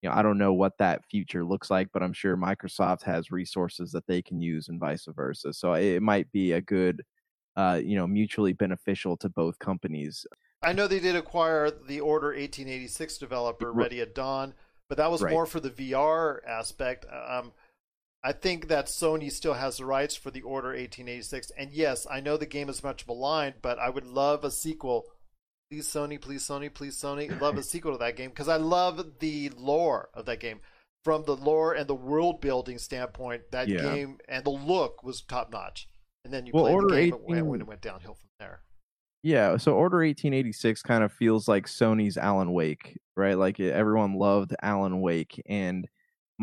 you 0.00 0.08
know, 0.08 0.16
I 0.16 0.22
don't 0.22 0.38
know 0.38 0.52
what 0.52 0.78
that 0.78 1.04
future 1.10 1.44
looks 1.44 1.70
like, 1.70 1.88
but 1.92 2.02
I'm 2.02 2.12
sure 2.12 2.36
Microsoft 2.36 3.02
has 3.02 3.30
resources 3.30 3.92
that 3.92 4.06
they 4.08 4.20
can 4.22 4.40
use 4.40 4.68
and 4.68 4.80
vice 4.80 5.06
versa. 5.08 5.52
So 5.52 5.74
it 5.74 6.02
might 6.02 6.30
be 6.32 6.52
a 6.52 6.60
good 6.60 7.02
uh, 7.56 7.80
you 7.82 7.96
know, 7.96 8.06
mutually 8.06 8.52
beneficial 8.52 9.16
to 9.18 9.28
both 9.28 9.58
companies. 9.58 10.26
I 10.62 10.72
know 10.72 10.86
they 10.86 11.00
did 11.00 11.16
acquire 11.16 11.70
the 11.70 12.00
Order 12.00 12.28
1886 12.28 13.18
developer 13.18 13.72
Ready 13.72 14.00
at 14.00 14.14
Dawn, 14.14 14.54
but 14.92 14.98
that 14.98 15.10
was 15.10 15.22
Right. 15.22 15.32
more 15.32 15.46
for 15.46 15.58
the 15.58 15.70
VR 15.70 16.42
aspect. 16.46 17.06
Um, 17.10 17.54
I 18.22 18.32
think 18.32 18.68
that 18.68 18.88
Sony 18.88 19.32
still 19.32 19.54
has 19.54 19.78
the 19.78 19.86
rights 19.86 20.14
for 20.16 20.30
the 20.30 20.42
Order 20.42 20.74
1886, 20.74 21.50
and 21.56 21.70
yes, 21.72 22.06
I 22.10 22.20
know 22.20 22.36
the 22.36 22.44
game 22.44 22.68
is 22.68 22.84
much 22.84 23.06
maligned, 23.06 23.54
but 23.62 23.78
I 23.78 23.88
would 23.88 24.04
love 24.06 24.44
a 24.44 24.50
sequel. 24.50 25.06
Please 25.70 25.88
Sony, 25.88 26.20
please 26.20 26.46
Sony, 26.46 26.72
please 26.72 27.00
Sony, 27.00 27.30
love 27.40 27.56
a 27.56 27.62
sequel 27.62 27.92
to 27.92 27.98
that 28.00 28.16
game 28.16 28.28
because 28.28 28.48
I 28.50 28.56
love 28.56 29.18
the 29.20 29.48
lore 29.56 30.10
of 30.12 30.26
that 30.26 30.40
game. 30.40 30.60
From 31.04 31.24
the 31.24 31.36
lore 31.36 31.72
and 31.72 31.86
the 31.88 31.94
world 31.94 32.42
building 32.42 32.76
standpoint, 32.76 33.50
that 33.50 33.68
Yeah. 33.68 33.80
game 33.94 34.18
and 34.28 34.44
the 34.44 34.50
look 34.50 35.02
was 35.02 35.22
top 35.22 35.50
notch. 35.50 35.88
And 36.22 36.34
then 36.34 36.44
you 36.44 36.52
Well, 36.52 36.64
play 36.64 36.74
Order 36.74 36.88
the 36.88 36.94
game, 36.96 37.14
18 37.14 37.36
and 37.38 37.48
when 37.48 37.60
it 37.62 37.66
went 37.66 37.80
downhill 37.80 38.14
from 38.16 38.28
there. 38.38 38.60
Yeah, 39.22 39.56
so 39.56 39.74
Order 39.74 40.02
1886 40.02 40.82
kind 40.82 41.04
of 41.04 41.12
feels 41.12 41.46
like 41.46 41.66
Sony's 41.66 42.16
Alan 42.16 42.52
Wake, 42.52 42.98
right? 43.16 43.38
Like 43.38 43.60
everyone 43.60 44.14
loved 44.14 44.54
Alan 44.62 45.00
Wake 45.00 45.40
and 45.46 45.86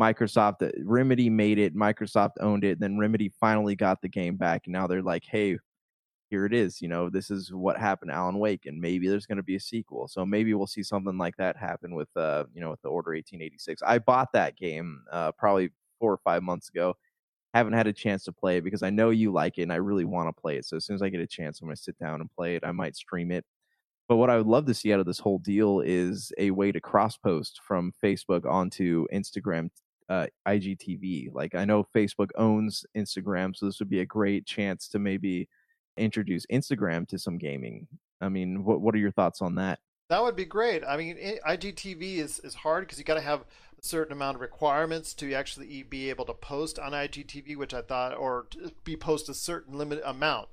Microsoft 0.00 0.70
Remedy 0.84 1.28
made 1.28 1.58
it, 1.58 1.74
Microsoft 1.76 2.32
owned 2.40 2.64
it, 2.64 2.80
then 2.80 2.98
Remedy 2.98 3.28
finally 3.38 3.76
got 3.76 4.00
the 4.00 4.08
game 4.08 4.36
back 4.36 4.62
and 4.66 4.72
now 4.72 4.86
they're 4.86 5.02
like, 5.02 5.24
"Hey, 5.26 5.58
here 6.30 6.46
it 6.46 6.54
is, 6.54 6.82
you 6.82 6.88
know, 6.88 7.10
this 7.10 7.30
is 7.30 7.52
what 7.52 7.78
happened 7.78 8.10
Alan 8.12 8.38
Wake 8.38 8.66
and 8.66 8.80
maybe 8.80 9.08
there's 9.08 9.26
going 9.26 9.38
to 9.38 9.42
be 9.44 9.56
a 9.56 9.60
sequel." 9.60 10.08
So 10.08 10.26
maybe 10.26 10.54
we'll 10.54 10.66
see 10.68 10.82
something 10.84 11.18
like 11.18 11.36
that 11.38 11.56
happen 11.58 11.94
with 11.94 12.10
uh, 12.16 12.44
you 12.54 12.60
know, 12.62 12.70
with 12.70 12.82
the 12.82 12.88
Order 12.90 13.14
1886. 13.14 13.82
I 13.86 13.98
bought 14.00 14.32
that 14.34 14.56
game 14.56 15.04
uh 15.12 15.32
probably 15.32 15.70
4 16.00 16.12
or 16.14 16.18
5 16.24 16.42
months 16.44 16.68
ago. 16.70 16.96
Haven't 17.54 17.72
had 17.72 17.86
a 17.86 17.92
chance 17.92 18.24
to 18.24 18.32
play 18.32 18.58
it 18.58 18.64
because 18.64 18.82
I 18.82 18.90
know 18.90 19.10
you 19.10 19.32
like 19.32 19.58
it 19.58 19.62
and 19.62 19.72
I 19.72 19.76
really 19.76 20.04
want 20.04 20.28
to 20.28 20.40
play 20.40 20.56
it. 20.56 20.64
So 20.64 20.76
as 20.76 20.84
soon 20.84 20.94
as 20.94 21.02
I 21.02 21.08
get 21.08 21.20
a 21.20 21.26
chance, 21.26 21.60
I'm 21.60 21.66
going 21.66 21.76
to 21.76 21.82
sit 21.82 21.98
down 21.98 22.20
and 22.20 22.30
play 22.30 22.54
it. 22.54 22.64
I 22.64 22.72
might 22.72 22.96
stream 22.96 23.32
it. 23.32 23.44
But 24.08 24.16
what 24.16 24.30
I 24.30 24.36
would 24.36 24.46
love 24.46 24.66
to 24.66 24.74
see 24.74 24.92
out 24.92 25.00
of 25.00 25.06
this 25.06 25.20
whole 25.20 25.38
deal 25.38 25.80
is 25.80 26.32
a 26.38 26.50
way 26.50 26.72
to 26.72 26.80
cross 26.80 27.16
post 27.16 27.60
from 27.66 27.92
Facebook 28.02 28.44
onto 28.44 29.06
Instagram 29.12 29.70
uh, 30.08 30.26
IGTV. 30.46 31.28
Like 31.32 31.54
I 31.54 31.64
know 31.64 31.86
Facebook 31.94 32.30
owns 32.36 32.84
Instagram, 32.96 33.56
so 33.56 33.66
this 33.66 33.78
would 33.78 33.88
be 33.88 34.00
a 34.00 34.06
great 34.06 34.44
chance 34.44 34.88
to 34.88 34.98
maybe 34.98 35.48
introduce 35.96 36.44
Instagram 36.46 37.06
to 37.08 37.18
some 37.18 37.38
gaming. 37.38 37.86
I 38.20 38.28
mean, 38.28 38.64
what 38.64 38.80
what 38.80 38.94
are 38.94 38.98
your 38.98 39.12
thoughts 39.12 39.40
on 39.40 39.54
that? 39.54 39.78
That 40.10 40.24
would 40.24 40.34
be 40.34 40.44
great. 40.44 40.82
I 40.84 40.96
mean, 40.96 41.16
IGTV 41.16 42.16
is, 42.16 42.40
is 42.40 42.56
hard 42.56 42.82
because 42.82 42.98
you 42.98 43.04
got 43.04 43.14
to 43.14 43.20
have 43.20 43.42
a 43.42 43.44
certain 43.80 44.12
amount 44.12 44.34
of 44.34 44.40
requirements 44.40 45.14
to 45.14 45.32
actually 45.32 45.84
be 45.84 46.10
able 46.10 46.24
to 46.24 46.34
post 46.34 46.80
on 46.80 46.90
IGTV, 46.90 47.56
which 47.56 47.72
I 47.72 47.82
thought, 47.82 48.16
or 48.16 48.48
be 48.82 48.96
post 48.96 49.28
a 49.28 49.34
certain 49.34 49.78
limit 49.78 50.02
amount. 50.04 50.48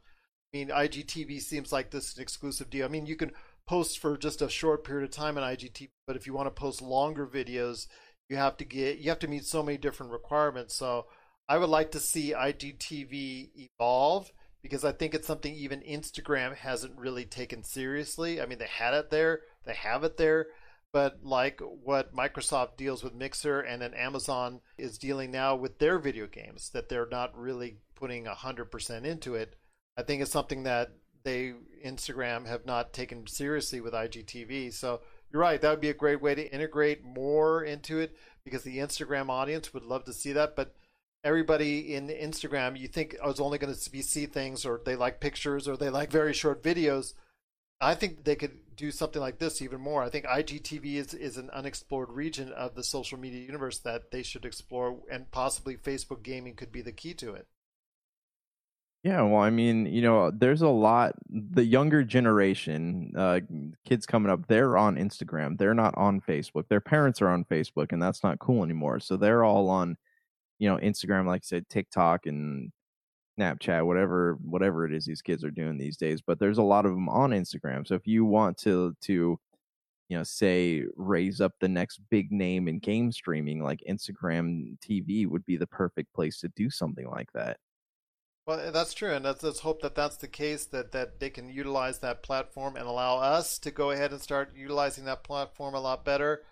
I 0.54 0.58
mean, 0.58 0.68
IGTV 0.70 1.42
seems 1.42 1.72
like 1.72 1.90
this 1.90 2.12
is 2.12 2.18
an 2.18 2.22
exclusive 2.22 2.70
deal. 2.70 2.86
I 2.86 2.90
mean, 2.90 3.08
you 3.08 3.16
can 3.16 3.32
post 3.68 3.98
for 3.98 4.16
just 4.16 4.44
a 4.44 4.50
short 4.50 4.84
period 4.84 5.06
of 5.06 5.12
time 5.12 5.40
on 5.40 5.44
IGTV, 5.44 5.90
but 6.06 6.16
if 6.16 6.28
you 6.28 6.34
want 6.34 6.46
to 6.46 6.52
post 6.52 6.80
longer 6.84 7.26
videos, 7.26 7.88
you 8.30 8.38
have 8.38 8.58
to 8.58 8.64
get 8.64 9.00
you 9.00 9.10
have 9.10 9.20
to 9.20 9.28
meet 9.28 9.46
so 9.46 9.64
many 9.64 9.80
different 9.80 10.12
requirements. 10.12 10.76
So 10.76 11.08
I 11.50 11.58
would 11.58 11.70
like 11.70 11.92
to 11.94 12.00
see 12.00 12.36
IGTV 12.38 13.50
evolve 13.56 14.32
because 14.68 14.84
I 14.84 14.92
think 14.92 15.14
it's 15.14 15.26
something 15.26 15.54
even 15.56 15.80
Instagram 15.80 16.54
hasn't 16.54 17.00
really 17.00 17.24
taken 17.24 17.64
seriously. 17.64 18.42
I 18.42 18.46
mean, 18.46 18.58
they 18.58 18.68
had 18.68 18.94
it 18.94 19.10
there, 19.10 19.40
they 19.66 19.76
have 19.76 20.04
it 20.04 20.18
there, 20.18 20.48
but 20.92 21.20
like 21.24 21.62
what 21.62 22.14
Microsoft 22.14 22.76
deals 22.76 23.02
with 23.02 23.14
Mixer 23.14 23.62
and 23.62 23.82
then 23.82 23.94
Amazon 23.94 24.60
is 24.78 24.98
dealing 24.98 25.32
now 25.32 25.56
with 25.56 25.80
their 25.80 26.00
video 26.00 26.28
games, 26.28 26.70
that 26.72 26.90
they're 26.90 27.08
not 27.10 27.38
really 27.38 27.78
putting 27.96 28.26
100% 28.26 29.06
into 29.06 29.36
it. 29.36 29.56
I 29.96 30.04
think 30.04 30.22
it's 30.22 30.32
something 30.32 30.64
that 30.64 30.92
they, 31.24 31.54
Instagram, 31.86 32.46
have 32.46 32.66
not 32.66 32.92
taken 32.92 33.26
seriously 33.26 33.80
with 33.80 33.94
IGTV. 33.94 34.74
So 34.74 35.00
you're 35.32 35.42
right, 35.42 35.62
that 35.62 35.70
would 35.70 35.82
be 35.82 35.90
a 35.90 35.94
great 35.94 36.22
way 36.22 36.36
to 36.36 36.54
integrate 36.54 37.06
more 37.06 37.64
into 37.64 38.00
it 38.00 38.18
because 38.44 38.64
the 38.64 38.80
Instagram 38.80 39.30
audience 39.30 39.74
would 39.74 39.84
love 39.84 40.04
to 40.04 40.14
see 40.14 40.34
that. 40.34 40.58
But 40.58 40.76
everybody 41.24 41.94
in 41.94 42.08
Instagram, 42.08 42.80
you 42.80 42.88
think 42.88 43.16
is 43.26 43.40
only 43.40 43.58
going 43.58 43.74
to 43.74 43.92
be 43.92 44.02
see 44.02 44.26
things, 44.26 44.66
or 44.66 44.82
they 44.86 44.96
like 44.96 45.20
pictures, 45.20 45.68
or 45.68 45.78
they 45.78 45.90
like 45.90 46.12
very 46.12 46.34
short 46.34 46.64
videos. 46.64 47.14
I 47.80 47.94
think 47.94 48.24
they 48.24 48.36
could 48.36 48.58
do 48.76 48.92
something 48.92 49.22
like 49.22 49.40
this 49.40 49.62
even 49.62 49.82
more. 49.82 50.04
I 50.04 50.10
think 50.10 50.26
IGTV 50.26 50.96
is, 50.96 51.14
is 51.14 51.38
an 51.38 51.50
unexplored 51.52 52.12
region 52.12 52.52
of 52.52 52.76
the 52.76 52.84
social 52.84 53.20
media 53.20 53.46
universe 53.46 53.80
that 53.80 54.12
they 54.12 54.24
should 54.24 54.46
explore, 54.46 54.98
and 55.12 55.30
possibly 55.32 55.76
Facebook 55.76 56.24
gaming 56.24 56.56
could 56.56 56.72
be 56.72 56.82
the 56.82 56.92
key 56.92 57.14
to 57.16 57.34
it. 57.34 57.48
Yeah, 59.04 59.22
well, 59.22 59.42
I 59.42 59.52
mean, 59.52 59.86
you 59.86 60.02
know, 60.02 60.32
there's 60.32 60.64
a 60.64 60.68
lot. 60.68 61.14
The 61.30 61.64
younger 61.64 62.04
generation, 62.04 63.14
uh, 63.16 63.40
kids 63.86 64.06
coming 64.06 64.32
up, 64.32 64.48
they're 64.48 64.76
on 64.76 64.98
Instagram. 64.98 65.58
They're 65.58 65.76
not 65.76 65.96
on 65.96 66.20
Facebook. 66.20 66.68
Their 66.68 66.82
parents 66.82 67.22
are 67.22 67.30
on 67.30 67.46
Facebook, 67.46 67.92
and 67.92 68.02
that's 68.02 68.24
not 68.24 68.40
cool 68.40 68.64
anymore. 68.64 69.00
So 69.00 69.16
they're 69.16 69.44
all 69.44 69.70
on 69.70 69.98
you 70.60 70.70
know 70.70 70.78
Instagram, 70.78 71.26
like 71.26 71.42
I 71.44 71.48
said, 71.48 71.70
TikTok 71.70 72.26
and 72.26 72.72
Snapchat, 73.40 73.86
whatever 73.86 74.38
whatever 74.42 74.86
it 74.86 74.94
is 74.94 75.06
these 75.06 75.22
kids 75.22 75.44
are 75.44 75.52
doing 75.52 75.78
these 75.78 75.98
days. 75.98 76.22
But 76.22 76.40
there's 76.40 76.58
a 76.58 76.64
lot 76.64 76.86
of 76.86 76.92
them 76.92 77.10
on 77.10 77.32
Instagram. 77.32 77.88
So 77.88 77.96
if 77.96 78.08
you 78.08 78.26
want 78.26 78.58
to 78.60 78.96
to 79.02 79.40
you 80.10 80.18
know 80.18 80.24
say 80.24 80.84
raise 80.96 81.42
up 81.42 81.54
the 81.60 81.68
next 81.68 82.00
big 82.10 82.32
name 82.32 82.68
in 82.68 82.80
game 82.80 83.12
streaming, 83.12 83.62
like 83.62 83.82
Instagram 83.90 84.78
TV 84.80 85.28
would 85.28 85.46
be 85.46 85.58
the 85.58 85.68
perfect 85.68 86.14
place 86.14 86.40
to 86.42 86.50
do 86.56 86.70
something 86.70 87.08
like 87.10 87.32
that. 87.34 87.58
Well, 88.48 88.72
that's 88.72 88.94
true, 88.94 89.12
and 89.12 89.26
let's, 89.26 89.44
let's 89.44 89.60
hope 89.60 89.82
that 89.82 89.94
that's 89.94 90.16
the 90.16 90.28
case. 90.30 90.66
That 90.66 90.94
that 90.94 91.20
they 91.20 91.30
can 91.30 91.50
utilize 91.50 92.00
that 92.00 92.24
platform 92.24 92.78
and 92.78 92.88
allow 92.88 93.18
us 93.18 93.60
to 93.60 93.72
go 93.72 93.92
ahead 93.92 94.12
and 94.12 94.22
start 94.22 94.56
utilizing 94.56 95.04
that 95.06 95.24
platform 95.24 95.76
a 95.76 95.82
lot 95.82 96.06
better. 96.06 96.44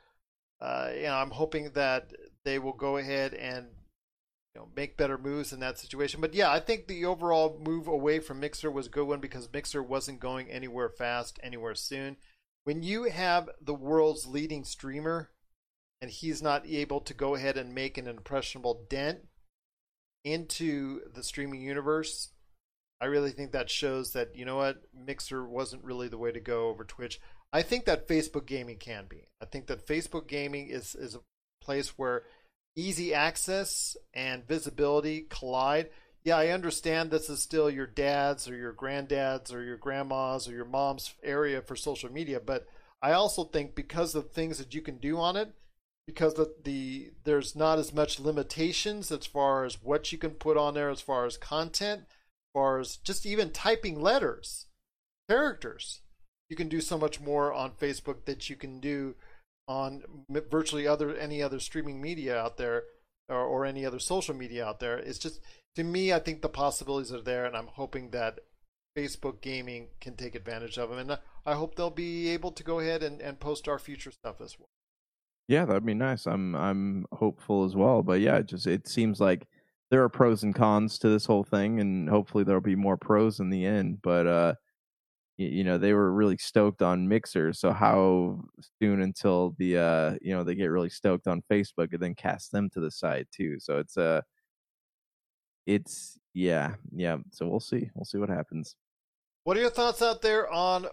Uh, 0.59 0.89
you 0.93 1.03
know, 1.03 1.15
I'm 1.15 1.31
hoping 1.31 1.71
that 1.71 2.11
they 2.43 2.59
will 2.59 2.73
go 2.73 2.97
ahead 2.97 3.33
and 3.33 3.67
you 4.55 4.61
know, 4.61 4.69
make 4.75 4.95
better 4.95 5.17
moves 5.17 5.51
in 5.51 5.59
that 5.59 5.77
situation. 5.77 6.21
But 6.21 6.33
yeah, 6.33 6.49
I 6.49 6.59
think 6.61 6.87
the 6.87 7.05
overall 7.05 7.59
move 7.61 7.87
away 7.87 8.19
from 8.19 8.39
Mixer 8.39 8.71
was 8.71 8.87
a 8.87 8.91
good 8.91 9.05
one 9.05 9.19
because 9.19 9.51
Mixer 9.51 9.83
wasn't 9.83 10.21
going 10.21 10.49
anywhere 10.49 10.89
fast, 10.89 11.39
anywhere 11.43 11.75
soon. 11.75 12.15
When 12.63 12.81
you 12.81 13.03
have 13.03 13.49
the 13.61 13.73
world's 13.73 14.25
leading 14.25 14.63
streamer 14.63 15.29
and 16.01 16.09
he's 16.09 16.41
not 16.41 16.65
able 16.65 17.01
to 17.01 17.13
go 17.13 17.35
ahead 17.35 17.57
and 17.57 17.75
make 17.75 17.97
an 17.97 18.07
impressionable 18.07 18.85
dent 18.89 19.19
into 20.23 21.01
the 21.13 21.21
streaming 21.21 21.61
universe, 21.61 22.29
I 23.01 23.05
really 23.05 23.31
think 23.31 23.51
that 23.51 23.69
shows 23.69 24.13
that, 24.13 24.35
you 24.35 24.45
know 24.45 24.55
what, 24.55 24.83
Mixer 24.93 25.45
wasn't 25.45 25.83
really 25.83 26.07
the 26.07 26.17
way 26.17 26.31
to 26.31 26.39
go 26.39 26.69
over 26.69 26.85
Twitch. 26.85 27.19
I 27.51 27.61
think 27.61 27.85
that 27.85 28.07
Facebook 28.07 28.45
gaming 28.45 28.77
can 28.77 29.05
be. 29.09 29.27
I 29.41 29.45
think 29.45 29.67
that 29.67 29.85
Facebook 29.85 30.27
gaming 30.27 30.69
is, 30.69 30.95
is 30.95 31.13
a 31.13 31.19
place 31.61 31.97
where 31.97 32.23
easy 32.75 33.13
access 33.13 33.95
and 34.13 34.47
visibility 34.47 35.25
collide. 35.29 35.89
Yeah, 36.23 36.37
I 36.37 36.47
understand 36.49 37.11
this 37.11 37.29
is 37.29 37.41
still 37.41 37.69
your 37.69 37.87
dad's 37.87 38.49
or 38.49 38.55
your 38.55 38.73
granddad's 38.73 39.53
or 39.53 39.63
your 39.63 39.77
grandma's 39.77 40.47
or 40.47 40.53
your 40.53 40.65
mom's 40.65 41.13
area 41.23 41.61
for 41.61 41.75
social 41.75 42.11
media, 42.11 42.39
but 42.39 42.67
I 43.01 43.11
also 43.11 43.43
think 43.43 43.75
because 43.75 44.15
of 44.15 44.31
things 44.31 44.57
that 44.57 44.73
you 44.73 44.81
can 44.81 44.97
do 44.97 45.19
on 45.19 45.35
it, 45.35 45.53
because 46.07 46.33
the, 46.33 46.53
the 46.63 47.11
there's 47.23 47.55
not 47.55 47.79
as 47.79 47.93
much 47.93 48.19
limitations 48.19 49.11
as 49.11 49.25
far 49.25 49.65
as 49.65 49.83
what 49.83 50.11
you 50.11 50.17
can 50.17 50.31
put 50.31 50.57
on 50.57 50.73
there 50.73 50.89
as 50.89 51.01
far 51.01 51.25
as 51.25 51.37
content, 51.37 52.01
as 52.01 52.51
far 52.53 52.79
as 52.79 52.97
just 52.97 53.25
even 53.25 53.51
typing 53.51 54.01
letters, 54.01 54.65
characters. 55.29 56.01
You 56.49 56.55
can 56.55 56.69
do 56.69 56.81
so 56.81 56.97
much 56.97 57.19
more 57.19 57.53
on 57.53 57.71
Facebook 57.71 58.25
that 58.25 58.49
you 58.49 58.55
can 58.55 58.79
do 58.79 59.15
on 59.67 60.03
virtually 60.29 60.87
other 60.87 61.15
any 61.15 61.41
other 61.41 61.59
streaming 61.59 62.01
media 62.01 62.37
out 62.37 62.57
there 62.57 62.83
or, 63.29 63.37
or 63.37 63.65
any 63.65 63.85
other 63.85 63.99
social 63.99 64.35
media 64.35 64.65
out 64.65 64.79
there. 64.79 64.97
It's 64.97 65.19
just 65.19 65.39
to 65.75 65.83
me, 65.83 66.13
I 66.13 66.19
think 66.19 66.41
the 66.41 66.49
possibilities 66.49 67.11
are 67.11 67.21
there, 67.21 67.45
and 67.45 67.55
I'm 67.55 67.67
hoping 67.67 68.11
that 68.11 68.39
Facebook 68.97 69.41
gaming 69.41 69.89
can 69.99 70.15
take 70.15 70.35
advantage 70.35 70.77
of 70.77 70.89
them, 70.89 70.99
and 70.99 71.19
I 71.45 71.53
hope 71.53 71.75
they'll 71.75 71.89
be 71.89 72.29
able 72.29 72.51
to 72.51 72.63
go 72.63 72.79
ahead 72.79 73.03
and, 73.03 73.21
and 73.21 73.39
post 73.39 73.67
our 73.67 73.79
future 73.79 74.11
stuff 74.11 74.39
as 74.41 74.57
well. 74.57 74.69
Yeah, 75.47 75.65
that'd 75.65 75.85
be 75.85 75.93
nice. 75.93 76.25
I'm 76.25 76.55
I'm 76.55 77.05
hopeful 77.11 77.65
as 77.65 77.75
well, 77.75 78.01
but 78.01 78.19
yeah, 78.19 78.37
it 78.37 78.47
just 78.47 78.65
it 78.65 78.87
seems 78.87 79.19
like 79.19 79.47
there 79.91 80.01
are 80.01 80.09
pros 80.09 80.41
and 80.43 80.55
cons 80.55 80.97
to 80.99 81.09
this 81.09 81.25
whole 81.25 81.43
thing, 81.43 81.79
and 81.79 82.09
hopefully 82.09 82.43
there'll 82.43 82.61
be 82.61 82.75
more 82.75 82.97
pros 82.97 83.39
in 83.39 83.49
the 83.49 83.65
end. 83.65 84.01
But 84.01 84.27
uh, 84.27 84.53
you 85.37 85.63
know 85.63 85.77
they 85.77 85.93
were 85.93 86.11
really 86.11 86.37
stoked 86.37 86.81
on 86.81 87.07
Mixer. 87.07 87.53
So 87.53 87.71
how 87.71 88.41
soon 88.81 89.01
until 89.01 89.55
the 89.57 89.77
uh 89.77 90.15
you 90.21 90.33
know 90.33 90.43
they 90.43 90.55
get 90.55 90.67
really 90.67 90.89
stoked 90.89 91.27
on 91.27 91.43
Facebook 91.51 91.91
and 91.91 91.99
then 91.99 92.15
cast 92.15 92.51
them 92.51 92.69
to 92.71 92.79
the 92.79 92.91
side 92.91 93.27
too? 93.31 93.59
So 93.59 93.79
it's 93.79 93.97
uh 93.97 94.21
it's 95.65 96.17
yeah 96.33 96.75
yeah. 96.93 97.17
So 97.31 97.47
we'll 97.47 97.59
see 97.59 97.89
we'll 97.95 98.05
see 98.05 98.17
what 98.17 98.29
happens. 98.29 98.75
What 99.43 99.57
are 99.57 99.61
your 99.61 99.69
thoughts 99.69 100.01
out 100.01 100.21
there 100.21 100.49
on? 100.51 100.87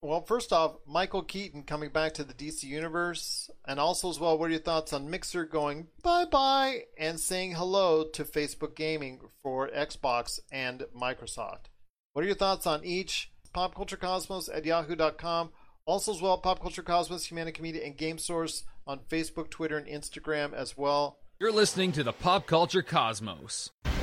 Well, 0.00 0.22
first 0.22 0.52
off, 0.52 0.76
Michael 0.86 1.22
Keaton 1.22 1.62
coming 1.62 1.88
back 1.88 2.12
to 2.14 2.24
the 2.24 2.34
DC 2.34 2.64
universe, 2.64 3.50
and 3.66 3.80
also 3.80 4.10
as 4.10 4.20
well, 4.20 4.36
what 4.36 4.48
are 4.48 4.52
your 4.52 4.60
thoughts 4.60 4.92
on 4.92 5.10
Mixer 5.10 5.46
going 5.46 5.88
bye 6.02 6.26
bye 6.26 6.82
and 6.98 7.18
saying 7.18 7.54
hello 7.54 8.04
to 8.12 8.24
Facebook 8.24 8.76
Gaming 8.76 9.20
for 9.42 9.68
Xbox 9.68 10.38
and 10.52 10.84
Microsoft? 10.94 11.66
What 12.12 12.22
are 12.22 12.28
your 12.28 12.36
thoughts 12.36 12.66
on 12.66 12.84
each? 12.84 13.32
Popculturecosmos 13.54 14.54
at 14.54 14.64
yahoo.com. 14.64 15.50
Also, 15.86 16.12
as 16.12 16.20
well, 16.22 16.38
Pop 16.38 16.60
Culture 16.60 16.82
Cosmos, 16.82 17.28
Humanic 17.28 17.60
Media, 17.60 17.84
and 17.84 17.96
Game 17.96 18.18
Source 18.18 18.64
on 18.86 19.00
Facebook, 19.10 19.50
Twitter, 19.50 19.76
and 19.76 19.86
Instagram 19.86 20.52
as 20.54 20.76
well. 20.76 21.18
You're 21.38 21.52
listening 21.52 21.92
to 21.92 22.02
the 22.02 22.12
Pop 22.12 22.46
Culture 22.46 22.82
Cosmos. 22.82 23.70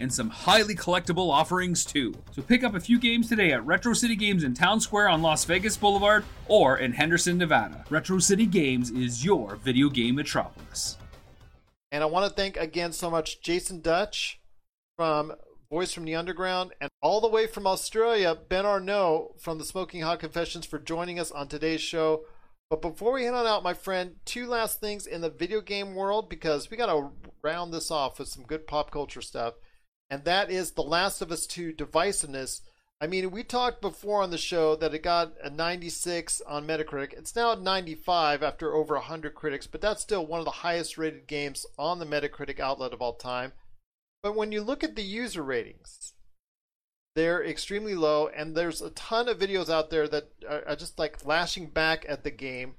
and 0.00 0.12
some 0.12 0.30
highly 0.30 0.74
collectible 0.74 1.30
offerings 1.30 1.84
too. 1.84 2.14
So 2.32 2.42
pick 2.42 2.64
up 2.64 2.74
a 2.74 2.80
few 2.80 2.98
games 2.98 3.28
today 3.28 3.52
at 3.52 3.64
Retro 3.64 3.92
City 3.92 4.16
Games 4.16 4.44
in 4.44 4.54
Town 4.54 4.80
Square 4.80 5.08
on 5.08 5.22
Las 5.22 5.44
Vegas 5.44 5.76
Boulevard 5.76 6.24
or 6.48 6.78
in 6.78 6.92
Henderson, 6.92 7.38
Nevada. 7.38 7.84
Retro 7.90 8.18
City 8.18 8.46
Games 8.46 8.90
is 8.90 9.24
your 9.24 9.56
video 9.56 9.88
game 9.88 10.16
metropolis. 10.16 10.96
And 11.92 12.02
I 12.02 12.06
want 12.06 12.28
to 12.28 12.34
thank 12.34 12.56
again 12.56 12.92
so 12.92 13.10
much 13.10 13.40
Jason 13.40 13.80
Dutch 13.80 14.40
from 14.96 15.32
Voice 15.70 15.92
from 15.92 16.04
the 16.04 16.14
Underground 16.14 16.72
and 16.80 16.90
all 17.02 17.20
the 17.20 17.28
way 17.28 17.46
from 17.46 17.66
Australia, 17.66 18.36
Ben 18.48 18.66
Arnault 18.66 19.34
from 19.38 19.58
the 19.58 19.64
Smoking 19.64 20.02
Hot 20.02 20.20
Confessions 20.20 20.66
for 20.66 20.78
joining 20.78 21.18
us 21.18 21.30
on 21.30 21.48
today's 21.48 21.80
show. 21.80 22.24
But 22.70 22.82
before 22.82 23.12
we 23.12 23.24
head 23.24 23.34
on 23.34 23.46
out, 23.46 23.62
my 23.62 23.74
friend, 23.74 24.16
two 24.24 24.46
last 24.46 24.80
things 24.80 25.06
in 25.06 25.20
the 25.20 25.30
video 25.30 25.60
game 25.60 25.94
world 25.94 26.28
because 26.28 26.70
we 26.70 26.76
got 26.76 26.86
to 26.86 27.10
round 27.42 27.72
this 27.72 27.90
off 27.90 28.18
with 28.18 28.28
some 28.28 28.44
good 28.44 28.66
pop 28.66 28.90
culture 28.90 29.22
stuff 29.22 29.54
and 30.10 30.24
that 30.24 30.50
is 30.50 30.72
The 30.72 30.82
Last 30.82 31.20
of 31.20 31.32
Us 31.32 31.46
2 31.46 31.72
divisiveness. 31.72 32.60
I 33.00 33.06
mean, 33.06 33.30
we 33.30 33.42
talked 33.42 33.82
before 33.82 34.22
on 34.22 34.30
the 34.30 34.38
show 34.38 34.74
that 34.76 34.94
it 34.94 35.02
got 35.02 35.34
a 35.42 35.50
96 35.50 36.40
on 36.46 36.66
Metacritic. 36.66 37.12
It's 37.12 37.36
now 37.36 37.52
at 37.52 37.60
95 37.60 38.42
after 38.42 38.74
over 38.74 38.94
100 38.94 39.34
critics, 39.34 39.66
but 39.66 39.80
that's 39.80 40.00
still 40.02 40.26
one 40.26 40.38
of 40.38 40.46
the 40.46 40.50
highest 40.50 40.96
rated 40.96 41.26
games 41.26 41.66
on 41.78 41.98
the 41.98 42.06
Metacritic 42.06 42.58
outlet 42.58 42.92
of 42.92 43.02
all 43.02 43.14
time. 43.14 43.52
But 44.22 44.34
when 44.34 44.50
you 44.50 44.62
look 44.62 44.82
at 44.82 44.96
the 44.96 45.02
user 45.02 45.42
ratings, 45.42 46.14
they're 47.14 47.44
extremely 47.44 47.94
low, 47.94 48.28
and 48.28 48.54
there's 48.54 48.80
a 48.80 48.90
ton 48.90 49.28
of 49.28 49.38
videos 49.38 49.70
out 49.70 49.90
there 49.90 50.08
that 50.08 50.30
are, 50.48 50.68
are 50.68 50.76
just 50.76 50.98
like 50.98 51.24
lashing 51.24 51.70
back 51.70 52.06
at 52.08 52.24
the 52.24 52.30
game. 52.30 52.74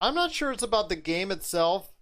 I'm 0.00 0.14
not 0.14 0.32
sure 0.32 0.52
it's 0.52 0.62
about 0.62 0.88
the 0.88 0.96
game 0.96 1.30
itself. 1.30 1.92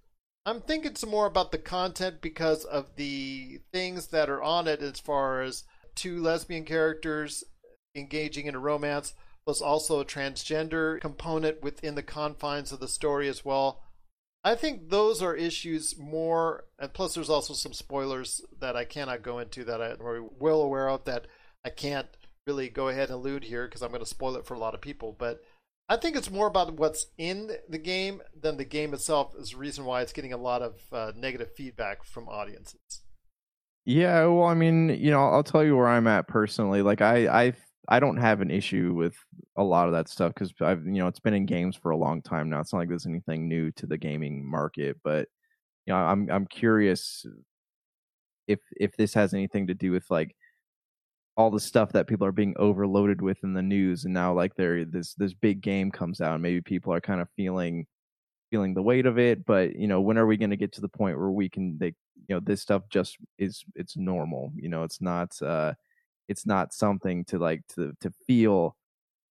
I'm 0.47 0.61
thinking 0.61 0.95
some 0.95 1.11
more 1.11 1.27
about 1.27 1.53
the 1.53 1.59
content 1.59 2.21
because 2.21 2.65
of 2.65 2.97
the 2.97 3.61
things 3.73 4.09
that 4.09 4.29
are 4.29 4.43
on 4.43 4.69
it 4.69 4.83
as 4.83 5.01
far 5.01 5.43
as 5.43 5.65
two 5.95 6.21
lesbian 6.21 6.65
characters 6.65 7.45
engaging 7.95 8.47
in 8.47 8.55
a 8.55 8.59
romance, 8.59 9.15
plus 9.47 9.63
also 9.63 10.01
a 10.01 10.05
transgender 10.05 11.01
component 11.01 11.63
within 11.63 11.95
the 11.95 12.03
confines 12.03 12.73
of 12.73 12.81
the 12.81 12.89
story 12.89 13.29
as 13.29 13.45
well. 13.45 13.83
I 14.43 14.55
think 14.55 14.91
those 14.91 15.23
are 15.23 15.35
issues 15.35 15.97
more, 15.99 16.65
and 16.79 16.93
plus 16.93 17.15
there's 17.15 17.31
also 17.31 17.55
some 17.55 17.73
spoilers 17.73 18.43
that 18.61 18.77
I 18.77 18.85
cannot 18.85 19.23
go 19.23 19.39
into 19.39 19.65
that 19.65 19.81
I'm 19.81 20.29
well 20.39 20.61
aware 20.61 20.91
of 20.91 21.05
that 21.05 21.27
I 21.65 21.71
can't 21.71 22.09
really 22.47 22.69
go 22.69 22.89
ahead 22.89 23.09
and 23.09 23.15
allude 23.15 23.45
here 23.45 23.67
because 23.67 23.81
I'm 23.81 23.89
going 23.89 24.03
to 24.03 24.07
spoil 24.07 24.37
it 24.37 24.45
for 24.45 24.53
a 24.53 24.59
lot 24.59 24.75
of 24.75 24.83
people. 24.83 25.17
But 25.19 25.43
I 25.89 25.97
think 25.97 26.17
it's 26.17 26.31
more 26.31 26.47
about 26.47 26.75
what's 26.75 27.07
in 27.19 27.51
the 27.69 27.79
game 27.79 28.23
than 28.39 28.57
the 28.57 28.65
game 28.65 28.95
itself 28.95 29.35
is 29.39 29.51
the 29.51 29.59
reason 29.59 29.85
why 29.85 30.01
it's 30.01 30.15
getting 30.15 30.33
a 30.33 30.39
lot 30.39 30.63
of 30.63 30.81
uh, 30.91 31.13
negative 31.15 31.53
feedback 31.55 32.05
from 32.05 32.29
audiences. 32.29 33.03
Yeah, 33.85 34.25
well, 34.27 34.47
I 34.47 34.55
mean, 34.55 34.89
you 34.89 35.11
know, 35.11 35.29
I'll 35.29 35.43
tell 35.43 35.63
you 35.63 35.77
where 35.77 35.89
I'm 35.89 36.07
at 36.07 36.27
personally. 36.27 36.81
Like, 36.81 37.03
I, 37.03 37.27
I, 37.27 37.53
I 37.87 38.01
don't 38.01 38.17
have 38.17 38.41
an 38.41 38.51
issue 38.51 38.95
with 38.95 39.15
a 39.57 39.63
lot 39.63 39.87
of 39.87 39.93
that 39.93 40.09
stuff 40.09 40.33
because 40.33 40.55
I've, 40.63 40.87
you 40.87 40.95
know, 40.95 41.07
it's 41.07 41.21
been 41.21 41.35
in 41.35 41.45
games 41.45 41.77
for 41.77 41.91
a 41.91 41.97
long 41.97 42.23
time 42.23 42.49
now. 42.49 42.61
It's 42.61 42.73
not 42.73 42.79
like 42.79 42.89
there's 42.89 43.07
anything 43.07 43.47
new 43.47 43.71
to 43.73 43.87
the 43.87 43.99
gaming 43.99 44.49
market, 44.49 44.97
but 45.05 45.29
you 45.85 45.93
know, 45.93 45.99
I'm, 45.99 46.31
I'm 46.31 46.47
curious 46.47 47.27
if, 48.49 48.61
if 48.81 48.97
this 48.97 49.13
has 49.13 49.35
anything 49.35 49.67
to 49.67 49.75
do 49.75 49.91
with 49.91 50.07
like 50.09 50.35
all 51.37 51.51
the 51.51 51.61
stuff 51.61 51.93
that 51.93 52.07
people 52.07 52.27
are 52.27 52.33
being 52.33 52.55
overloaded 52.59 53.21
with 53.21 53.43
in 53.43 53.55
the 53.55 53.63
news, 53.63 54.05
and 54.05 54.15
now 54.15 54.33
like 54.33 54.55
there, 54.55 54.85
this, 54.85 55.15
this 55.15 55.35
big 55.35 55.61
game 55.61 55.91
comes 55.91 56.21
out, 56.21 56.35
and 56.35 56.43
maybe 56.43 56.61
people 56.61 56.93
are 56.93 57.01
kind 57.01 57.21
of 57.21 57.29
feeling 57.37 57.87
feeling 58.51 58.75
the 58.75 58.83
weight 58.83 59.05
of 59.05 59.19
it 59.19 59.45
but 59.47 59.75
you 59.75 59.89
know 59.89 60.01
when 60.01 60.17
are 60.17 60.27
we 60.27 60.37
going 60.37 60.51
to 60.51 60.57
get 60.57 60.71
to 60.71 60.81
the 60.81 60.89
point 60.89 61.19
where 61.19 61.31
we 61.31 61.49
can 61.49 61.77
they 61.79 61.93
you 62.29 62.37
know 62.37 62.41
this 62.41 62.61
stuff 62.61 62.83
just 62.89 63.17
is 63.37 63.65
it's 63.75 63.97
normal 63.97 64.53
you 64.55 64.69
know 64.69 64.85
it's 64.85 65.01
not 65.01 65.31
uh 65.43 65.73
it's 66.29 66.47
not 66.47 66.73
something 66.73 67.25
to 67.25 67.39
like 67.39 67.63
to 67.67 67.93
to 68.01 68.13
feel 68.29 68.77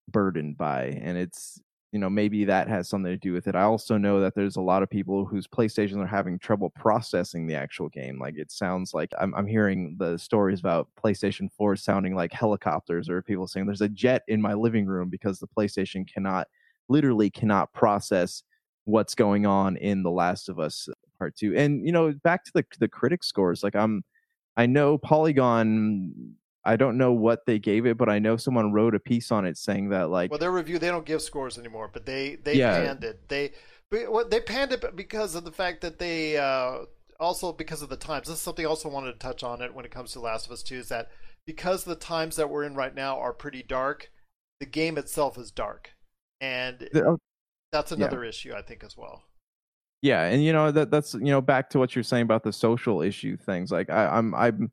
burdened 0.10 0.58
by 0.58 0.86
and 1.02 1.18
it's 1.18 1.62
you 1.94 2.00
know 2.00 2.10
maybe 2.10 2.44
that 2.44 2.68
has 2.68 2.90
something 2.90 3.12
to 3.12 3.18
do 3.18 3.32
with 3.32 3.48
it 3.48 3.56
i 3.56 3.62
also 3.62 3.98
know 3.98 4.20
that 4.20 4.36
there's 4.36 4.58
a 4.58 4.62
lot 4.62 4.84
of 4.84 4.90
people 4.90 5.26
whose 5.26 5.48
playstations 5.48 6.04
are 6.04 6.08
having 6.08 6.38
trouble 6.38 6.72
processing 6.72 7.48
the 7.48 7.56
actual 7.56 7.88
game 7.88 8.20
like 8.20 8.36
it 8.36 8.52
sounds 8.52 8.94
like 8.94 9.12
i'm, 9.20 9.34
I'm 9.36 9.48
hearing 9.48 9.96
the 10.00 10.18
stories 10.18 10.60
about 10.60 10.90
playstation 11.02 11.50
4 11.56 11.78
sounding 11.78 12.16
like 12.16 12.34
helicopters 12.34 13.10
or 13.10 13.22
people 13.22 13.48
saying 13.48 13.68
there's 13.68 13.82
a 13.82 13.88
jet 13.90 14.24
in 14.28 14.42
my 14.42 14.54
living 14.54 14.86
room 14.86 15.10
because 15.10 15.40
the 15.40 15.48
playstation 15.48 16.06
cannot 16.12 16.48
literally 16.90 17.30
cannot 17.30 17.72
process 17.74 18.44
what's 18.86 19.16
going 19.16 19.46
on 19.46 19.78
in 19.78 20.04
The 20.04 20.12
Last 20.12 20.50
of 20.50 20.60
Us 20.60 20.90
Part 21.18 21.36
Two. 21.36 21.56
And 21.56 21.86
you 21.86 21.92
know, 21.92 22.14
back 22.24 22.44
to 22.46 22.52
the 22.54 22.66
the 22.80 22.88
critic 22.88 23.24
scores. 23.24 23.64
Like 23.64 23.76
I'm, 23.76 24.04
I 24.58 24.66
know 24.66 24.98
Polygon. 24.98 26.14
I 26.66 26.76
don't 26.76 26.98
know 26.98 27.12
what 27.12 27.46
they 27.46 27.60
gave 27.60 27.86
it, 27.86 27.98
but 27.98 28.10
I 28.10 28.20
know 28.20 28.38
someone 28.38 28.72
wrote 28.72 28.96
a 28.96 29.00
piece 29.00 29.32
on 29.32 29.46
it 29.46 29.58
saying 29.58 29.90
that 29.90 30.10
like. 30.10 30.32
Well, 30.32 30.40
their 30.40 30.52
review 30.52 30.80
they 30.80 30.88
don't 30.88 31.06
give 31.06 31.22
scores 31.22 31.58
anymore, 31.58 31.90
but 31.92 32.06
they 32.06 32.36
they 32.36 32.56
Yeah. 32.56 32.80
panned 32.84 33.04
it. 33.04 33.28
They 33.30 33.52
they 33.92 34.40
panned 34.40 34.72
it 34.72 34.96
because 34.96 35.36
of 35.36 35.44
the 35.46 35.52
fact 35.52 35.82
that 35.82 36.00
they 36.00 36.38
uh, 36.38 36.80
also 37.20 37.52
because 37.54 37.82
of 37.82 37.90
the 37.90 37.98
times. 37.98 38.28
This 38.28 38.38
is 38.38 38.42
something 38.42 38.66
I 38.66 38.70
also 38.70 38.90
wanted 38.90 39.14
to 39.14 39.20
touch 39.20 39.44
on 39.44 39.62
it 39.62 39.74
when 39.74 39.86
it 39.86 39.92
comes 39.92 40.14
to 40.14 40.20
Last 40.20 40.46
of 40.46 40.52
Us 40.52 40.64
Two 40.64 40.78
is 40.78 40.90
that 40.90 41.10
because 41.46 41.84
the 41.84 41.96
times 41.96 42.38
that 42.38 42.50
we're 42.50 42.64
in 42.64 42.76
right 42.76 42.96
now 42.96 43.20
are 43.20 43.34
pretty 43.34 43.62
dark, 43.64 44.10
the 44.60 44.66
game 44.66 44.98
itself 44.98 45.38
is 45.38 45.52
dark, 45.52 45.92
and 46.42 46.88
The- 46.92 47.06
oh, 47.06 47.20
that's 47.72 47.92
yeah. 47.92 47.98
another 47.98 48.24
issue 48.24 48.54
I 48.56 48.62
think 48.62 48.84
as 48.84 48.96
well. 48.98 49.24
Yeah, 50.02 50.24
and 50.24 50.44
you 50.44 50.54
know 50.54 50.72
that 50.72 50.92
that's 50.92 51.14
you 51.14 51.22
know 51.26 51.42
back 51.42 51.70
to 51.72 51.80
what 51.80 51.96
you're 51.96 52.04
saying 52.04 52.24
about 52.24 52.44
the 52.44 52.54
social 52.54 53.02
issue 53.02 53.36
things. 53.38 53.72
Like 53.72 53.90
I, 53.90 54.08
I'm 54.08 54.34
I'm 54.34 54.72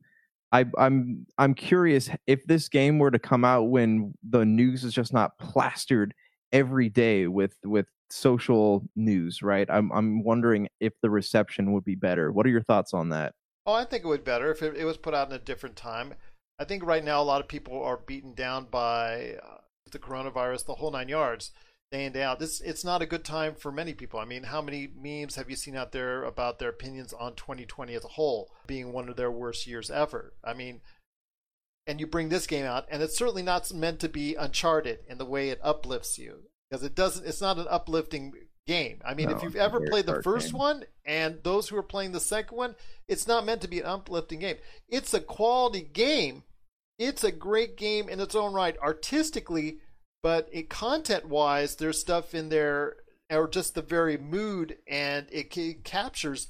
I, 0.53 0.67
I'm 0.79 1.27
I'm 1.39 1.55
curious 1.55 2.11
if 2.27 2.45
this 2.47 2.69
game 2.69 2.99
were 2.99 3.11
to 3.11 3.19
come 3.19 3.45
out 3.45 3.65
when 3.65 4.15
the 4.29 4.45
news 4.45 4.85
is 4.85 4.93
just 4.93 5.13
not 5.13 5.39
plastered 5.39 6.15
every 6.53 6.89
day 6.89 7.27
with 7.27 7.55
with 7.65 7.87
social 8.11 8.85
news, 8.97 9.43
right? 9.43 9.69
I'm 9.71 9.93
I'm 9.93 10.25
wondering 10.25 10.69
if 10.81 10.93
the 11.03 11.11
reception 11.11 11.73
would 11.73 11.85
be 11.85 11.95
better. 11.95 12.33
What 12.33 12.47
are 12.47 12.51
your 12.51 12.63
thoughts 12.63 12.93
on 12.93 13.11
that? 13.11 13.35
Oh, 13.67 13.75
I 13.75 13.85
think 13.85 14.05
it 14.05 14.09
would 14.09 14.25
be 14.25 14.31
better 14.31 14.51
if 14.51 14.63
it, 14.63 14.77
it 14.77 14.85
was 14.85 14.97
put 14.97 15.15
out 15.15 15.29
in 15.29 15.35
a 15.35 15.39
different 15.39 15.77
time. 15.77 16.15
I 16.59 16.65
think 16.65 16.85
right 16.85 17.05
now 17.05 17.23
a 17.23 17.25
lot 17.25 17.41
of 17.41 17.49
people 17.49 17.83
are 17.83 17.99
beaten 17.99 18.35
down 18.35 18.67
by 18.71 19.37
uh, 19.43 19.59
the 19.91 19.99
coronavirus, 19.99 20.67
the 20.67 20.75
whole 20.75 20.91
nine 20.91 21.09
yards, 21.09 21.53
day 21.91 22.23
out. 22.23 22.39
This 22.39 22.61
it's 22.61 22.85
not 22.85 23.03
a 23.03 23.07
good 23.07 23.25
time 23.25 23.55
for 23.55 23.73
many 23.73 23.95
people. 23.95 24.21
I 24.21 24.25
mean, 24.25 24.45
how 24.45 24.63
many 24.63 24.89
memes 24.97 25.37
have 25.37 25.51
you 25.51 25.57
seen 25.57 25.77
out 25.77 25.93
there 25.93 26.23
about 26.25 26.59
their 26.59 26.69
opinions 26.69 27.13
on 27.13 27.35
2020 27.35 27.95
as 27.95 28.05
a 28.05 28.09
whole 28.09 28.51
being 28.67 28.93
one 28.93 29.09
of 29.09 29.17
their 29.17 29.31
worst 29.31 29.67
years 29.67 29.91
ever? 29.91 30.35
I 30.45 30.55
mean, 30.55 30.81
and 31.87 31.99
you 31.99 32.07
bring 32.07 32.29
this 32.29 32.47
game 32.47 32.65
out, 32.65 32.87
and 32.91 33.03
it's 33.03 33.19
certainly 33.19 33.43
not 33.43 33.73
meant 33.73 34.01
to 34.01 34.09
be 34.09 34.37
Uncharted 34.37 35.01
in 35.09 35.19
the 35.19 35.25
way 35.25 35.51
it 35.51 35.61
uplifts 35.63 36.19
you 36.19 36.45
because 36.71 36.85
it 36.85 36.95
doesn't. 36.95 37.27
It's 37.27 37.41
not 37.41 37.59
an 37.59 37.67
uplifting 37.69 38.33
game. 38.67 39.01
I 39.05 39.15
mean, 39.15 39.29
No, 39.29 39.37
if 39.37 39.43
you've 39.43 39.57
ever 39.57 39.81
played 39.81 40.07
the 40.07 40.23
first 40.23 40.53
game. 40.53 40.59
one 40.59 40.85
and 41.05 41.39
those 41.43 41.69
who 41.69 41.77
are 41.77 41.83
playing 41.83 42.13
the 42.13 42.21
second 42.21 42.57
one, 42.57 42.77
it's 43.09 43.27
not 43.27 43.45
meant 43.45 43.63
to 43.63 43.69
be 43.69 43.81
an 43.81 43.87
uplifting 43.87 44.39
game. 44.39 44.57
It's 44.89 45.13
a 45.13 45.21
quality 45.21 45.83
game. 45.83 46.45
It's 46.99 47.25
a 47.25 47.33
great 47.33 47.77
game 47.77 48.09
in 48.09 48.21
its 48.21 48.35
own 48.35 48.53
right, 48.53 48.77
artistically, 48.79 49.79
but 50.23 50.49
it 50.53 50.69
content 50.69 51.27
wise, 51.29 51.77
there's 51.77 51.99
stuff 51.99 52.35
in 52.35 52.49
there, 52.49 52.97
or 53.31 53.49
just 53.49 53.75
the 53.75 53.83
very 53.83 54.17
mood, 54.17 54.79
and 54.87 55.27
it, 55.31 55.53
ca- 55.53 55.79
captures. 55.85 56.49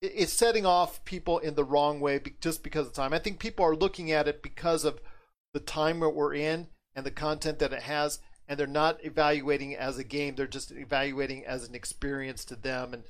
it- 0.00 0.12
It's 0.14 0.32
setting 0.32 0.66
off 0.66 1.04
people 1.04 1.38
in 1.38 1.54
the 1.54 1.64
wrong 1.64 2.00
way 2.00 2.18
be- 2.18 2.36
just 2.40 2.62
because 2.62 2.86
of 2.86 2.92
time. 2.92 3.12
I 3.12 3.18
think 3.18 3.38
people 3.38 3.64
are 3.64 3.76
looking 3.76 4.10
at 4.10 4.28
it 4.28 4.42
because 4.42 4.84
of 4.84 5.00
the 5.54 5.60
time 5.60 6.00
that 6.00 6.10
we're 6.10 6.34
in 6.34 6.68
and 6.94 7.04
the 7.06 7.10
content 7.10 7.58
that 7.60 7.72
it 7.72 7.82
has, 7.82 8.18
and 8.48 8.58
they're 8.58 8.66
not 8.66 9.04
evaluating 9.04 9.72
it 9.72 9.78
as 9.78 9.98
a 9.98 10.04
game. 10.04 10.34
They're 10.34 10.46
just 10.46 10.72
evaluating 10.72 11.40
it 11.42 11.46
as 11.46 11.68
an 11.68 11.74
experience 11.74 12.44
to 12.46 12.56
them. 12.56 12.92
And 12.94 13.04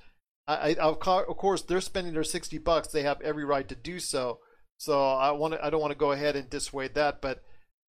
I, 0.47 0.75
I 0.75 0.89
of 0.89 0.99
course, 0.99 1.63
they're 1.63 1.81
spending 1.81 2.15
their 2.15 2.25
sixty 2.25 2.59
bucks. 2.59 2.89
They 2.89 3.03
have 3.03 3.21
every 3.21 3.45
right 3.45 3.69
to 3.69 3.75
do 3.77 3.99
so. 4.01 4.41
So 4.77 5.01
I 5.01 5.31
want 5.31 5.55
to. 5.55 5.65
I 5.65 5.71
don't 5.71 5.81
want 5.81 5.93
to 5.93 5.99
go 5.99 6.11
ahead 6.13 6.35
and 6.37 6.51
dissuade 6.51 6.95
that, 6.95 7.21
but 7.23 7.43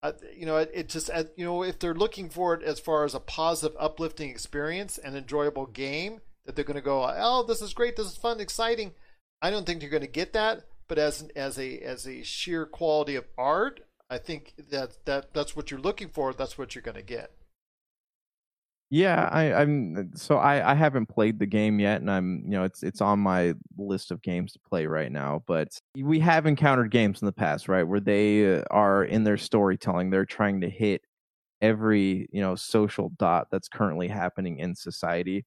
uh, 0.03 0.11
you 0.35 0.45
know, 0.45 0.57
it, 0.57 0.69
it 0.73 0.89
just 0.89 1.09
uh, 1.09 1.23
you 1.37 1.45
know, 1.45 1.63
if 1.63 1.79
they're 1.79 1.93
looking 1.93 2.29
for 2.29 2.53
it 2.53 2.61
as 2.61 2.79
far 2.79 3.05
as 3.05 3.15
a 3.15 3.19
positive, 3.21 3.75
uplifting 3.79 4.29
experience, 4.29 4.97
an 4.97 5.15
enjoyable 5.15 5.65
game, 5.65 6.19
that 6.45 6.55
they're 6.55 6.65
going 6.65 6.75
to 6.75 6.81
go, 6.81 7.09
oh, 7.17 7.43
this 7.43 7.61
is 7.61 7.73
great, 7.73 7.95
this 7.95 8.07
is 8.07 8.17
fun, 8.17 8.41
exciting. 8.41 8.91
I 9.41 9.49
don't 9.49 9.65
think 9.65 9.81
you're 9.81 9.89
going 9.89 10.01
to 10.01 10.07
get 10.07 10.33
that, 10.33 10.65
but 10.89 10.99
as 10.99 11.29
as 11.35 11.57
a 11.57 11.79
as 11.79 12.05
a 12.05 12.21
sheer 12.21 12.65
quality 12.65 13.15
of 13.15 13.25
art, 13.37 13.79
I 14.09 14.17
think 14.17 14.53
that 14.69 15.05
that 15.05 15.33
that's 15.33 15.55
what 15.55 15.71
you're 15.71 15.79
looking 15.79 16.09
for. 16.09 16.33
That's 16.33 16.57
what 16.57 16.75
you're 16.75 16.81
going 16.81 16.95
to 16.95 17.01
get. 17.01 17.31
Yeah, 18.95 19.27
I, 19.31 19.51
I'm 19.53 20.11
so 20.15 20.37
I, 20.37 20.71
I 20.71 20.75
haven't 20.75 21.07
played 21.07 21.39
the 21.39 21.47
game 21.47 21.79
yet, 21.79 22.01
and 22.01 22.11
I'm 22.11 22.43
you 22.45 22.51
know 22.51 22.63
it's 22.63 22.83
it's 22.83 23.01
on 23.01 23.17
my 23.19 23.55
list 23.75 24.11
of 24.11 24.21
games 24.21 24.53
to 24.53 24.59
play 24.59 24.85
right 24.85 25.11
now. 25.11 25.41
But 25.47 25.69
we 25.97 26.19
have 26.19 26.45
encountered 26.45 26.91
games 26.91 27.19
in 27.19 27.25
the 27.25 27.31
past, 27.31 27.67
right, 27.67 27.81
where 27.81 27.99
they 27.99 28.61
are 28.69 29.03
in 29.03 29.23
their 29.23 29.37
storytelling, 29.37 30.11
they're 30.11 30.25
trying 30.27 30.61
to 30.61 30.69
hit 30.69 31.01
every 31.61 32.27
you 32.31 32.41
know 32.41 32.55
social 32.55 33.11
dot 33.17 33.47
that's 33.51 33.69
currently 33.69 34.09
happening 34.09 34.59
in 34.59 34.75
society, 34.75 35.45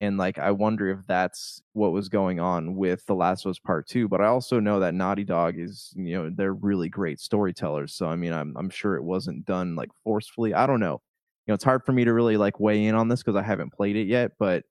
and 0.00 0.18
like 0.18 0.38
I 0.38 0.52
wonder 0.52 0.90
if 0.90 1.06
that's 1.06 1.62
what 1.74 1.92
was 1.92 2.08
going 2.10 2.40
on 2.40 2.76
with 2.76 3.06
The 3.06 3.14
Last 3.16 3.46
of 3.46 3.50
Us 3.50 3.58
Part 3.60 3.88
Two. 3.88 4.08
But 4.08 4.20
I 4.22 4.26
also 4.26 4.60
know 4.60 4.80
that 4.80 4.94
Naughty 4.94 5.24
Dog 5.24 5.58
is 5.58 5.92
you 5.96 6.14
know 6.16 6.30
they're 6.34 6.54
really 6.54 6.88
great 6.90 7.20
storytellers, 7.20 7.94
so 7.94 8.08
I 8.08 8.16
mean 8.16 8.32
I'm 8.32 8.56
I'm 8.58 8.70
sure 8.70 8.96
it 8.96 9.04
wasn't 9.04 9.44
done 9.46 9.76
like 9.76 9.90
forcefully. 10.04 10.54
I 10.54 10.66
don't 10.66 10.80
know 10.80 11.02
you 11.46 11.52
know 11.52 11.54
it's 11.54 11.64
hard 11.64 11.84
for 11.84 11.92
me 11.92 12.04
to 12.04 12.12
really 12.12 12.36
like 12.36 12.60
weigh 12.60 12.86
in 12.86 12.94
on 12.94 13.08
this 13.08 13.22
because 13.22 13.36
i 13.36 13.42
haven't 13.42 13.72
played 13.72 13.96
it 13.96 14.06
yet 14.06 14.32
but 14.38 14.64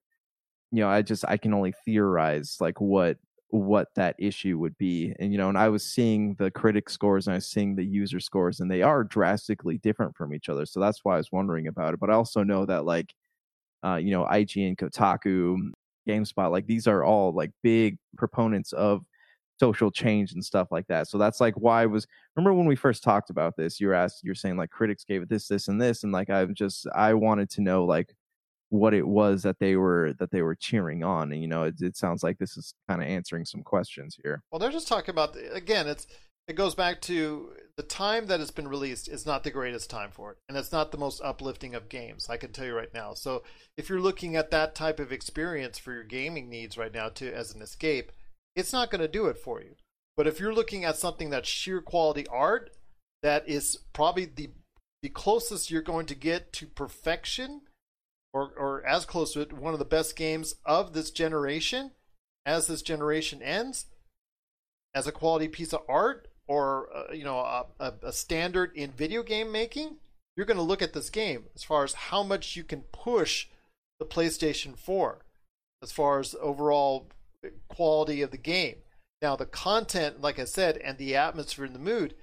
you 0.72 0.82
know 0.82 0.90
i 0.90 1.02
just 1.02 1.24
i 1.28 1.38
can 1.38 1.54
only 1.54 1.74
theorize 1.86 2.58
like 2.60 2.80
what 2.82 3.18
what 3.50 3.90
that 3.96 4.16
issue 4.18 4.58
would 4.58 4.76
be 4.80 5.14
and 5.20 5.32
you 5.32 5.38
know 5.38 5.48
and 5.48 5.58
i 5.58 5.70
was 5.70 5.84
seeing 5.84 6.34
the 6.40 6.50
critic 6.50 6.90
scores 6.90 7.28
and 7.28 7.34
i 7.34 7.38
was 7.38 7.48
seeing 7.48 7.76
the 7.76 7.86
user 7.86 8.20
scores 8.20 8.60
and 8.60 8.72
they 8.72 8.82
are 8.82 9.04
drastically 9.04 9.78
different 9.78 10.16
from 10.18 10.34
each 10.34 10.50
other 10.50 10.66
so 10.66 10.80
that's 10.80 11.02
why 11.04 11.14
i 11.14 11.18
was 11.18 11.32
wondering 11.32 11.68
about 11.68 11.94
it 11.94 12.00
but 12.00 12.10
i 12.10 12.14
also 12.14 12.42
know 12.42 12.66
that 12.66 12.84
like 12.84 13.14
uh 13.86 13.96
you 13.96 14.10
know 14.10 14.26
ign 14.32 14.76
kotaku 14.76 15.56
gamespot 16.08 16.52
like 16.52 16.66
these 16.66 16.88
are 16.88 17.04
all 17.04 17.32
like 17.32 17.52
big 17.62 17.98
proponents 18.18 18.74
of 18.74 19.04
social 19.60 19.92
change 19.92 20.34
and 20.34 20.44
stuff 20.44 20.70
like 20.72 20.88
that. 20.88 21.08
So 21.08 21.18
that's 21.18 21.40
like 21.40 21.56
why 21.56 21.84
I 21.84 21.86
was 21.86 22.08
remember 22.36 22.54
when 22.54 22.68
we 22.68 22.76
first 22.76 23.04
talked 23.04 23.30
about 23.30 23.56
this, 23.56 23.80
you 23.80 23.88
were 23.88 23.94
asked 23.94 24.24
you're 24.24 24.36
saying 24.36 24.58
like 24.58 24.70
critics 24.70 25.04
gave 25.04 25.22
it 25.22 25.30
this, 25.30 25.48
this, 25.48 25.68
and 25.68 25.82
this, 25.82 26.04
and 26.04 26.12
like 26.12 26.30
I've 26.30 26.54
just 26.54 26.88
I 26.96 27.14
wanted 27.14 27.50
to 27.52 27.62
know 27.62 27.86
like 27.86 28.16
what 28.70 28.96
it 28.96 29.08
was 29.08 29.44
that 29.44 29.60
they 29.60 29.76
were 29.76 30.14
that 30.18 30.32
they 30.32 30.42
were 30.42 30.56
cheering 30.56 31.04
on. 31.04 31.32
And 31.32 31.42
you 31.42 31.48
know, 31.48 31.64
it, 31.64 31.76
it 31.80 31.96
sounds 31.96 32.24
like 32.24 32.40
this 32.40 32.58
is 32.58 32.74
kind 32.90 33.02
of 33.02 33.08
answering 33.08 33.46
some 33.46 33.62
questions 33.62 34.18
here. 34.22 34.44
Well, 34.52 34.60
they're 34.60 34.72
just 34.72 34.88
talking 34.88 35.12
about 35.12 35.38
again. 35.52 35.88
It's 35.88 36.08
it 36.48 36.56
goes 36.56 36.76
back 36.76 37.00
to 37.02 37.54
the 37.78 37.84
time 37.84 38.26
that 38.28 38.42
it's 38.42 38.52
been 38.52 38.68
released 38.68 39.08
is 39.08 39.26
not 39.26 39.44
the 39.44 39.52
greatest 39.52 39.90
time 39.90 40.10
for 40.12 40.32
it, 40.32 40.38
and 40.50 40.58
it's 40.58 40.72
not 40.72 40.92
the 40.92 40.98
most 40.98 41.22
uplifting 41.24 41.76
of 41.76 41.88
games. 41.88 42.28
I 42.30 42.38
can 42.38 42.52
tell 42.52 42.66
you 42.66 42.76
right 42.76 42.94
now. 42.94 43.14
So 43.14 43.44
if 43.78 43.90
you're 43.90 44.02
looking 44.02 44.36
at 44.36 44.52
that 44.52 44.76
type 44.76 45.00
of 45.00 45.12
experience 45.12 45.78
for 45.78 45.94
your 45.94 46.04
gaming 46.04 46.50
needs 46.50 46.78
right 46.78 46.94
now, 46.94 47.10
to 47.10 47.32
as 47.32 47.54
an 47.54 47.62
escape, 47.62 48.12
it's 48.56 48.74
not 48.74 48.92
going 48.92 49.02
to 49.02 49.08
do 49.08 49.28
it 49.28 49.38
for 49.38 49.62
you. 49.62 49.76
But 50.16 50.28
if 50.28 50.40
you're 50.40 50.54
looking 50.54 50.86
at 50.86 50.98
something 50.98 51.30
that's 51.30 51.50
sheer 51.50 51.82
quality 51.82 52.28
art, 52.28 52.72
that 53.22 53.48
is 53.48 53.78
probably 53.94 54.26
the 54.26 54.52
the 55.02 55.10
closest 55.10 55.70
you're 55.70 55.82
going 55.82 56.06
to 56.06 56.16
get 56.16 56.54
to 56.54 56.68
perfection, 56.68 57.62
or 58.34 58.54
or 58.58 58.86
as 58.86 59.06
close 59.06 59.34
to 59.34 59.42
it, 59.42 59.54
one 59.54 59.74
of 59.74 59.80
the 59.80 59.86
best 59.86 60.16
games 60.16 60.56
of 60.66 60.94
this 60.94 61.12
generation, 61.12 61.92
as 62.46 62.68
this 62.68 62.82
generation 62.82 63.42
ends, 63.42 63.88
as 64.94 65.08
a 65.08 65.12
quality 65.12 65.48
piece 65.48 65.74
of 65.74 65.82
art, 65.90 66.28
or 66.48 66.90
uh, 66.96 67.14
you 67.14 67.24
know 67.24 67.40
a, 67.40 67.66
a, 67.80 67.94
a 68.04 68.14
standard 68.14 68.72
in 68.76 68.92
video 68.92 69.24
game 69.24 69.52
making, 69.52 69.98
you're 70.38 70.46
going 70.46 70.58
to 70.58 70.64
look 70.64 70.82
at 70.82 70.94
this 70.94 71.10
game 71.10 71.46
as 71.56 71.64
far 71.64 71.84
as 71.84 71.94
how 71.94 72.24
much 72.24 72.56
you 72.56 72.64
can 72.64 72.82
push 72.92 73.48
the 74.00 74.06
PlayStation 74.06 74.78
4, 74.78 75.20
as 75.82 75.92
far 75.92 76.20
as 76.20 76.36
overall 76.42 77.08
quality 77.68 78.22
of 78.22 78.32
the 78.32 78.38
game. 78.38 78.78
Now, 79.22 79.36
the 79.36 79.46
content, 79.46 80.22
like 80.22 80.40
I 80.40 80.46
said, 80.46 80.78
and 80.78 80.98
the 80.98 81.16
atmosphere 81.16 81.66
and 81.66 81.76
the 81.76 81.80
mood, 81.80 82.16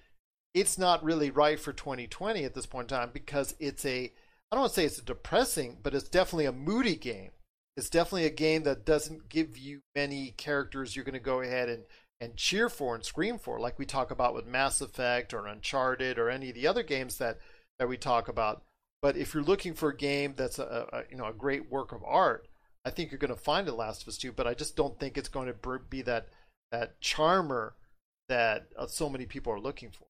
it's 0.53 0.77
not 0.77 1.05
really 1.05 1.31
right 1.31 1.59
for 1.59 1.73
2020 1.73 2.45
at 2.45 2.55
this 2.55 2.67
point 2.67 2.91
in 2.91 2.99
time 2.99 3.11
because 3.13 3.55
it's 3.59 3.85
a, 3.85 4.05
I 4.05 4.57
don't 4.57 4.61
want 4.61 4.73
to 4.73 4.81
say 4.81 4.85
it's 4.85 4.99
a 4.99 5.05
depressing, 5.05 5.79
but 5.83 5.95
it's 5.95 6.09
definitely 6.09 6.47
a 6.47 6.53
moody 6.53 6.97
game. 6.97 7.31
It's 7.77 7.89
definitely 7.89 8.27
a 8.27 8.31
game 8.31 8.65
that 8.65 8.85
doesn't 8.85 9.29
give 9.29 9.57
you 9.57 9.81
many 9.95 10.35
characters 10.37 10.95
you're 10.95 11.05
going 11.05 11.15
to 11.15 11.21
go 11.21 11.41
ahead 11.41 11.69
and, 11.69 11.85
and 12.21 12.37
cheer 12.37 12.69
for 12.69 12.95
and 12.95 13.05
scream 13.05 13.39
for, 13.39 13.59
like 13.59 13.79
we 13.79 13.87
talk 13.87 14.11
about 14.11 14.35
with 14.35 14.45
Mass 14.45 14.81
Effect 14.83 15.33
or 15.33 15.47
Uncharted 15.47 16.19
or 16.19 16.29
any 16.29 16.51
of 16.51 16.55
the 16.55 16.67
other 16.67 16.83
games 16.83 17.17
that, 17.17 17.39
that 17.79 17.89
we 17.89 17.97
talk 17.97 18.29
about. 18.29 18.63
But 19.03 19.17
if 19.17 19.33
you're 19.33 19.43
looking 19.43 19.75
for 19.75 19.89
a 19.89 19.97
game 19.97 20.35
that's 20.37 20.59
a, 20.59 20.87
a 20.93 21.03
you 21.11 21.17
know 21.17 21.27
a 21.27 21.33
great 21.33 21.71
work 21.71 21.93
of 21.93 22.05
art, 22.05 22.47
I 22.85 22.91
think 22.91 23.11
you're 23.11 23.19
going 23.19 23.35
to 23.35 23.41
find 23.41 23.69
it 23.69 23.73
Last 23.73 24.03
of 24.03 24.09
Us 24.09 24.19
2, 24.19 24.33
but 24.33 24.47
I 24.47 24.55
just 24.55 24.77
don't 24.77 24.99
think 24.99 25.19
it's 25.19 25.29
going 25.29 25.53
to 25.53 25.79
be 25.89 26.03
that 26.03 26.29
that 26.73 27.01
charmer 27.01 27.75
that 28.29 28.69
uh, 28.79 28.87
so 28.87 29.09
many 29.09 29.27
people 29.27 29.53
are 29.53 29.61
looking 29.61 29.91
for. 29.91 30.07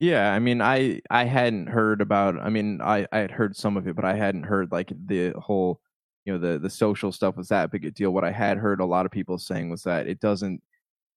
Yeah, 0.00 0.32
I 0.32 0.38
mean, 0.38 0.60
I 0.60 1.00
I 1.10 1.24
hadn't 1.24 1.68
heard 1.68 2.00
about. 2.00 2.38
I 2.38 2.50
mean, 2.50 2.80
I 2.82 3.06
I 3.10 3.18
had 3.18 3.30
heard 3.30 3.56
some 3.56 3.76
of 3.76 3.88
it, 3.88 3.96
but 3.96 4.04
I 4.04 4.14
hadn't 4.14 4.44
heard 4.44 4.70
like 4.70 4.92
the 5.06 5.30
whole, 5.30 5.80
you 6.24 6.32
know, 6.32 6.38
the 6.38 6.58
the 6.58 6.70
social 6.70 7.10
stuff 7.10 7.36
was 7.36 7.48
that 7.48 7.70
big 7.70 7.84
a 7.84 7.90
deal. 7.90 8.10
What 8.10 8.24
I 8.24 8.32
had 8.32 8.58
heard 8.58 8.80
a 8.80 8.84
lot 8.84 9.06
of 9.06 9.12
people 9.12 9.38
saying 9.38 9.70
was 9.70 9.82
that 9.84 10.06
it 10.06 10.20
doesn't 10.20 10.62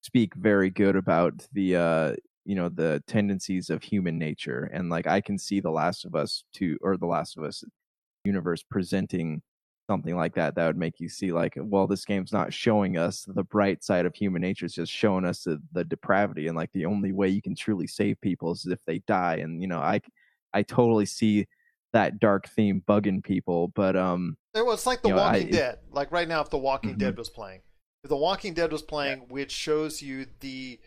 speak 0.01 0.33
very 0.35 0.69
good 0.69 0.95
about 0.95 1.45
the 1.53 1.75
uh 1.75 2.15
you 2.45 2.55
know 2.55 2.69
the 2.69 3.03
tendencies 3.07 3.69
of 3.69 3.83
human 3.83 4.17
nature 4.17 4.69
and 4.73 4.89
like 4.89 5.05
i 5.05 5.19
can 5.19 5.37
see 5.37 5.59
the 5.59 5.69
last 5.69 6.05
of 6.05 6.15
us 6.15 6.43
to 6.53 6.77
or 6.81 6.95
the 6.95 7.05
last 7.05 7.37
of 7.37 7.43
us 7.43 7.63
universe 8.23 8.63
presenting 8.63 9.41
something 9.87 10.15
like 10.15 10.35
that 10.35 10.53
that 10.55 10.67
would 10.67 10.77
make 10.77 10.99
you 10.99 11.07
see 11.07 11.31
like 11.31 11.53
well 11.57 11.87
this 11.87 12.03
game's 12.05 12.33
not 12.33 12.53
showing 12.53 12.97
us 12.97 13.25
the 13.29 13.43
bright 13.43 13.83
side 13.83 14.05
of 14.05 14.13
human 14.13 14.41
nature 14.41 14.65
it's 14.65 14.75
just 14.75 14.91
showing 14.91 15.25
us 15.25 15.43
the, 15.43 15.59
the 15.71 15.83
depravity 15.85 16.47
and 16.47 16.57
like 16.57 16.71
the 16.73 16.85
only 16.85 17.13
way 17.13 17.27
you 17.29 17.41
can 17.41 17.55
truly 17.55 17.87
save 17.87 18.19
people 18.21 18.51
is 18.51 18.65
if 18.65 18.83
they 18.85 18.99
die 18.99 19.37
and 19.37 19.61
you 19.61 19.67
know 19.67 19.79
i 19.79 19.99
i 20.53 20.61
totally 20.61 21.05
see 21.05 21.47
that 21.93 22.19
dark 22.19 22.47
theme 22.49 22.83
bugging 22.87 23.23
people 23.23 23.69
but 23.69 23.95
um 23.95 24.37
it 24.53 24.65
was 24.65 24.85
like 24.85 25.01
the 25.01 25.07
you 25.09 25.15
know, 25.15 25.21
walking 25.21 25.47
I- 25.47 25.51
dead 25.51 25.79
like 25.89 26.11
right 26.11 26.27
now 26.27 26.41
if 26.41 26.49
the 26.49 26.57
walking 26.57 26.95
Mhm. 26.95 26.99
dead 26.99 27.17
was 27.17 27.29
playing. 27.29 27.61
If 28.03 28.09
the 28.09 28.17
walking 28.17 28.53
dead 28.53 28.71
was 28.71 28.81
playing 28.81 29.27
which 29.29 29.51
shows 29.51 30.01
you 30.01 30.27
the 30.41 30.79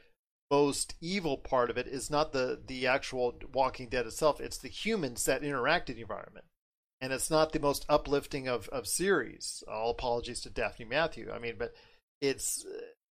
most 0.50 0.94
evil 1.00 1.38
part 1.38 1.70
of 1.70 1.78
it 1.78 1.86
is 1.86 2.10
not 2.10 2.32
the 2.32 2.60
the 2.66 2.86
actual 2.86 3.34
walking 3.52 3.88
dead 3.88 4.06
itself 4.06 4.40
it's 4.40 4.58
the 4.58 4.68
humans 4.68 5.24
that 5.24 5.42
interact 5.42 5.88
in 5.88 5.96
the 5.96 6.02
environment 6.02 6.44
and 7.00 7.12
it's 7.12 7.30
not 7.30 7.52
the 7.52 7.60
most 7.60 7.86
uplifting 7.88 8.48
of, 8.48 8.68
of 8.68 8.86
series. 8.86 9.64
All 9.70 9.90
apologies 9.90 10.40
to 10.42 10.50
Daphne 10.50 10.84
Matthew. 10.84 11.30
I 11.32 11.38
mean, 11.38 11.54
but 11.58 11.74
it's 12.20 12.64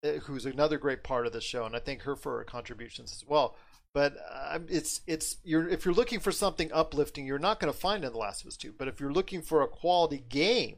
uh, 0.03 0.19
who's 0.23 0.45
another 0.45 0.77
great 0.77 1.03
part 1.03 1.27
of 1.27 1.33
the 1.33 1.41
show, 1.41 1.65
and 1.65 1.75
I 1.75 1.79
thank 1.79 2.03
her 2.03 2.15
for 2.15 2.37
her 2.37 2.43
contributions 2.43 3.11
as 3.11 3.27
well. 3.27 3.55
But 3.93 4.15
uh, 4.31 4.59
it's 4.69 5.01
it's 5.05 5.37
you're 5.43 5.67
if 5.67 5.85
you're 5.85 5.93
looking 5.93 6.19
for 6.19 6.31
something 6.31 6.71
uplifting, 6.73 7.25
you're 7.25 7.39
not 7.39 7.59
going 7.59 7.71
to 7.71 7.77
find 7.77 8.03
in 8.03 8.11
The 8.11 8.17
Last 8.17 8.41
of 8.41 8.47
Us 8.47 8.57
Two. 8.57 8.73
But 8.77 8.87
if 8.87 8.99
you're 8.99 9.13
looking 9.13 9.41
for 9.41 9.61
a 9.61 9.67
quality 9.67 10.23
game, 10.29 10.77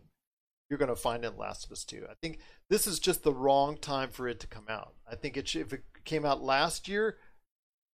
you're 0.69 0.79
going 0.79 0.89
to 0.89 0.95
find 0.95 1.23
in 1.23 1.33
The 1.33 1.39
Last 1.39 1.65
of 1.65 1.71
Us 1.71 1.85
Two. 1.85 2.05
I 2.09 2.13
think 2.21 2.39
this 2.69 2.87
is 2.87 2.99
just 2.99 3.23
the 3.23 3.33
wrong 3.33 3.77
time 3.77 4.09
for 4.09 4.27
it 4.27 4.39
to 4.41 4.47
come 4.47 4.65
out. 4.67 4.95
I 5.09 5.15
think 5.15 5.37
it 5.37 5.47
should, 5.47 5.61
if 5.61 5.73
it 5.73 5.83
came 6.03 6.25
out 6.25 6.43
last 6.43 6.87
year, 6.87 7.17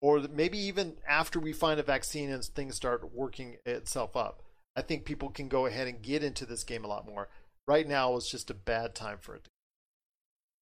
or 0.00 0.20
maybe 0.32 0.58
even 0.58 0.96
after 1.06 1.38
we 1.38 1.52
find 1.52 1.78
a 1.78 1.82
vaccine 1.82 2.30
and 2.30 2.42
things 2.42 2.76
start 2.76 3.12
working 3.12 3.56
itself 3.66 4.16
up. 4.16 4.42
I 4.76 4.82
think 4.82 5.04
people 5.04 5.30
can 5.30 5.48
go 5.48 5.66
ahead 5.66 5.88
and 5.88 6.02
get 6.02 6.22
into 6.22 6.46
this 6.46 6.64
game 6.64 6.84
a 6.84 6.88
lot 6.88 7.06
more. 7.06 7.28
Right 7.66 7.86
now 7.86 8.16
is 8.16 8.28
just 8.28 8.50
a 8.50 8.54
bad 8.54 8.94
time 8.94 9.18
for 9.20 9.34
it. 9.34 9.46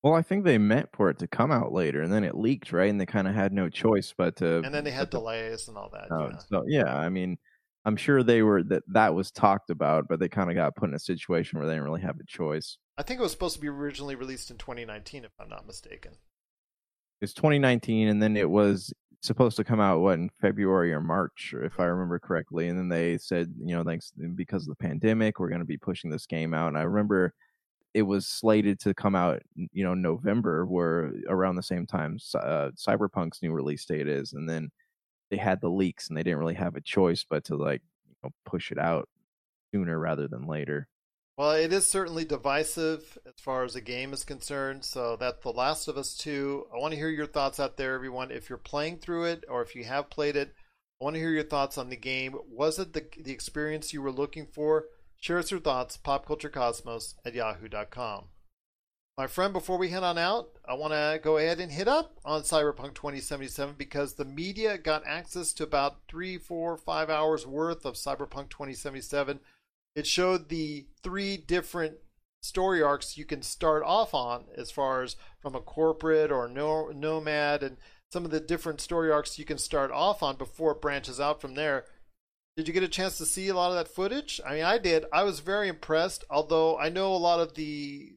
well 0.02 0.14
i 0.14 0.22
think 0.22 0.44
they 0.44 0.58
meant 0.58 0.88
for 0.92 1.10
it 1.10 1.18
to 1.18 1.26
come 1.26 1.50
out 1.50 1.72
later 1.72 2.02
and 2.02 2.12
then 2.12 2.22
it 2.24 2.36
leaked 2.36 2.72
right 2.72 2.90
and 2.90 3.00
they 3.00 3.06
kind 3.06 3.26
of 3.26 3.34
had 3.34 3.52
no 3.52 3.68
choice 3.68 4.14
but 4.16 4.36
to 4.36 4.58
And 4.58 4.74
then 4.74 4.84
they 4.84 4.90
had 4.90 5.10
but 5.10 5.16
to 5.16 5.16
delays 5.18 5.68
and 5.68 5.76
all 5.76 5.90
that. 5.92 6.08
Oh, 6.10 6.28
yeah. 6.30 6.38
so 6.50 6.64
yeah, 6.68 6.96
I 6.96 7.08
mean, 7.08 7.38
I'm 7.84 7.96
sure 7.96 8.22
they 8.22 8.42
were 8.42 8.62
that 8.64 8.82
that 8.88 9.14
was 9.14 9.30
talked 9.30 9.70
about, 9.70 10.06
but 10.08 10.20
they 10.20 10.28
kind 10.28 10.50
of 10.50 10.56
got 10.56 10.76
put 10.76 10.88
in 10.90 10.94
a 10.94 10.98
situation 10.98 11.58
where 11.58 11.66
they 11.66 11.72
didn't 11.74 11.84
really 11.84 12.02
have 12.02 12.20
a 12.20 12.24
choice. 12.26 12.76
I 12.98 13.02
think 13.02 13.18
it 13.20 13.22
was 13.22 13.32
supposed 13.32 13.54
to 13.54 13.60
be 13.60 13.68
originally 13.68 14.14
released 14.14 14.50
in 14.50 14.58
2019, 14.58 15.24
if 15.24 15.30
I'm 15.40 15.48
not 15.48 15.66
mistaken. 15.66 16.12
It's 17.22 17.32
2019, 17.32 18.08
and 18.08 18.22
then 18.22 18.36
it 18.36 18.50
was 18.50 18.92
supposed 19.20 19.56
to 19.56 19.64
come 19.64 19.80
out 19.80 20.00
what 20.00 20.18
in 20.18 20.30
February 20.40 20.92
or 20.92 21.00
March, 21.00 21.54
if 21.60 21.80
I 21.80 21.84
remember 21.84 22.18
correctly. 22.18 22.68
And 22.68 22.78
then 22.78 22.88
they 22.88 23.18
said, 23.18 23.52
you 23.60 23.74
know, 23.74 23.82
thanks 23.82 24.12
because 24.34 24.62
of 24.62 24.68
the 24.68 24.86
pandemic, 24.86 25.38
we're 25.38 25.48
going 25.48 25.60
to 25.60 25.64
be 25.64 25.76
pushing 25.76 26.10
this 26.10 26.26
game 26.26 26.54
out. 26.54 26.68
And 26.68 26.78
I 26.78 26.82
remember 26.82 27.34
it 27.94 28.02
was 28.02 28.26
slated 28.26 28.78
to 28.80 28.94
come 28.94 29.14
out, 29.14 29.42
you 29.54 29.84
know, 29.84 29.94
November, 29.94 30.66
where 30.66 31.12
around 31.28 31.56
the 31.56 31.62
same 31.62 31.86
time 31.86 32.18
uh, 32.34 32.70
Cyberpunk's 32.76 33.42
new 33.42 33.52
release 33.52 33.84
date 33.84 34.08
is, 34.08 34.34
and 34.34 34.48
then 34.48 34.70
they 35.30 35.36
had 35.36 35.60
the 35.60 35.70
leaks, 35.70 36.08
and 36.08 36.16
they 36.16 36.22
didn't 36.22 36.38
really 36.38 36.54
have 36.54 36.76
a 36.76 36.80
choice 36.80 37.24
but 37.28 37.44
to 37.44 37.56
like 37.56 37.82
you 38.06 38.14
know, 38.22 38.30
push 38.44 38.70
it 38.70 38.78
out 38.78 39.08
sooner 39.72 39.98
rather 39.98 40.28
than 40.28 40.46
later. 40.46 40.86
Well, 41.38 41.52
it 41.52 41.72
is 41.72 41.86
certainly 41.86 42.24
divisive 42.24 43.16
as 43.24 43.34
far 43.40 43.62
as 43.62 43.74
the 43.74 43.80
game 43.80 44.12
is 44.12 44.24
concerned. 44.24 44.84
So 44.84 45.14
that's 45.14 45.40
The 45.40 45.50
Last 45.50 45.86
of 45.86 45.96
Us 45.96 46.16
2. 46.16 46.66
I 46.74 46.78
want 46.78 46.94
to 46.94 46.98
hear 46.98 47.10
your 47.10 47.28
thoughts 47.28 47.60
out 47.60 47.76
there, 47.76 47.94
everyone. 47.94 48.32
If 48.32 48.48
you're 48.48 48.58
playing 48.58 48.98
through 48.98 49.26
it 49.26 49.44
or 49.48 49.62
if 49.62 49.76
you 49.76 49.84
have 49.84 50.10
played 50.10 50.34
it, 50.34 50.52
I 51.00 51.04
want 51.04 51.14
to 51.14 51.20
hear 51.20 51.30
your 51.30 51.44
thoughts 51.44 51.78
on 51.78 51.90
the 51.90 51.96
game. 51.96 52.34
Was 52.50 52.80
it 52.80 52.92
the, 52.92 53.04
the 53.22 53.30
experience 53.30 53.92
you 53.92 54.02
were 54.02 54.10
looking 54.10 54.48
for? 54.52 54.86
Share 55.20 55.38
us 55.38 55.52
your 55.52 55.60
thoughts, 55.60 55.96
popculturecosmos 55.96 57.14
at 57.24 57.34
yahoo.com. 57.34 58.24
My 59.16 59.28
friend, 59.28 59.52
before 59.52 59.78
we 59.78 59.90
head 59.90 60.02
on 60.02 60.18
out, 60.18 60.48
I 60.68 60.74
want 60.74 60.92
to 60.92 61.20
go 61.22 61.36
ahead 61.36 61.60
and 61.60 61.70
hit 61.70 61.86
up 61.86 62.18
on 62.24 62.42
Cyberpunk 62.42 62.94
2077 62.94 63.76
because 63.78 64.14
the 64.14 64.24
media 64.24 64.76
got 64.76 65.06
access 65.06 65.52
to 65.52 65.62
about 65.62 65.98
three, 66.08 66.36
four, 66.36 66.76
five 66.76 67.08
hours 67.08 67.46
worth 67.46 67.84
of 67.84 67.94
Cyberpunk 67.94 68.50
2077 68.50 69.38
it 69.98 70.06
showed 70.06 70.48
the 70.48 70.86
three 71.02 71.36
different 71.36 71.96
story 72.40 72.80
arcs 72.80 73.18
you 73.18 73.24
can 73.24 73.42
start 73.42 73.82
off 73.84 74.14
on 74.14 74.44
as 74.56 74.70
far 74.70 75.02
as 75.02 75.16
from 75.40 75.56
a 75.56 75.60
corporate 75.60 76.30
or 76.30 76.46
no, 76.46 76.88
nomad 76.94 77.64
and 77.64 77.76
some 78.12 78.24
of 78.24 78.30
the 78.30 78.38
different 78.38 78.80
story 78.80 79.10
arcs 79.10 79.40
you 79.40 79.44
can 79.44 79.58
start 79.58 79.90
off 79.90 80.22
on 80.22 80.36
before 80.36 80.70
it 80.72 80.80
branches 80.80 81.18
out 81.18 81.40
from 81.40 81.54
there. 81.54 81.84
Did 82.56 82.68
you 82.68 82.74
get 82.74 82.84
a 82.84 82.88
chance 82.88 83.18
to 83.18 83.26
see 83.26 83.48
a 83.48 83.54
lot 83.54 83.70
of 83.70 83.76
that 83.76 83.92
footage? 83.92 84.40
I 84.46 84.54
mean 84.54 84.64
i 84.64 84.78
did. 84.78 85.04
I 85.12 85.24
was 85.24 85.40
very 85.40 85.68
impressed 85.68 86.24
although 86.30 86.78
i 86.78 86.88
know 86.88 87.12
a 87.12 87.16
lot 87.16 87.40
of 87.40 87.54
the 87.54 88.12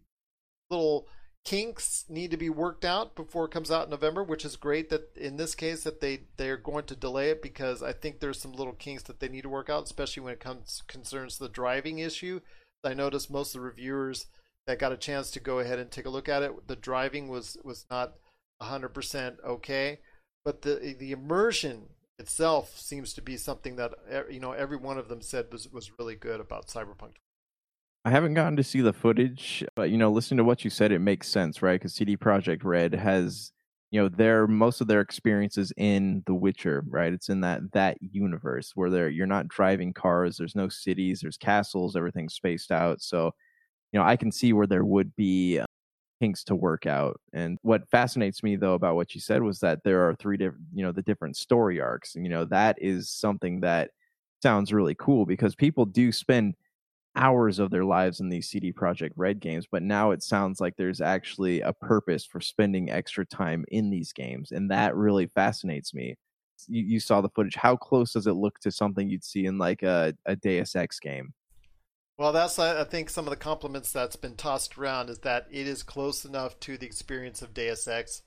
little 0.69 1.07
kinks 1.43 2.05
need 2.07 2.31
to 2.31 2.37
be 2.37 2.49
worked 2.49 2.85
out 2.85 3.15
before 3.15 3.45
it 3.45 3.51
comes 3.51 3.71
out 3.71 3.85
in 3.85 3.89
November, 3.89 4.23
which 4.23 4.45
is 4.45 4.55
great 4.55 4.89
that 4.89 5.15
in 5.17 5.37
this 5.37 5.55
case 5.55 5.83
that 5.83 5.99
they 5.99 6.21
they're 6.37 6.57
going 6.57 6.85
to 6.85 6.95
delay 6.95 7.29
it 7.29 7.41
because 7.41 7.81
I 7.81 7.93
think 7.93 8.19
there's 8.19 8.39
some 8.39 8.53
little 8.53 8.73
kinks 8.73 9.03
that 9.03 9.19
they 9.19 9.27
need 9.27 9.41
to 9.43 9.49
work 9.49 9.69
out, 9.69 9.83
especially 9.83 10.23
when 10.23 10.33
it 10.33 10.39
comes 10.39 10.83
concerns 10.87 11.37
the 11.37 11.49
driving 11.49 11.99
issue. 11.99 12.41
I 12.83 12.93
noticed 12.93 13.31
most 13.31 13.55
of 13.55 13.61
the 13.61 13.67
reviewers 13.67 14.27
that 14.67 14.79
got 14.79 14.91
a 14.91 14.97
chance 14.97 15.31
to 15.31 15.39
go 15.39 15.59
ahead 15.59 15.79
and 15.79 15.89
take 15.89 16.05
a 16.05 16.09
look 16.09 16.29
at 16.29 16.43
it, 16.43 16.67
the 16.67 16.75
driving 16.75 17.27
was 17.27 17.57
was 17.63 17.85
not 17.89 18.13
100% 18.61 19.43
okay, 19.43 19.99
but 20.45 20.61
the 20.61 20.95
the 20.99 21.11
immersion 21.11 21.87
itself 22.19 22.79
seems 22.79 23.13
to 23.13 23.21
be 23.21 23.35
something 23.35 23.77
that 23.77 23.93
you 24.29 24.39
know 24.39 24.51
every 24.51 24.77
one 24.77 24.99
of 24.99 25.07
them 25.07 25.21
said 25.21 25.47
was 25.51 25.67
was 25.71 25.97
really 25.97 26.15
good 26.15 26.39
about 26.39 26.67
Cyberpunk 26.67 27.15
I 28.03 28.09
haven't 28.09 28.33
gotten 28.33 28.55
to 28.55 28.63
see 28.63 28.81
the 28.81 28.93
footage, 28.93 29.63
but 29.75 29.91
you 29.91 29.97
know, 29.97 30.11
listening 30.11 30.37
to 30.39 30.43
what 30.43 30.63
you 30.63 30.69
said, 30.71 30.91
it 30.91 30.99
makes 30.99 31.27
sense, 31.27 31.61
right? 31.61 31.79
Because 31.79 31.93
CD 31.93 32.17
Projekt 32.17 32.63
Red 32.63 32.95
has, 32.95 33.51
you 33.91 34.01
know, 34.01 34.09
their 34.09 34.47
most 34.47 34.81
of 34.81 34.87
their 34.87 35.01
experiences 35.01 35.71
in 35.77 36.23
The 36.25 36.33
Witcher, 36.33 36.83
right? 36.87 37.13
It's 37.13 37.29
in 37.29 37.41
that 37.41 37.71
that 37.73 37.97
universe 38.01 38.71
where 38.75 38.89
they're 38.89 39.09
you're 39.09 39.27
not 39.27 39.47
driving 39.49 39.93
cars, 39.93 40.37
there's 40.37 40.55
no 40.55 40.67
cities, 40.67 41.21
there's 41.21 41.37
castles, 41.37 41.95
everything's 41.95 42.33
spaced 42.33 42.71
out. 42.71 43.01
So, 43.01 43.31
you 43.91 43.99
know, 43.99 44.05
I 44.05 44.17
can 44.17 44.31
see 44.31 44.53
where 44.53 44.67
there 44.67 44.85
would 44.85 45.15
be 45.15 45.59
uh, 45.59 45.65
kinks 46.21 46.43
to 46.45 46.55
work 46.55 46.85
out. 46.85 47.19
And 47.33 47.57
what 47.63 47.89
fascinates 47.89 48.43
me 48.43 48.55
though 48.55 48.73
about 48.73 48.95
what 48.95 49.15
you 49.15 49.21
said 49.21 49.41
was 49.43 49.59
that 49.59 49.83
there 49.83 50.07
are 50.07 50.15
three 50.15 50.37
different, 50.37 50.65
you 50.73 50.83
know, 50.83 50.91
the 50.91 51.01
different 51.01 51.35
story 51.37 51.81
arcs. 51.81 52.15
And, 52.15 52.25
you 52.25 52.29
know, 52.31 52.45
that 52.45 52.77
is 52.81 53.09
something 53.09 53.61
that 53.61 53.91
sounds 54.43 54.73
really 54.73 54.95
cool 54.95 55.25
because 55.25 55.55
people 55.55 55.85
do 55.85 56.11
spend 56.11 56.55
hours 57.15 57.59
of 57.59 57.71
their 57.71 57.85
lives 57.85 58.19
in 58.19 58.29
these 58.29 58.49
CD 58.49 58.71
Projekt 58.71 59.11
Red 59.15 59.39
games, 59.39 59.67
but 59.71 59.83
now 59.83 60.11
it 60.11 60.23
sounds 60.23 60.61
like 60.61 60.75
there's 60.75 61.01
actually 61.01 61.61
a 61.61 61.73
purpose 61.73 62.25
for 62.25 62.39
spending 62.39 62.89
extra 62.89 63.25
time 63.25 63.65
in 63.69 63.89
these 63.89 64.13
games, 64.13 64.51
and 64.51 64.71
that 64.71 64.95
really 64.95 65.27
fascinates 65.27 65.93
me. 65.93 66.15
You, 66.67 66.83
you 66.83 66.99
saw 66.99 67.21
the 67.21 67.29
footage. 67.29 67.55
How 67.55 67.75
close 67.75 68.13
does 68.13 68.27
it 68.27 68.33
look 68.33 68.59
to 68.59 68.71
something 68.71 69.09
you'd 69.09 69.23
see 69.23 69.45
in 69.45 69.57
like 69.57 69.83
a, 69.83 70.13
a 70.25 70.35
Deus 70.35 70.75
Ex 70.75 70.99
game? 70.99 71.33
Well, 72.17 72.31
that's 72.31 72.59
I 72.59 72.83
think 72.83 73.09
some 73.09 73.25
of 73.25 73.31
the 73.31 73.35
compliments 73.35 73.91
that's 73.91 74.15
been 74.15 74.35
tossed 74.35 74.77
around 74.77 75.09
is 75.09 75.19
that 75.19 75.47
it 75.49 75.67
is 75.67 75.81
close 75.81 76.23
enough 76.23 76.59
to 76.61 76.77
the 76.77 76.85
experience 76.85 77.41
of 77.41 77.53
Deus 77.53 77.87
Ex 77.87 78.21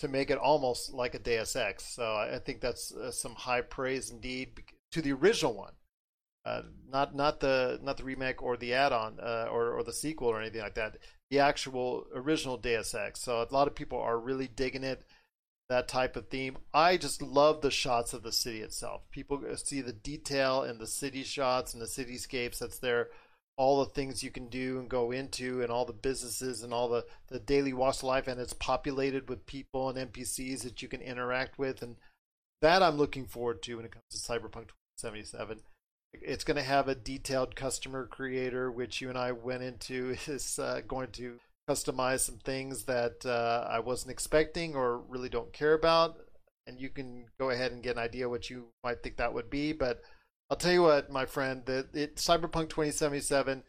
to 0.00 0.08
make 0.08 0.30
it 0.30 0.36
almost 0.36 0.92
like 0.92 1.14
a 1.14 1.18
Deus 1.18 1.56
Ex. 1.56 1.84
So 1.84 2.04
I 2.04 2.38
think 2.44 2.60
that's 2.60 2.92
uh, 2.92 3.10
some 3.10 3.34
high 3.34 3.62
praise 3.62 4.10
indeed 4.10 4.62
to 4.92 5.00
the 5.00 5.12
original 5.12 5.54
one. 5.54 5.72
Uh, 6.44 6.62
not 6.92 7.14
not 7.14 7.40
the 7.40 7.78
not 7.82 7.96
the 7.96 8.04
remake 8.04 8.42
or 8.42 8.56
the 8.56 8.74
add-on 8.74 9.18
uh, 9.18 9.48
or 9.50 9.72
or 9.72 9.82
the 9.82 9.92
sequel 9.92 10.28
or 10.28 10.40
anything 10.40 10.60
like 10.60 10.74
that. 10.74 10.98
The 11.30 11.38
actual 11.38 12.06
original 12.14 12.58
Deus 12.58 12.94
Ex. 12.94 13.20
So 13.22 13.40
a 13.40 13.54
lot 13.54 13.66
of 13.66 13.74
people 13.74 13.98
are 13.98 14.18
really 14.18 14.48
digging 14.48 14.84
it. 14.84 15.04
That 15.70 15.88
type 15.88 16.16
of 16.16 16.28
theme. 16.28 16.58
I 16.74 16.98
just 16.98 17.22
love 17.22 17.62
the 17.62 17.70
shots 17.70 18.12
of 18.12 18.22
the 18.22 18.32
city 18.32 18.60
itself. 18.60 19.02
People 19.10 19.40
see 19.56 19.80
the 19.80 19.94
detail 19.94 20.62
in 20.62 20.76
the 20.76 20.86
city 20.86 21.22
shots 21.22 21.72
and 21.72 21.80
the 21.80 21.86
cityscapes 21.86 22.58
that's 22.58 22.78
there. 22.78 23.08
All 23.56 23.78
the 23.78 23.90
things 23.90 24.22
you 24.22 24.30
can 24.30 24.48
do 24.48 24.78
and 24.78 24.90
go 24.90 25.10
into, 25.12 25.62
and 25.62 25.70
all 25.70 25.86
the 25.86 25.92
businesses 25.92 26.62
and 26.62 26.74
all 26.74 26.88
the, 26.88 27.06
the 27.28 27.38
daily 27.38 27.72
walks 27.72 27.98
of 27.98 28.04
life, 28.04 28.26
and 28.26 28.40
it's 28.40 28.52
populated 28.52 29.28
with 29.28 29.46
people 29.46 29.88
and 29.88 30.12
NPCs 30.12 30.64
that 30.64 30.82
you 30.82 30.88
can 30.88 31.00
interact 31.00 31.56
with, 31.56 31.80
and 31.80 31.96
that 32.60 32.82
I'm 32.82 32.96
looking 32.96 33.26
forward 33.26 33.62
to 33.62 33.76
when 33.76 33.84
it 33.84 33.92
comes 33.92 34.04
to 34.10 34.18
Cyberpunk 34.18 34.70
2077 34.98 35.60
it's 36.22 36.44
going 36.44 36.56
to 36.56 36.62
have 36.62 36.88
a 36.88 36.94
detailed 36.94 37.56
customer 37.56 38.06
creator, 38.06 38.70
which 38.70 39.00
you 39.00 39.08
and 39.08 39.18
I 39.18 39.32
went 39.32 39.62
into, 39.62 40.16
is 40.26 40.58
uh, 40.58 40.80
going 40.86 41.10
to 41.12 41.38
customize 41.68 42.20
some 42.20 42.38
things 42.38 42.84
that 42.84 43.24
uh, 43.24 43.66
I 43.68 43.80
wasn't 43.80 44.12
expecting 44.12 44.74
or 44.74 44.98
really 44.98 45.28
don't 45.28 45.52
care 45.52 45.74
about. 45.74 46.16
And 46.66 46.80
you 46.80 46.88
can 46.88 47.26
go 47.38 47.50
ahead 47.50 47.72
and 47.72 47.82
get 47.82 47.96
an 47.96 48.02
idea 48.02 48.28
what 48.28 48.48
you 48.48 48.68
might 48.82 49.02
think 49.02 49.16
that 49.16 49.34
would 49.34 49.50
be. 49.50 49.72
But 49.72 50.00
I'll 50.50 50.56
tell 50.56 50.72
you 50.72 50.82
what, 50.82 51.10
my 51.10 51.26
friend, 51.26 51.62
that 51.66 51.94
it, 51.94 52.16
Cyberpunk 52.16 52.70
2077, 52.70 53.62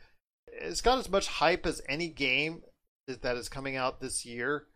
it's 0.48 0.82
got 0.82 1.00
as 1.00 1.10
much 1.10 1.28
hype 1.28 1.66
as 1.66 1.82
any 1.90 2.08
game 2.08 2.64
that 3.08 3.36
is 3.36 3.50
coming 3.50 3.76
out 3.76 4.00
this 4.00 4.26
year. 4.26 4.68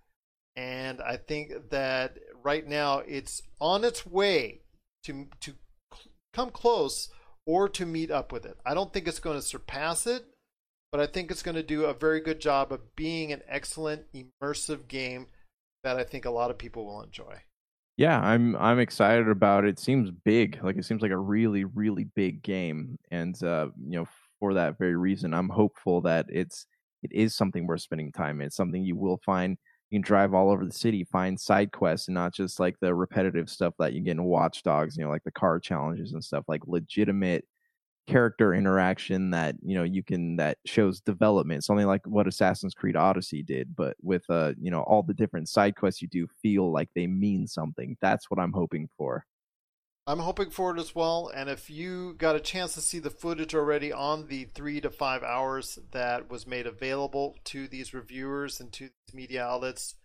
And 0.56 1.02
I 1.02 1.16
think 1.16 1.52
that 1.70 2.18
right 2.44 2.68
now 2.68 3.00
it's 3.00 3.42
on 3.62 3.84
its 3.84 4.06
way 4.06 4.62
to 5.04 5.28
to 5.42 5.54
come 6.34 6.50
close 6.50 7.10
or 7.50 7.68
to 7.68 7.84
meet 7.84 8.12
up 8.12 8.32
with 8.32 8.46
it. 8.46 8.56
I 8.64 8.76
don't 8.76 8.94
think 8.94 9.08
it's 9.08 9.20
going 9.20 9.36
to 9.36 9.42
surpass 9.42 10.06
it, 10.06 10.24
but 10.92 11.02
I 11.02 11.08
think 11.08 11.32
it's 11.32 11.42
going 11.42 11.56
to 11.56 11.64
do 11.64 11.86
a 11.86 11.96
very 11.96 12.20
good 12.20 12.40
job 12.40 12.72
of 12.72 12.96
being 12.96 13.32
an 13.32 13.42
excellent 13.50 14.04
immersive 14.14 14.88
game 14.88 15.26
that 15.84 15.98
I 15.98 16.04
think 16.04 16.26
a 16.26 16.30
lot 16.30 16.52
of 16.52 16.60
people 16.60 16.86
will 16.86 17.02
enjoy. 17.02 17.42
Yeah, 17.98 18.22
I'm 18.22 18.56
I'm 18.56 18.78
excited 18.78 19.28
about 19.28 19.66
it. 19.66 19.70
it 19.70 19.80
seems 19.80 20.12
big. 20.12 20.60
Like 20.62 20.78
it 20.78 20.86
seems 20.86 21.02
like 21.02 21.10
a 21.10 21.18
really 21.18 21.64
really 21.64 22.04
big 22.04 22.44
game 22.44 23.00
and 23.10 23.42
uh 23.44 23.70
you 23.84 23.98
know 23.98 24.08
for 24.40 24.54
that 24.54 24.78
very 24.78 24.96
reason 24.96 25.34
I'm 25.34 25.50
hopeful 25.50 26.02
that 26.02 26.28
it's 26.30 26.68
it 27.02 27.12
is 27.12 27.36
something 27.36 27.66
worth 27.66 27.82
spending 27.82 28.12
time 28.12 28.42
in. 28.42 28.48
It's 28.48 28.56
something 28.56 28.84
you 28.84 28.96
will 28.96 29.20
find 29.26 29.58
you 29.90 29.98
can 29.98 30.02
drive 30.04 30.34
all 30.34 30.52
over 30.52 30.66
the 30.66 30.72
city, 30.72 31.04
find 31.04 31.40
side 31.40 31.72
quests, 31.72 32.08
and 32.08 32.16
not 32.16 32.34
just 32.34 32.60
like 32.60 32.76
the 32.80 32.94
repetitive 32.94 33.50
stuff 33.50 33.74
that 33.80 33.94
you 33.94 34.02
get 34.02 34.12
in 34.12 34.24
Watch 34.24 34.64
Dogs, 34.64 34.98
you 34.98 35.04
know, 35.04 35.10
like 35.10 35.24
the 35.24 35.32
car 35.32 35.60
challenges 35.60 36.14
and 36.14 36.24
stuff, 36.24 36.46
like 36.48 36.62
legitimate 36.68 37.46
character 38.08 38.56
interaction 38.56 39.30
that 39.30 39.56
you 39.64 39.76
know 39.76 39.84
you 39.84 40.04
can 40.04 40.36
that 40.38 40.58
shows 40.66 41.00
development. 41.02 41.64
Something 41.64 41.88
like 41.88 42.06
what 42.08 42.28
assassin's 42.28 42.74
creed 42.74 42.96
odyssey 42.96 43.44
did 43.44 43.76
but 43.76 43.96
with 44.02 44.24
uh 44.30 44.54
you 44.60 44.72
know 44.72 44.82
all 44.84 45.04
the 45.04 45.14
different 45.14 45.48
side 45.50 45.76
quests 45.76 46.02
you 46.02 46.08
do 46.08 46.28
feel 46.42 46.72
like 46.72 46.90
they 46.96 47.08
mean 47.08 47.48
something. 47.48 47.98
That's 48.02 48.30
what 48.32 48.40
i'm 48.40 48.54
hoping 48.54 48.90
for 48.98 49.26
i'm 50.10 50.20
hoping 50.20 50.50
for 50.50 50.76
it 50.76 50.80
as 50.80 50.96
well 50.96 51.32
and 51.34 51.50
if 51.50 51.70
you 51.70 52.14
got 52.18 52.36
a 52.36 52.40
chance 52.40 52.74
to 52.74 52.82
see 52.82 53.00
the 53.00 53.10
footage 53.10 53.54
already 53.54 53.92
on 53.94 54.28
the 54.28 54.44
three 54.46 54.82
to 54.82 54.90
five 54.90 55.24
hours 55.24 55.80
that 55.92 56.30
was 56.30 56.48
made 56.48 56.66
available 56.66 57.36
to 57.44 57.68
these 57.68 57.94
reviewers 57.94 58.60
and 58.60 58.74
to 58.74 58.86
these 58.86 59.14
media 59.14 59.44
outlets 59.44 59.96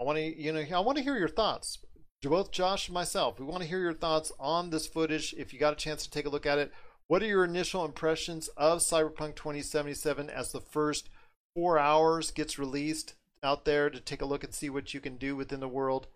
i 0.00 0.04
want 0.04 0.18
to 0.18 0.42
you 0.42 0.52
know 0.52 0.64
i 0.74 0.80
want 0.80 0.98
to 0.98 1.04
hear 1.04 1.16
your 1.16 1.28
thoughts 1.28 1.78
both 2.22 2.50
josh 2.50 2.88
and 2.88 2.94
myself 2.94 3.38
we 3.38 3.44
want 3.44 3.62
to 3.62 3.68
hear 3.68 3.80
your 3.80 3.92
thoughts 3.92 4.32
on 4.40 4.70
this 4.70 4.86
footage 4.86 5.34
if 5.36 5.52
you 5.52 5.58
got 5.58 5.74
a 5.74 5.76
chance 5.76 6.02
to 6.02 6.10
take 6.10 6.26
a 6.26 6.30
look 6.30 6.46
at 6.46 6.58
it 6.58 6.72
what 7.06 7.22
are 7.22 7.26
your 7.26 7.44
initial 7.44 7.84
impressions 7.84 8.48
of 8.56 8.78
Cyberpunk 8.78 9.36
2077 9.36 10.30
as 10.30 10.52
the 10.52 10.60
first 10.60 11.10
four 11.54 11.78
hours 11.78 12.30
gets 12.30 12.58
released 12.58 13.14
out 13.42 13.66
there 13.66 13.90
to 13.90 14.00
take 14.00 14.22
a 14.22 14.26
look 14.26 14.42
and 14.42 14.54
see 14.54 14.70
what 14.70 14.94
you 14.94 15.00
can 15.00 15.16
do 15.18 15.36
within 15.36 15.60
the 15.60 15.68
world? 15.68 16.06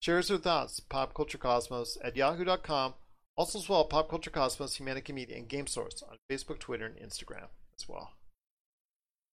Share 0.00 0.20
your 0.20 0.38
thoughts, 0.38 0.80
popculturecosmos 0.80 1.96
at 2.02 2.16
yahoo.com. 2.16 2.94
Also, 3.36 3.58
as 3.58 3.68
well, 3.68 3.84
Pop 3.84 4.08
Culture 4.08 4.30
Cosmos, 4.30 4.76
Humanity 4.76 5.12
Media, 5.12 5.36
and 5.36 5.48
Game 5.48 5.66
Source 5.66 6.02
on 6.08 6.16
Facebook, 6.30 6.58
Twitter, 6.58 6.86
and 6.86 6.96
Instagram 6.96 7.48
as 7.78 7.88
well. 7.88 8.12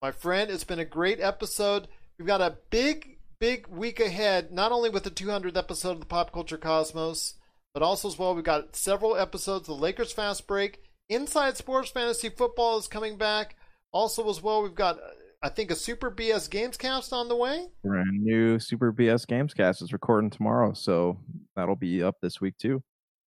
My 0.01 0.11
friend, 0.11 0.51
it's 0.51 0.65
been 0.65 0.79
a 0.79 0.85
great 0.85 1.21
episode. 1.21 1.87
We've 2.17 2.27
got 2.27 2.41
a 2.41 2.57
big, 2.69 3.19
big 3.39 3.67
week 3.67 4.01
ahead, 4.01 4.51
not 4.51 4.73
only 4.73 4.89
with 4.89 5.03
the 5.03 5.11
200th 5.11 5.55
episode 5.55 5.91
of 5.91 5.99
the 6.01 6.05
Pop 6.05 6.33
Culture 6.33 6.57
Cosmos, 6.57 7.35
but 7.73 7.81
also 7.81 8.09
as 8.09 8.19
well, 8.19 8.35
we've 8.35 8.43
got 8.43 8.75
several 8.75 9.15
episodes 9.15 9.69
of 9.69 9.77
the 9.77 9.81
Lakers 9.81 10.11
Fast 10.11 10.47
Break 10.47 10.83
Inside 11.09 11.57
Sports 11.57 11.91
Fantasy 11.91 12.29
Football 12.29 12.77
is 12.79 12.87
coming 12.87 13.17
back. 13.17 13.55
Also, 13.91 14.29
as 14.29 14.41
well, 14.41 14.63
we've 14.63 14.75
got 14.75 14.99
I 15.43 15.49
think 15.49 15.71
a 15.71 15.75
Super 15.75 16.09
BS 16.09 16.47
Gamescast 16.47 17.11
on 17.11 17.27
the 17.27 17.35
way. 17.35 17.67
Brand 17.83 18.23
new 18.23 18.59
Super 18.59 18.93
BS 18.93 19.25
Gamescast 19.25 19.83
is 19.83 19.91
recording 19.91 20.29
tomorrow, 20.29 20.71
so 20.71 21.19
that'll 21.53 21.75
be 21.75 22.01
up 22.01 22.15
this 22.21 22.39
week 22.39 22.57
too. 22.57 22.81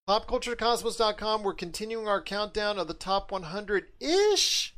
PopCultureCosmos.com. 0.08 1.42
We're 1.42 1.52
continuing 1.52 2.08
our 2.08 2.22
countdown 2.22 2.78
of 2.78 2.88
the 2.88 2.94
top 2.94 3.30
100 3.30 3.88
ish 4.00 4.74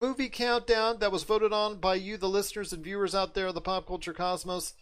movie 0.00 0.28
countdown 0.28 1.00
that 1.00 1.10
was 1.10 1.24
voted 1.24 1.52
on 1.52 1.78
by 1.78 1.96
you, 1.96 2.16
the 2.16 2.28
listeners 2.28 2.72
and 2.72 2.84
viewers 2.84 3.16
out 3.16 3.34
there 3.34 3.48
of 3.48 3.54
the 3.54 3.60
Pop 3.60 3.88
Culture 3.88 4.12
Cosmos. 4.12 4.74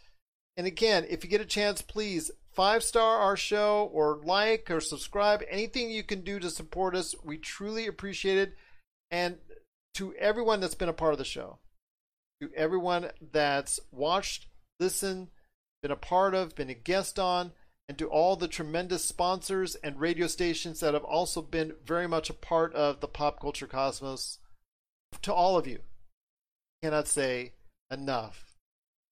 And 0.58 0.66
again, 0.66 1.06
if 1.08 1.24
you 1.24 1.30
get 1.30 1.40
a 1.40 1.46
chance, 1.46 1.80
please 1.80 2.30
five 2.52 2.82
star 2.82 3.16
our 3.16 3.36
show 3.36 3.88
or 3.94 4.20
like 4.22 4.70
or 4.70 4.82
subscribe. 4.82 5.42
Anything 5.48 5.90
you 5.90 6.02
can 6.02 6.20
do 6.20 6.38
to 6.38 6.50
support 6.50 6.94
us, 6.94 7.14
we 7.24 7.38
truly 7.38 7.86
appreciate 7.86 8.36
it. 8.36 8.54
And 9.10 9.38
to 9.94 10.12
everyone 10.16 10.60
that's 10.60 10.74
been 10.74 10.90
a 10.90 10.92
part 10.92 11.12
of 11.12 11.18
the 11.18 11.24
show, 11.24 11.60
to 12.40 12.50
everyone 12.54 13.10
that's 13.32 13.80
watched, 13.90 14.46
listened, 14.80 15.28
been 15.82 15.90
a 15.90 15.96
part 15.96 16.34
of, 16.34 16.54
been 16.54 16.70
a 16.70 16.74
guest 16.74 17.18
on, 17.18 17.52
and 17.88 17.98
to 17.98 18.06
all 18.06 18.36
the 18.36 18.48
tremendous 18.48 19.04
sponsors 19.04 19.74
and 19.76 20.00
radio 20.00 20.26
stations 20.26 20.80
that 20.80 20.94
have 20.94 21.04
also 21.04 21.40
been 21.40 21.74
very 21.84 22.06
much 22.06 22.28
a 22.28 22.34
part 22.34 22.74
of 22.74 23.00
the 23.00 23.08
pop 23.08 23.40
culture 23.40 23.66
cosmos, 23.66 24.38
to 25.22 25.32
all 25.32 25.56
of 25.56 25.66
you, 25.66 25.78
I 26.82 26.86
cannot 26.86 27.08
say 27.08 27.52
enough 27.90 28.44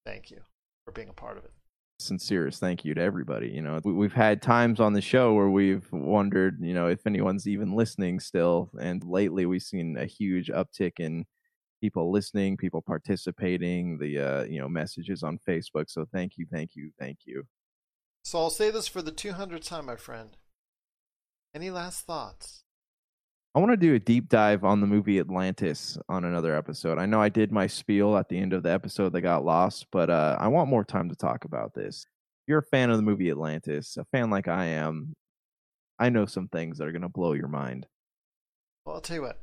thank 0.05 0.31
you 0.31 0.41
for 0.85 0.93
being 0.93 1.09
a 1.09 1.15
part 1.15 1.39
of 1.39 1.45
it 1.45 1.51
sincerest 1.99 2.61
thank 2.61 2.85
you 2.85 2.95
to 2.95 3.01
everybody. 3.01 3.49
You 3.49 3.63
know, 3.63 3.81
we, 3.85 4.05
have 4.07 4.13
had 4.13 4.43
times 4.43 4.81
on 4.81 4.93
the 4.93 5.01
show 5.01 5.35
where 5.35 5.49
we've 5.49 5.87
wondered, 5.93 6.59
you 6.61 6.75
know, 6.75 6.89
if 6.89 7.07
anyone's 7.07 7.47
even 7.47 7.75
listening 7.75 8.21
still. 8.21 8.71
And 8.81 9.03
lately, 9.05 9.47
we've 9.47 9.63
seen 9.63 9.97
a 9.97 10.07
huge 10.07 10.49
uptick 10.49 11.01
in 11.01 11.25
people 11.87 12.11
listening, 12.11 12.57
people 12.57 12.83
participating, 12.83 13.97
the 13.97 14.19
uh, 14.19 14.43
you 14.45 14.59
know 14.59 14.69
messages 14.69 15.23
on 15.23 15.39
Facebook. 15.49 15.89
So 15.89 16.05
thank 16.13 16.33
you, 16.37 16.45
thank 16.53 16.71
you, 16.75 16.91
thank 16.99 17.19
you. 17.25 17.45
So 18.25 18.41
I'll 18.41 18.51
say 18.51 18.73
this 18.73 18.89
for 18.89 19.03
the 19.03 19.13
200th 19.13 19.69
time, 19.69 19.87
my 19.87 19.95
friend. 19.95 20.31
Any 21.55 21.71
last 21.71 22.05
thoughts? 22.05 22.65
I 23.55 23.61
want 23.61 23.71
to 23.71 23.77
do 23.77 23.95
a 23.95 24.01
deep 24.01 24.29
dive 24.29 24.65
on 24.65 24.81
the 24.81 24.87
movie 24.89 25.21
Atlantis 25.21 25.97
on 26.09 26.25
another 26.25 26.57
episode. 26.57 26.99
I 26.99 27.07
know 27.07 27.23
I 27.23 27.29
did 27.29 27.53
my 27.53 27.69
spiel 27.69 28.17
at 28.17 28.29
the 28.29 28.37
end 28.37 28.53
of 28.53 28.65
the 28.65 28.73
episode 28.73 29.13
that 29.13 29.21
got 29.21 29.45
lost, 29.45 29.87
but 29.93 30.11
uh, 30.11 30.37
I 30.41 30.49
want 30.49 30.69
more 30.69 30.85
time 30.85 31.09
to 31.09 31.15
talk 31.15 31.45
about 31.45 31.73
this. 31.73 32.05
If 32.05 32.49
you're 32.49 32.59
a 32.59 32.63
fan 32.65 32.91
of 32.91 32.97
the 32.97 33.05
movie 33.05 33.31
Atlantis, 33.31 33.97
a 33.97 34.05
fan 34.07 34.29
like 34.29 34.49
I 34.49 34.67
am, 34.67 35.15
I 36.01 36.11
know 36.11 36.27
some 36.27 36.49
things 36.49 36.79
that 36.79 36.89
are 36.89 36.93
going 36.93 37.03
to 37.03 37.09
blow 37.09 37.33
your 37.33 37.49
mind. 37.49 37.87
Well, 38.85 38.97
I'll 38.97 39.01
tell 39.01 39.17
you 39.17 39.23
what. 39.23 39.41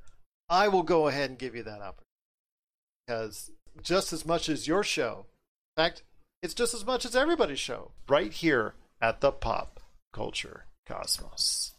I 0.50 0.68
will 0.68 0.84
go 0.84 1.08
ahead 1.08 1.30
and 1.30 1.40
give 1.40 1.56
you 1.56 1.64
that 1.64 1.82
opportunity 1.82 2.03
because 3.06 3.52
just 3.82 4.14
as 4.14 4.26
much 4.26 4.50
as 4.50 4.68
your 4.68 4.84
show, 4.84 5.26
in 5.76 5.84
fact, 5.84 6.04
it's 6.42 6.54
just 6.54 6.74
as 6.74 6.86
much 6.86 7.06
as 7.06 7.16
everybody's 7.16 7.60
show 7.60 7.92
right 8.08 8.32
here 8.32 8.76
at 9.02 9.22
the 9.22 9.32
Pop 9.32 9.80
Culture 10.12 10.66
Cosmos. 10.86 11.74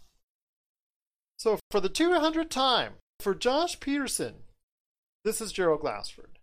So 1.39 1.59
for 1.71 1.81
the 1.81 1.91
200th 1.91 2.49
time, 2.49 2.95
for 3.21 3.35
Josh 3.35 3.79
Peterson, 3.79 4.35
this 5.25 5.41
is 5.41 5.53
Gerald 5.53 5.81
Glassford. 5.81 6.39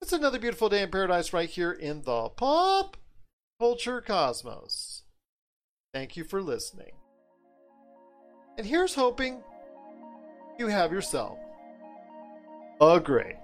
It's 0.00 0.12
another 0.12 0.38
beautiful 0.38 0.68
day 0.68 0.82
in 0.82 0.90
paradise 0.90 1.32
right 1.32 1.48
here 1.48 1.72
in 1.72 2.02
the 2.02 2.28
Pop 2.28 2.96
Culture 3.60 4.00
Cosmos. 4.00 5.02
Thank 5.92 6.16
you 6.16 6.24
for 6.24 6.42
listening. 6.42 6.92
And 8.56 8.66
here's 8.66 8.94
hoping 8.94 9.42
you 10.58 10.66
have 10.66 10.92
yourself 10.92 11.38
a 12.80 13.00
great 13.00 13.36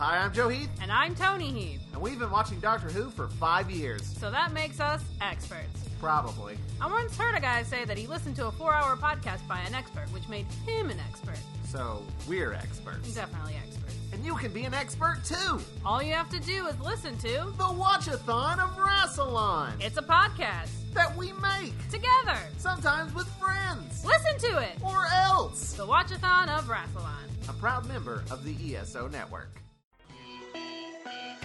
Hi, 0.00 0.16
I'm 0.16 0.32
Joe 0.32 0.48
Heath, 0.48 0.70
And 0.80 0.90
I'm 0.90 1.14
Tony 1.14 1.48
Heath. 1.52 1.82
and 1.92 2.00
we've 2.00 2.18
been 2.18 2.30
watching 2.30 2.58
Doctor 2.58 2.88
Who 2.88 3.10
for 3.10 3.28
five 3.28 3.70
years. 3.70 4.02
So 4.18 4.30
that 4.30 4.50
makes 4.50 4.80
us 4.80 5.02
experts. 5.20 5.84
Probably. 6.00 6.56
I 6.80 6.90
once 6.90 7.14
heard 7.18 7.36
a 7.36 7.40
guy 7.40 7.62
say 7.64 7.84
that 7.84 7.98
he 7.98 8.06
listened 8.06 8.34
to 8.36 8.46
a 8.46 8.52
four 8.52 8.72
hour 8.72 8.96
podcast 8.96 9.46
by 9.46 9.58
an 9.60 9.74
expert, 9.74 10.06
which 10.14 10.26
made 10.26 10.46
him 10.66 10.88
an 10.88 10.98
expert. 11.06 11.36
So 11.68 12.02
we're 12.26 12.54
experts. 12.54 13.12
Definitely 13.14 13.56
experts. 13.62 13.94
And 14.14 14.24
you 14.24 14.34
can 14.36 14.52
be 14.54 14.64
an 14.64 14.72
expert 14.72 15.20
too. 15.22 15.60
All 15.84 16.02
you 16.02 16.14
have 16.14 16.30
to 16.30 16.40
do 16.40 16.66
is 16.66 16.80
listen 16.80 17.18
to 17.18 17.28
The 17.58 17.64
Watchathon 17.64 18.58
of 18.58 18.70
Rassilon. 18.78 19.72
It's 19.80 19.98
a 19.98 20.02
podcast 20.02 20.70
that 20.94 21.14
we 21.14 21.32
make 21.34 21.74
together, 21.90 22.38
sometimes 22.56 23.14
with 23.14 23.28
friends. 23.38 24.02
Listen 24.02 24.50
to 24.50 24.62
it. 24.62 24.78
Or 24.82 25.04
else. 25.14 25.74
The 25.74 25.86
Watchathon 25.86 26.48
of 26.48 26.64
Rassilon. 26.68 27.50
A 27.50 27.52
proud 27.52 27.86
member 27.86 28.24
of 28.30 28.44
the 28.46 28.74
ESO 28.76 29.06
network. 29.08 29.59